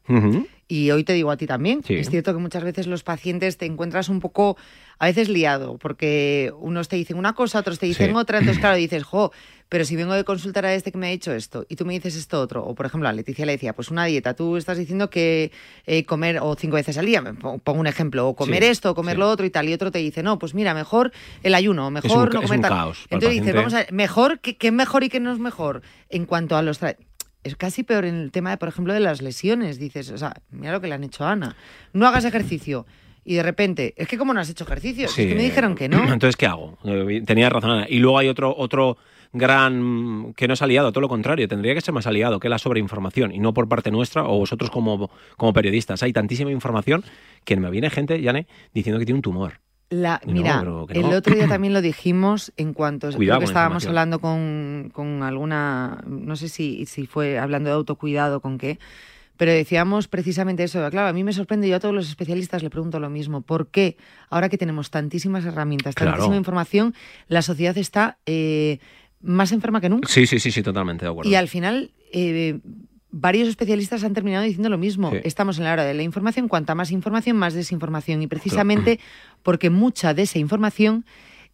Y 0.67 0.91
hoy 0.91 1.03
te 1.03 1.13
digo 1.13 1.31
a 1.31 1.37
ti 1.37 1.47
también. 1.47 1.83
Sí. 1.83 1.95
Es 1.95 2.09
cierto 2.09 2.33
que 2.33 2.39
muchas 2.39 2.63
veces 2.63 2.85
los 2.85 3.03
pacientes 3.03 3.57
te 3.57 3.65
encuentras 3.65 4.07
un 4.09 4.19
poco, 4.19 4.55
a 4.99 5.05
veces 5.07 5.29
liado, 5.29 5.77
porque 5.77 6.51
unos 6.59 6.87
te 6.89 6.95
dicen 6.97 7.17
una 7.17 7.33
cosa, 7.33 7.59
otros 7.59 7.79
te 7.79 7.85
dicen 7.85 8.07
Sí. 8.11 8.13
otra. 8.15 8.39
Entonces, 8.39 8.59
claro, 8.59 8.75
dices, 8.77 9.03
jo, 9.03 9.31
pero 9.69 9.85
si 9.85 9.95
vengo 9.95 10.13
de 10.13 10.23
consultar 10.23 10.65
a 10.65 10.73
este 10.73 10.91
que 10.91 10.97
me 10.97 11.07
ha 11.07 11.09
dicho 11.11 11.31
esto 11.31 11.65
y 11.69 11.75
tú 11.75 11.85
me 11.85 11.93
dices 11.93 12.15
esto 12.15 12.41
otro. 12.41 12.65
O, 12.65 12.75
por 12.75 12.85
ejemplo, 12.85 13.07
a 13.07 13.13
Leticia 13.13 13.45
le 13.45 13.53
decía, 13.53 13.73
pues 13.73 13.89
una 13.91 14.05
dieta. 14.05 14.33
Tú 14.33 14.57
estás 14.57 14.77
diciendo 14.77 15.09
que 15.09 15.51
eh, 15.85 16.03
comer 16.05 16.39
o 16.41 16.55
cinco 16.55 16.75
veces 16.75 16.97
al 16.97 17.05
día, 17.05 17.23
pongo 17.23 17.79
un 17.79 17.87
ejemplo, 17.87 18.27
o 18.27 18.35
comer 18.35 18.63
Sí, 18.63 18.69
esto, 18.69 18.91
o 18.91 18.95
comer 18.95 19.17
lo 19.17 19.29
otro 19.29 19.45
y 19.45 19.49
tal. 19.49 19.69
Y 19.69 19.73
otro 19.73 19.91
te 19.91 19.99
dice, 19.99 20.21
no, 20.23 20.37
pues 20.39 20.53
mira, 20.53 20.73
mejor 20.73 21.11
el 21.43 21.55
ayuno, 21.55 21.87
o 21.87 21.91
mejor 21.91 22.29
un 22.29 22.33
no 22.35 22.41
comer 22.41 22.59
tal. 22.61 22.69
caos 22.71 22.99
Entonces 23.09 23.39
dices, 23.39 23.53
vamos 23.55 23.73
a 23.73 23.77
ver, 23.77 23.93
mejor, 23.93 24.39
¿qué, 24.39 24.57
qué 24.57 24.67
es 24.67 24.73
mejor 24.73 25.03
y 25.03 25.09
qué 25.09 25.19
no 25.19 25.31
es 25.31 25.39
mejor? 25.39 25.81
En 26.09 26.25
cuanto 26.25 26.57
a 26.57 26.61
los... 26.61 26.81
tra- 26.81 26.97
es 27.41 27.55
casi 27.55 27.83
peor 27.83 28.03
en 28.03 28.15
el 28.15 28.31
tema, 28.31 28.49
de, 28.49 28.57
por 28.57 28.67
ejemplo, 28.67 28.93
de 28.93 28.99
las 28.99 29.21
lesiones. 29.21 29.79
Dices, 29.79 30.09
o 30.11 30.17
sea, 30.17 30.33
mira 30.51 30.73
lo 30.73 30.81
que 30.81 30.87
le 30.87 30.95
han 30.95 31.05
hecho 31.05 31.23
a 31.23 31.31
Ana. 31.31 31.55
No 31.93 32.05
hagas 32.05 32.25
ejercicio. 32.25 32.85
Y 33.29 33.35
de 33.35 33.43
repente, 33.43 33.93
es 33.95 34.07
que 34.07 34.17
como 34.17 34.33
no 34.33 34.39
has 34.39 34.49
hecho 34.49 34.63
ejercicio, 34.63 35.07
Sí. 35.07 35.21
es 35.21 35.27
que 35.27 35.35
me 35.35 35.43
dijeron 35.43 35.75
que 35.75 35.87
no. 35.87 35.97
Entonces, 36.13 36.35
¿qué 36.35 36.47
hago? 36.47 36.79
Eh, 36.83 37.21
Tenía 37.23 37.47
razón. 37.49 37.85
Y 37.87 37.99
luego 37.99 38.17
hay 38.17 38.27
otro, 38.27 38.55
otro 38.57 38.97
gran 39.33 40.33
que 40.35 40.47
no 40.47 40.55
es 40.55 40.61
aliado, 40.63 40.91
todo 40.91 41.01
lo 41.01 41.09
contrario, 41.09 41.47
tendría 41.47 41.75
que 41.75 41.81
ser 41.81 41.93
más 41.93 42.07
aliado, 42.07 42.39
que 42.39 42.47
es 42.47 42.49
la 42.49 42.57
sobreinformación, 42.57 43.31
y 43.31 43.37
no 43.37 43.53
por 43.53 43.67
parte 43.67 43.91
nuestra 43.91 44.23
o 44.23 44.39
vosotros 44.39 44.71
como, 44.71 45.11
como 45.37 45.53
periodistas. 45.53 46.01
Hay 46.01 46.11
tantísima 46.11 46.51
información 46.51 47.03
que 47.45 47.55
me 47.55 47.69
viene 47.69 47.91
gente, 47.91 48.19
Yane, 48.19 48.47
diciendo 48.73 48.97
que 48.99 49.05
tiene 49.05 49.17
un 49.17 49.21
tumor. 49.21 49.59
La, 49.91 50.19
No, 50.25 50.33
mira, 50.33 50.63
que 50.87 50.99
el 50.99 51.09
no. 51.09 51.17
otro 51.17 51.35
día 51.35 51.47
también 51.49 51.73
lo 51.73 51.81
dijimos 51.81 52.51
en 52.57 52.73
cuanto 52.73 53.09
creo 53.11 53.37
que 53.37 53.45
estábamos 53.45 53.85
hablando 53.85 54.19
con, 54.19 54.89
con 54.91 55.21
alguna, 55.21 56.03
no 56.07 56.35
sé 56.35 56.49
si, 56.49 56.87
si 56.87 57.05
fue 57.05 57.37
hablando 57.37 57.69
de 57.69 57.75
autocuidado, 57.75 58.39
con 58.39 58.57
qué, 58.57 58.79
pero 59.39 59.53
decíamos 59.53 60.09
precisamente 60.09 60.65
eso. 60.65 60.85
Claro, 60.89 61.07
a 61.07 61.13
mí 61.13 61.23
me 61.23 61.31
sorprende, 61.31 61.69
yo 61.69 61.77
a 61.77 61.79
todos 61.79 61.95
los 61.95 62.09
especialistas 62.09 62.61
le 62.61 62.69
pregunto 62.69 62.99
lo 62.99 63.09
mismo. 63.09 63.39
¿Por 63.39 63.69
qué 63.69 63.95
ahora 64.29 64.49
que 64.49 64.57
tenemos 64.57 64.91
tantísimas 64.91 65.45
herramientas, 65.45 65.95
Claro. 65.95 66.11
tantísima 66.11 66.35
información, 66.35 66.93
la 67.29 67.41
sociedad 67.41 67.77
está 67.77 68.17
eh, 68.25 68.79
más 69.21 69.53
enferma 69.53 69.79
que 69.79 69.87
nunca? 69.87 70.09
Sí, 70.09 70.27
sí, 70.27 70.41
sí, 70.41 70.51
sí, 70.51 70.61
totalmente 70.61 71.05
de 71.05 71.11
acuerdo. 71.11 71.31
Y 71.31 71.35
al 71.35 71.47
final, 71.47 71.91
eh, 72.11 72.59
varios 73.11 73.47
especialistas 73.47 74.03
han 74.03 74.13
terminado 74.13 74.43
diciendo 74.43 74.67
lo 74.67 74.77
mismo. 74.77 75.09
Sí. 75.11 75.19
Estamos 75.23 75.57
en 75.57 75.63
la 75.63 75.71
hora 75.71 75.85
de 75.85 75.93
la 75.93 76.03
información. 76.03 76.49
Cuanta 76.49 76.75
más 76.75 76.91
información, 76.91 77.37
más 77.37 77.53
desinformación. 77.53 78.21
Y 78.21 78.27
precisamente 78.27 78.99
porque 79.41 79.69
mucha 79.69 80.13
de 80.13 80.23
esa 80.23 80.37
información 80.37 81.05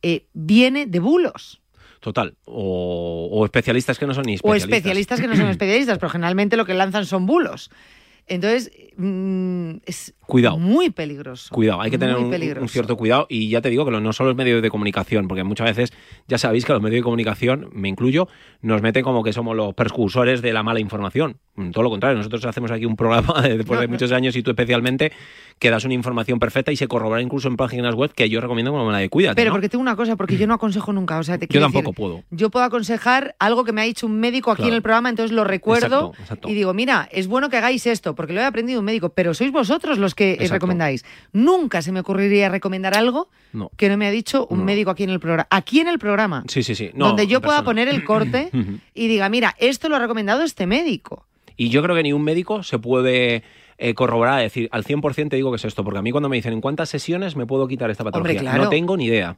eh, 0.02 0.26
viene 0.34 0.88
de 0.88 1.00
bulos. 1.00 1.62
Total. 2.06 2.36
O, 2.46 3.30
o 3.32 3.46
especialistas 3.46 3.98
que 3.98 4.06
no 4.06 4.14
son 4.14 4.26
ni 4.28 4.34
O 4.34 4.54
especialistas. 4.54 4.78
especialistas 4.78 5.20
que 5.20 5.28
no 5.28 5.36
son 5.36 5.48
especialistas, 5.50 5.98
pero 5.98 6.12
generalmente 6.12 6.56
lo 6.56 6.64
que 6.64 6.76
lanzan 6.76 7.08
son 7.08 7.26
bulos. 7.26 7.72
Entonces, 8.28 8.72
mm, 8.98 9.78
es 9.86 10.14
Cuidado. 10.26 10.58
muy 10.58 10.90
peligroso. 10.90 11.54
Cuidado, 11.54 11.82
hay 11.82 11.92
que 11.92 11.98
tener 11.98 12.16
un, 12.18 12.70
cierto 12.70 12.98
cuidado 12.98 13.28
y 13.30 13.50
ya 13.50 13.62
te 13.62 13.70
digo 13.70 13.86
que 13.86 13.92
no 13.92 14.14
solo 14.14 14.30
los 14.30 14.38
medios 14.38 14.62
de 14.62 14.70
comunicación, 14.70 15.28
porque 15.28 15.44
muchas 15.44 15.68
veces 15.68 15.94
ya 16.28 16.38
sabéis 16.38 16.66
que 16.66 16.74
los 16.74 16.82
medios 16.82 17.00
de 17.02 17.04
comunicación, 17.04 17.70
me 17.74 17.88
incluyo, 17.90 18.28
nos 18.62 18.82
meten 18.82 19.04
como 19.04 19.24
que 19.24 19.32
somos 19.34 19.56
los 19.56 19.74
precursores 19.76 20.42
de 20.42 20.54
la 20.54 20.64
mala 20.64 20.80
información. 20.80 21.38
Mm, 21.56 21.70
Todo 21.72 21.84
lo 21.84 21.90
contrario, 21.92 22.18
nosotros 22.18 22.44
hacemos 22.46 22.72
aquí 22.72 22.86
un 22.86 22.96
programa 22.96 23.42
de- 23.42 23.58
después 23.58 23.78
No, 23.78 23.82
de 23.82 23.88
no. 23.88 23.94
muchos 23.94 24.12
años 24.12 24.36
y 24.36 24.42
tú 24.44 24.52
especialmente 24.52 25.12
que 25.60 25.70
das 25.70 25.86
una 25.86 25.94
información 25.94 26.40
perfecta 26.40 26.72
y 26.72 26.76
se 26.76 26.88
corrobora 26.88 27.22
incluso 27.22 27.48
en 27.48 27.56
páginas 27.56 27.96
web 27.96 28.12
que 28.14 28.28
yo 28.30 28.42
recomiendo 28.42 28.72
como 28.72 28.92
la 28.92 28.98
de 28.98 29.10
Cuídate. 29.10 29.36
Pero 29.36 29.52
¿no? 29.52 29.54
porque 29.56 29.70
tengo 29.70 29.82
una 29.84 29.96
cosa, 29.96 30.16
porque 30.18 30.36
yo 30.38 30.48
no 30.48 30.56
aconsejo 30.56 30.92
nunca. 30.92 31.18
O 31.20 31.24
sea, 31.24 31.38
te 31.38 31.48
Yo 31.50 31.62
tampoco 31.62 31.92
decir, 31.92 31.96
puedo. 31.96 32.24
Yo 32.32 32.50
puedo 32.50 32.66
aconsejar 32.66 33.36
algo 33.40 33.64
que 33.64 33.72
me 33.72 33.82
ha 33.82 33.86
dicho 33.86 34.06
un 34.08 34.20
médico 34.20 34.52
aquí 34.52 34.64
Claro. 34.64 34.70
en 34.70 34.76
el 34.78 34.82
programa, 34.82 35.10
entonces 35.10 35.32
lo 35.34 35.44
recuerdo 35.44 35.86
Exacto, 36.08 36.22
exacto. 36.22 36.50
y 36.50 36.54
digo, 36.56 36.74
mira, 36.74 37.08
es 37.12 37.28
bueno 37.28 37.50
que 37.50 37.58
hagáis 37.58 37.86
esto, 37.88 38.15
porque 38.16 38.34
lo 38.34 38.42
he 38.42 38.46
aprendido 38.46 38.80
un 38.80 38.86
médico, 38.86 39.10
pero 39.10 39.34
sois 39.34 39.52
vosotros 39.52 39.98
los 39.98 40.16
que 40.16 40.32
eh, 40.32 40.34
Exacto. 40.34 40.54
recomendáis. 40.56 41.06
Nunca 41.34 41.82
se 41.82 41.92
me 41.92 42.00
ocurriría 42.00 42.50
recomendar 42.50 42.96
algo 42.96 43.30
No. 43.54 43.70
que 43.78 43.90
no 43.90 43.98
me 43.98 44.08
ha 44.08 44.12
dicho 44.12 44.48
un 44.50 44.60
No. 44.60 44.66
médico 44.66 44.90
aquí 44.92 45.04
en 45.04 45.10
el 45.12 45.20
programa. 45.20 45.48
Aquí 45.50 45.80
en 45.80 45.88
el 45.88 46.00
programa. 46.00 46.44
Sí, 46.48 46.64
sí, 46.64 46.76
sí. 46.76 46.92
No, 46.94 47.08
donde 47.08 47.28
yo 47.28 47.42
pueda 47.42 47.58
persona. 47.60 47.66
poner 47.66 47.88
el 47.90 48.04
corte 48.04 48.50
y 48.94 49.08
diga, 49.08 49.30
mira, 49.30 49.56
esto 49.60 49.90
lo 49.90 49.96
ha 49.98 50.00
recomendado 50.00 50.44
este 50.44 50.66
médico. 50.66 51.26
Y 51.58 51.70
yo 51.70 51.82
creo 51.84 51.96
que 51.96 52.04
ni 52.04 52.12
un 52.14 52.24
médico 52.24 52.64
se 52.64 52.80
puede 52.80 53.44
eh, 53.78 53.94
corroborar, 53.94 54.42
decir, 54.42 54.68
al 54.72 54.84
100% 54.84 55.30
te 55.30 55.36
digo 55.36 55.52
que 55.52 55.58
es 55.58 55.66
esto, 55.66 55.84
porque 55.84 56.00
a 56.00 56.02
mí 56.02 56.12
cuando 56.12 56.30
me 56.30 56.36
dicen, 56.38 56.54
¿en 56.54 56.62
cuántas 56.62 56.90
sesiones 56.90 57.36
me 57.36 57.46
puedo 57.46 57.68
quitar 57.68 57.90
esta 57.92 58.04
patología? 58.04 58.40
claro. 58.40 58.64
No 58.66 58.70
tengo 58.70 58.96
ni 58.98 59.06
idea. 59.06 59.38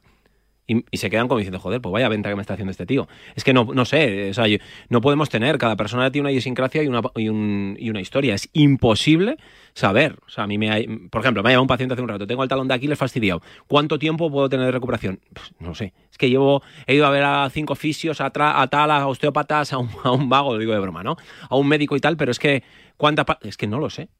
Y, 0.70 0.84
se 0.98 1.08
quedan 1.08 1.28
como 1.28 1.38
diciendo, 1.38 1.58
joder, 1.58 1.80
pues 1.80 1.90
vaya 1.92 2.08
venta 2.10 2.28
que 2.28 2.36
me 2.36 2.42
está 2.42 2.52
haciendo 2.52 2.70
este 2.70 2.84
tío. 2.84 3.08
Es 3.34 3.42
que 3.42 3.54
no, 3.54 3.64
no 3.72 3.86
sé, 3.86 4.28
o 4.30 4.34
sea, 4.34 4.44
no 4.90 5.00
podemos 5.00 5.30
tener, 5.30 5.56
cada 5.56 5.76
persona 5.76 6.12
tiene 6.12 6.24
una 6.26 6.30
idiosincrasia 6.30 6.82
y 6.82 6.88
una, 6.88 7.00
y, 7.16 7.30
un- 7.30 7.74
y 7.80 7.88
una 7.88 8.02
historia. 8.02 8.34
Es 8.34 8.50
imposible 8.52 9.38
saber. 9.72 10.16
O 10.26 10.28
sea, 10.28 10.44
a 10.44 10.46
mí 10.46 10.58
me 10.58 10.70
ha, 10.70 10.76
por 11.10 11.22
ejemplo, 11.22 11.42
me 11.42 11.48
ha 11.48 11.52
llamado 11.52 11.62
un 11.62 11.68
paciente 11.68 11.94
hace 11.94 12.02
un 12.02 12.08
rato, 12.08 12.26
tengo 12.26 12.42
el 12.42 12.48
talón 12.50 12.68
de 12.68 12.74
Aquiles 12.74 12.98
fastidiado. 12.98 13.40
¿Cuánto 13.66 13.98
tiempo 13.98 14.30
puedo 14.30 14.48
tener 14.50 14.66
de 14.66 14.72
recuperación? 14.72 15.20
Pues, 15.32 15.54
no 15.58 15.74
sé. 15.74 15.94
Es 16.10 16.18
que 16.18 16.28
llevo, 16.28 16.62
he 16.86 16.94
ido 16.94 17.06
a 17.06 17.10
ver 17.10 17.24
a 17.24 17.48
cinco 17.50 17.74
fisios, 17.74 18.20
a, 18.20 18.28
tal, 18.30 18.90
a 18.90 19.06
osteópatas, 19.06 19.72
a 19.72 19.78
un, 19.78 19.88
a 20.04 20.10
un 20.10 20.28
vago, 20.28 20.58
digo 20.58 20.74
de 20.74 20.80
broma, 20.80 21.02
¿no? 21.02 21.16
A 21.48 21.56
un 21.56 21.66
médico 21.66 21.96
y 21.96 22.00
tal, 22.00 22.18
pero 22.18 22.30
es 22.30 22.38
que, 22.38 22.62
¿cuánta 22.98 23.24
Es 23.42 23.56
que 23.56 23.66
no 23.66 23.78
lo 23.78 23.88
sé. 23.88 24.10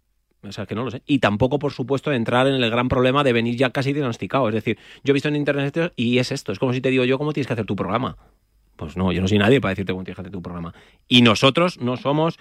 O 0.42 0.52
sea, 0.52 0.66
que 0.66 0.74
no 0.74 0.84
lo 0.84 0.90
sé. 0.90 1.02
Y 1.06 1.18
tampoco, 1.18 1.58
por 1.58 1.72
supuesto, 1.72 2.12
entrar 2.12 2.46
en 2.46 2.54
el 2.54 2.70
gran 2.70 2.88
problema 2.88 3.24
de 3.24 3.32
venir 3.32 3.56
ya 3.56 3.70
casi 3.70 3.92
diagnosticado. 3.92 4.48
Es 4.48 4.54
decir, 4.54 4.78
yo 5.02 5.10
he 5.10 5.14
visto 5.14 5.28
en 5.28 5.36
internet 5.36 5.76
esto 5.76 5.92
y 5.96 6.18
es 6.18 6.30
esto. 6.30 6.52
Es 6.52 6.58
como 6.58 6.72
si 6.72 6.80
te 6.80 6.90
digo 6.90 7.04
yo 7.04 7.18
cómo 7.18 7.32
tienes 7.32 7.48
que 7.48 7.54
hacer 7.54 7.66
tu 7.66 7.74
programa. 7.74 8.16
Pues 8.76 8.96
no, 8.96 9.10
yo 9.10 9.20
no 9.20 9.26
soy 9.26 9.38
nadie 9.38 9.60
para 9.60 9.70
decirte 9.70 9.92
cómo 9.92 10.04
tienes 10.04 10.16
que 10.16 10.22
hacer 10.22 10.32
tu 10.32 10.42
programa. 10.42 10.74
Y 11.08 11.22
nosotros 11.22 11.80
no 11.80 11.96
somos 11.96 12.38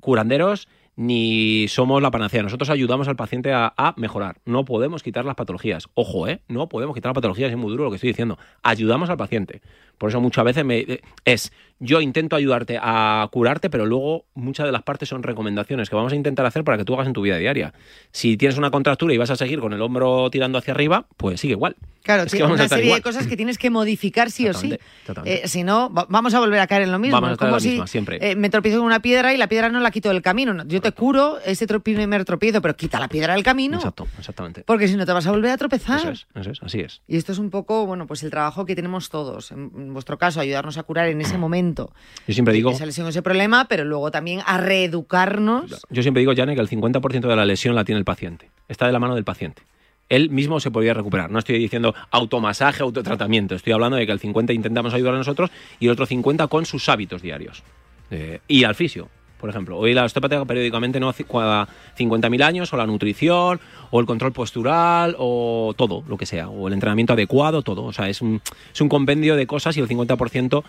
curanderos 0.00 0.68
ni 0.96 1.66
somos 1.68 2.02
la 2.02 2.10
panacea. 2.10 2.42
Nosotros 2.42 2.68
ayudamos 2.68 3.08
al 3.08 3.16
paciente 3.16 3.52
a, 3.52 3.72
a 3.76 3.94
mejorar. 3.96 4.40
No 4.44 4.64
podemos 4.64 5.02
quitar 5.02 5.24
las 5.24 5.36
patologías. 5.36 5.88
Ojo, 5.94 6.28
¿eh? 6.28 6.42
No 6.48 6.68
podemos 6.68 6.94
quitar 6.94 7.10
las 7.10 7.14
patologías. 7.14 7.50
Es 7.50 7.56
muy 7.56 7.70
duro 7.70 7.84
lo 7.84 7.90
que 7.90 7.96
estoy 7.96 8.08
diciendo. 8.08 8.36
Ayudamos 8.62 9.08
al 9.08 9.16
paciente. 9.16 9.62
Por 9.98 10.10
eso 10.10 10.20
muchas 10.20 10.44
veces 10.44 10.64
me, 10.64 11.00
es, 11.24 11.52
yo 11.80 12.00
intento 12.00 12.36
ayudarte 12.36 12.78
a 12.80 13.28
curarte, 13.32 13.68
pero 13.68 13.84
luego 13.84 14.24
muchas 14.34 14.66
de 14.66 14.72
las 14.72 14.82
partes 14.82 15.08
son 15.08 15.22
recomendaciones 15.22 15.90
que 15.90 15.96
vamos 15.96 16.12
a 16.12 16.16
intentar 16.16 16.46
hacer 16.46 16.64
para 16.64 16.78
que 16.78 16.84
tú 16.84 16.94
hagas 16.94 17.06
en 17.08 17.12
tu 17.12 17.22
vida 17.22 17.36
diaria. 17.36 17.72
Si 18.12 18.36
tienes 18.36 18.56
una 18.58 18.70
contractura 18.70 19.12
y 19.12 19.18
vas 19.18 19.30
a 19.30 19.36
seguir 19.36 19.60
con 19.60 19.72
el 19.72 19.82
hombro 19.82 20.30
tirando 20.30 20.58
hacia 20.58 20.72
arriba, 20.74 21.06
pues 21.16 21.40
sigue 21.40 21.52
igual. 21.52 21.76
Claro, 22.02 22.22
Es 22.22 22.32
que 22.32 22.40
vamos 22.42 22.58
una 22.58 22.68
serie 22.68 22.86
igual. 22.86 23.00
de 23.00 23.02
cosas 23.02 23.26
que 23.26 23.36
tienes 23.36 23.58
que 23.58 23.68
modificar 23.68 24.30
sí 24.30 24.48
o 24.48 24.54
sí. 24.54 24.78
Eh, 25.26 25.42
si 25.46 25.62
no, 25.62 25.92
va- 25.92 26.06
vamos 26.08 26.32
a 26.32 26.38
volver 26.40 26.58
a 26.60 26.66
caer 26.66 26.82
en 26.82 26.92
lo 26.92 26.98
mismo. 26.98 27.16
Vamos 27.16 27.28
a 27.28 27.32
Es 27.32 27.34
estar 27.36 27.48
en 27.48 27.50
como 27.50 27.56
la 27.56 27.60
si 27.60 27.68
misma, 27.70 27.86
siempre. 27.86 28.18
eh, 28.30 28.34
me 28.34 28.48
tropiezo 28.48 28.78
con 28.78 28.86
una 28.86 29.00
piedra 29.02 29.34
y 29.34 29.36
la 29.36 29.46
piedra 29.46 29.68
no 29.68 29.78
la 29.80 29.90
quito 29.90 30.08
del 30.08 30.22
camino. 30.22 30.54
No, 30.54 30.64
Yo 30.64 30.80
te 30.80 30.92
curo 30.92 31.38
ese 31.44 31.66
primer 31.80 32.24
tropiezo, 32.24 32.62
pero 32.62 32.74
quita 32.76 32.98
la 32.98 33.08
piedra 33.08 33.34
del 33.34 33.42
camino. 33.42 33.76
Exacto, 33.76 34.06
exactamente. 34.18 34.62
Porque 34.64 34.88
si 34.88 34.96
no 34.96 35.04
te 35.04 35.12
vas 35.12 35.26
a 35.26 35.32
volver 35.32 35.50
a 35.50 35.56
tropezar. 35.58 35.98
Eso 35.98 36.10
es, 36.10 36.26
eso 36.34 36.50
es, 36.52 36.62
así 36.62 36.80
es. 36.80 37.02
Y 37.06 37.18
esto 37.18 37.32
es 37.32 37.38
un 37.38 37.50
poco, 37.50 37.84
bueno, 37.84 38.06
pues 38.06 38.22
el 38.22 38.30
trabajo 38.30 38.64
que 38.64 38.74
tenemos 38.74 39.10
todos. 39.10 39.50
En, 39.52 39.87
en 39.88 39.94
vuestro 39.94 40.18
caso, 40.18 40.40
ayudarnos 40.40 40.78
a 40.78 40.82
curar 40.84 41.08
en 41.08 41.20
ese 41.20 41.38
momento 41.38 41.92
Yo 42.26 42.34
siempre 42.34 42.54
digo, 42.54 42.70
esa 42.70 42.86
lesión, 42.86 43.08
ese 43.08 43.22
problema, 43.22 43.66
pero 43.68 43.84
luego 43.84 44.10
también 44.10 44.40
a 44.46 44.58
reeducarnos. 44.58 45.84
yo 45.90 46.02
siempre 46.02 46.20
digo, 46.20 46.32
Jane, 46.36 46.54
que 46.54 46.60
el 46.60 46.68
50% 46.68 47.26
de 47.26 47.36
la 47.36 47.44
lesión 47.44 47.74
la 47.74 47.84
tiene 47.84 47.98
el 47.98 48.04
paciente. 48.04 48.50
Está 48.68 48.86
de 48.86 48.92
la 48.92 48.98
mano 48.98 49.14
del 49.14 49.24
paciente. 49.24 49.62
Él 50.08 50.30
mismo 50.30 50.60
se 50.60 50.70
podría 50.70 50.94
recuperar. 50.94 51.30
No 51.30 51.38
estoy 51.38 51.58
diciendo 51.58 51.94
automasaje, 52.10 52.82
autotratamiento. 52.82 53.54
Estoy 53.54 53.72
hablando 53.72 53.96
de 53.96 54.06
que 54.06 54.12
el 54.12 54.20
50 54.20 54.52
intentamos 54.52 54.94
ayudar 54.94 55.14
a 55.14 55.18
nosotros 55.18 55.50
y 55.80 55.86
el 55.86 55.92
otro 55.92 56.06
50 56.06 56.46
con 56.46 56.64
sus 56.64 56.88
hábitos 56.88 57.20
diarios. 57.20 57.62
Eh, 58.10 58.40
y 58.48 58.64
al 58.64 58.74
fisio, 58.74 59.10
por 59.38 59.50
ejemplo. 59.50 59.76
Hoy 59.78 59.94
la 59.94 60.04
osteopatía 60.04 60.44
periódicamente 60.44 61.00
no 61.00 61.08
cada 61.24 61.68
50.000 61.98 62.42
años, 62.42 62.72
o 62.72 62.76
la 62.76 62.86
nutrición, 62.86 63.60
o 63.90 64.00
el 64.00 64.06
control 64.06 64.32
postural, 64.32 65.14
o 65.18 65.74
todo, 65.76 66.02
lo 66.08 66.16
que 66.16 66.26
sea. 66.26 66.48
O 66.48 66.68
el 66.68 66.74
entrenamiento 66.74 67.12
adecuado, 67.12 67.62
todo. 67.62 67.84
O 67.84 67.92
sea, 67.92 68.08
es 68.08 68.20
un, 68.20 68.40
es 68.72 68.80
un 68.80 68.88
compendio 68.88 69.36
de 69.36 69.46
cosas 69.46 69.76
y 69.76 69.80
el 69.80 69.88
50% 69.88 70.62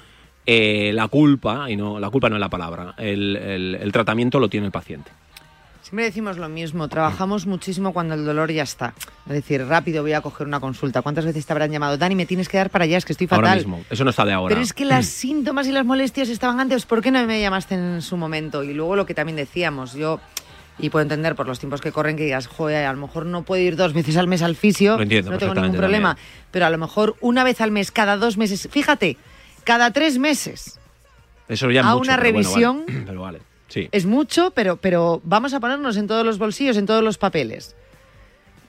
eh, 0.45 0.91
la 0.93 1.07
culpa, 1.07 1.69
y 1.69 1.75
no, 1.75 1.99
la 1.99 2.09
culpa 2.09 2.29
no 2.29 2.35
es 2.35 2.39
la 2.39 2.49
palabra, 2.49 2.95
el, 2.97 3.35
el- 3.35 3.75
el 3.81 3.91
tratamiento 3.91 4.39
lo 4.39 4.49
tiene 4.49 4.65
el 4.67 4.71
paciente. 4.71 5.11
Siempre 5.89 6.05
decimos 6.05 6.37
lo 6.37 6.49
mismo, 6.49 6.87
trabajamos 6.87 7.47
muchísimo 7.47 7.93
cuando 7.93 8.13
el 8.13 8.23
dolor 8.23 8.51
ya 8.51 8.61
está. 8.61 8.93
Es 9.25 9.33
decir, 9.33 9.65
rápido 9.65 10.03
voy 10.03 10.13
a 10.13 10.21
coger 10.21 10.45
una 10.45 10.59
consulta. 10.59 11.01
¿Cuántas 11.01 11.25
veces 11.25 11.47
te 11.47 11.51
habrán 11.51 11.71
llamado? 11.71 11.97
Dani, 11.97 12.13
me 12.13 12.27
tienes 12.27 12.47
que 12.47 12.57
dar 12.57 12.69
para 12.69 12.83
allá, 12.83 12.97
es 12.99 13.05
que 13.05 13.13
estoy 13.13 13.25
fatal. 13.25 13.43
Ahora 13.45 13.55
mismo. 13.55 13.83
Eso 13.89 14.03
no 14.03 14.11
está 14.11 14.23
de 14.23 14.33
ahora. 14.33 14.53
Pero 14.53 14.61
es 14.61 14.71
que 14.73 14.85
las 14.85 15.07
síntomas 15.07 15.65
y 15.65 15.71
las 15.71 15.85
molestias 15.85 16.29
estaban 16.29 16.59
antes. 16.59 16.85
¿Por 16.85 17.01
qué 17.01 17.09
no 17.09 17.25
me 17.25 17.41
llamaste 17.41 17.73
en 17.73 18.03
su 18.03 18.17
momento? 18.17 18.63
Y 18.63 18.75
luego 18.75 18.95
lo 18.95 19.07
que 19.07 19.15
también 19.15 19.35
decíamos, 19.35 19.93
yo, 19.93 20.19
y 20.77 20.91
puedo 20.91 21.01
entender 21.01 21.33
por 21.35 21.47
los 21.47 21.57
tiempos 21.57 21.81
que 21.81 21.91
corren 21.91 22.17
que 22.17 22.25
digas, 22.25 22.45
joder, 22.45 22.85
a 22.85 22.93
lo 22.93 22.99
mejor 22.99 23.25
no 23.25 23.41
puedo 23.41 23.59
ir 23.63 23.75
dos 23.75 23.93
veces 23.93 24.15
al 24.17 24.27
mes 24.27 24.43
al 24.43 24.55
fisio, 24.55 24.95
Lo 24.95 25.01
entiendo 25.01 25.31
no 25.31 25.39
tengo 25.39 25.55
ningún 25.55 25.75
problema. 25.75 26.17
Pero 26.51 26.67
a 26.67 26.69
lo 26.69 26.77
mejor 26.77 27.15
una 27.19 27.43
vez 27.43 27.61
al 27.61 27.71
mes, 27.71 27.89
cada 27.91 28.15
dos 28.15 28.37
meses, 28.37 28.67
fíjate, 28.69 29.17
cada 29.63 29.91
tres 29.91 30.19
meses. 30.19 30.79
Eso 31.47 31.71
ya 31.71 31.81
a 31.81 31.95
mucho, 31.95 32.01
una 32.11 32.17
pero 32.21 32.33
bueno, 32.33 32.47
revisión- 32.47 32.85
vale. 32.85 33.03
Pero 33.07 33.21
vale. 33.21 33.48
Sí. 33.69 33.87
Es 33.91 34.05
mucho, 34.05 34.51
pero, 34.51 34.77
pero 34.77 35.21
vamos 35.23 35.53
a 35.53 35.59
ponernos 35.59 35.95
en 35.97 36.07
todos 36.07 36.25
los 36.25 36.37
bolsillos, 36.37 36.75
en 36.77 36.85
todos 36.85 37.03
los 37.03 37.17
papeles. 37.17 37.75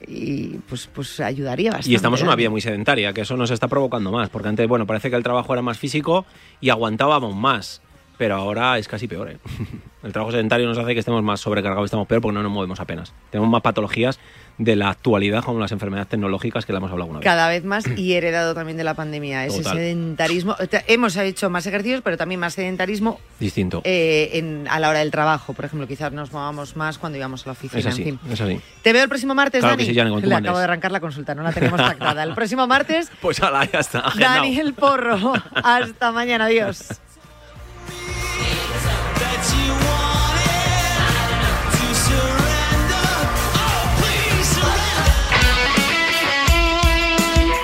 Y 0.07 0.57
pues, 0.69 0.87
pues 0.87 1.19
ayudaría 1.19 1.71
bastante. 1.71 1.91
Y 1.91 1.95
estamos 1.95 2.21
en 2.21 2.27
una 2.27 2.31
Dani. 2.31 2.41
vida 2.43 2.49
muy 2.49 2.61
sedentaria, 2.61 3.13
que 3.13 3.21
eso 3.21 3.37
nos 3.37 3.51
está 3.51 3.67
provocando 3.67 4.11
más. 4.11 4.29
Porque 4.29 4.47
antes, 4.47 4.67
bueno, 4.67 4.87
parece 4.87 5.09
que 5.09 5.15
el 5.15 5.23
trabajo 5.23 5.53
era 5.53 5.61
más 5.61 5.77
físico 5.77 6.25
y 6.59 6.69
aguantábamos 6.69 7.35
más. 7.35 7.81
Pero 8.17 8.35
ahora 8.35 8.77
es 8.77 8.87
casi 8.87 9.07
peor, 9.07 9.31
¿eh? 9.31 9.37
El 10.03 10.11
trabajo 10.11 10.31
sedentario 10.31 10.67
nos 10.67 10.77
hace 10.77 10.93
que 10.93 10.99
estemos 10.99 11.21
más 11.23 11.39
sobrecargados 11.39 11.85
estamos 11.85 12.07
peor 12.07 12.21
porque 12.21 12.33
no 12.33 12.43
nos 12.43 12.51
movemos 12.51 12.79
apenas. 12.79 13.13
Tenemos 13.29 13.49
más 13.51 13.61
patologías 13.61 14.19
de 14.63 14.75
la 14.75 14.89
actualidad, 14.91 15.43
como 15.43 15.59
las 15.59 15.71
enfermedades 15.71 16.09
tecnológicas 16.09 16.67
que 16.67 16.71
la 16.71 16.77
hemos 16.77 16.91
hablado 16.91 17.05
alguna 17.05 17.19
vez. 17.19 17.25
Cada 17.25 17.49
vez 17.49 17.63
más 17.63 17.83
y 17.97 18.13
heredado 18.13 18.53
también 18.53 18.77
de 18.77 18.83
la 18.83 18.93
pandemia. 18.93 19.43
Ese 19.45 19.57
Total. 19.57 19.77
sedentarismo. 19.77 20.55
Hemos 20.87 21.15
hecho 21.17 21.49
más 21.49 21.65
ejercicios, 21.65 22.01
pero 22.03 22.15
también 22.15 22.39
más 22.39 22.53
sedentarismo 22.53 23.19
Distinto. 23.39 23.81
eh, 23.85 24.29
en- 24.33 24.67
a 24.69 24.79
la 24.79 24.89
hora 24.89 24.99
del 24.99 25.09
trabajo. 25.09 25.53
Por 25.53 25.65
ejemplo, 25.65 25.87
quizás 25.87 26.11
nos 26.13 26.31
movamos 26.31 26.75
más 26.75 26.99
cuando 26.99 27.17
íbamos 27.17 27.41
a 27.43 27.49
la 27.49 27.51
oficina. 27.53 27.79
es 27.79 27.85
así, 27.87 28.03
en 28.03 28.19
fin. 28.19 28.31
es 28.31 28.39
así. 28.39 28.61
Te 28.83 28.93
veo 28.93 29.01
el 29.01 29.09
próximo 29.09 29.33
martes, 29.33 29.61
Claro 29.61 29.77
que 29.77 29.83
Dani. 29.83 29.93
sí, 29.93 29.95
Jane, 29.97 30.09
cuando 30.11 30.25
tú 30.25 30.29
Le 30.29 30.35
mandes. 30.35 30.49
acabo 30.49 30.59
de 30.59 30.63
arrancar 30.65 30.91
la 30.91 30.99
consulta, 30.99 31.33
no 31.33 31.41
la 31.41 31.51
tenemos 31.53 31.81
pactada. 31.81 32.21
El 32.23 32.33
próximo 32.35 32.67
martes, 32.67 33.11
Pues 33.21 33.41
ala, 33.41 33.65
ya 33.65 33.79
está. 33.79 34.03
Daniel 34.19 34.73
Porro. 34.75 35.33
Hasta 35.55 36.11
mañana, 36.11 36.45
adiós. 36.45 36.87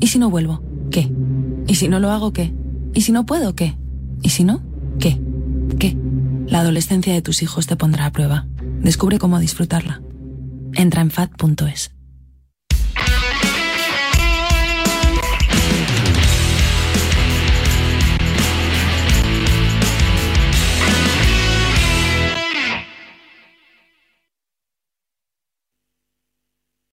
¿Y 0.00 0.06
si 0.08 0.18
no 0.18 0.30
vuelvo, 0.30 0.62
qué? 0.90 1.12
¿Y 1.66 1.74
si 1.74 1.88
no 1.88 2.00
lo 2.00 2.10
hago, 2.10 2.32
qué? 2.32 2.54
¿Y 2.94 3.02
si 3.02 3.12
no 3.12 3.26
puedo, 3.26 3.54
qué? 3.54 3.76
¿Y 4.22 4.30
si 4.30 4.44
no, 4.44 4.62
qué? 4.98 5.20
¿Qué? 5.78 5.96
La 6.46 6.60
adolescencia 6.60 7.12
de 7.12 7.22
tus 7.22 7.42
hijos 7.42 7.66
te 7.66 7.76
pondrá 7.76 8.06
a 8.06 8.12
prueba. 8.12 8.46
Descubre 8.82 9.18
cómo 9.18 9.38
disfrutarla. 9.38 10.00
Entra 10.74 11.02
en 11.02 11.10
fat.es. 11.10 11.97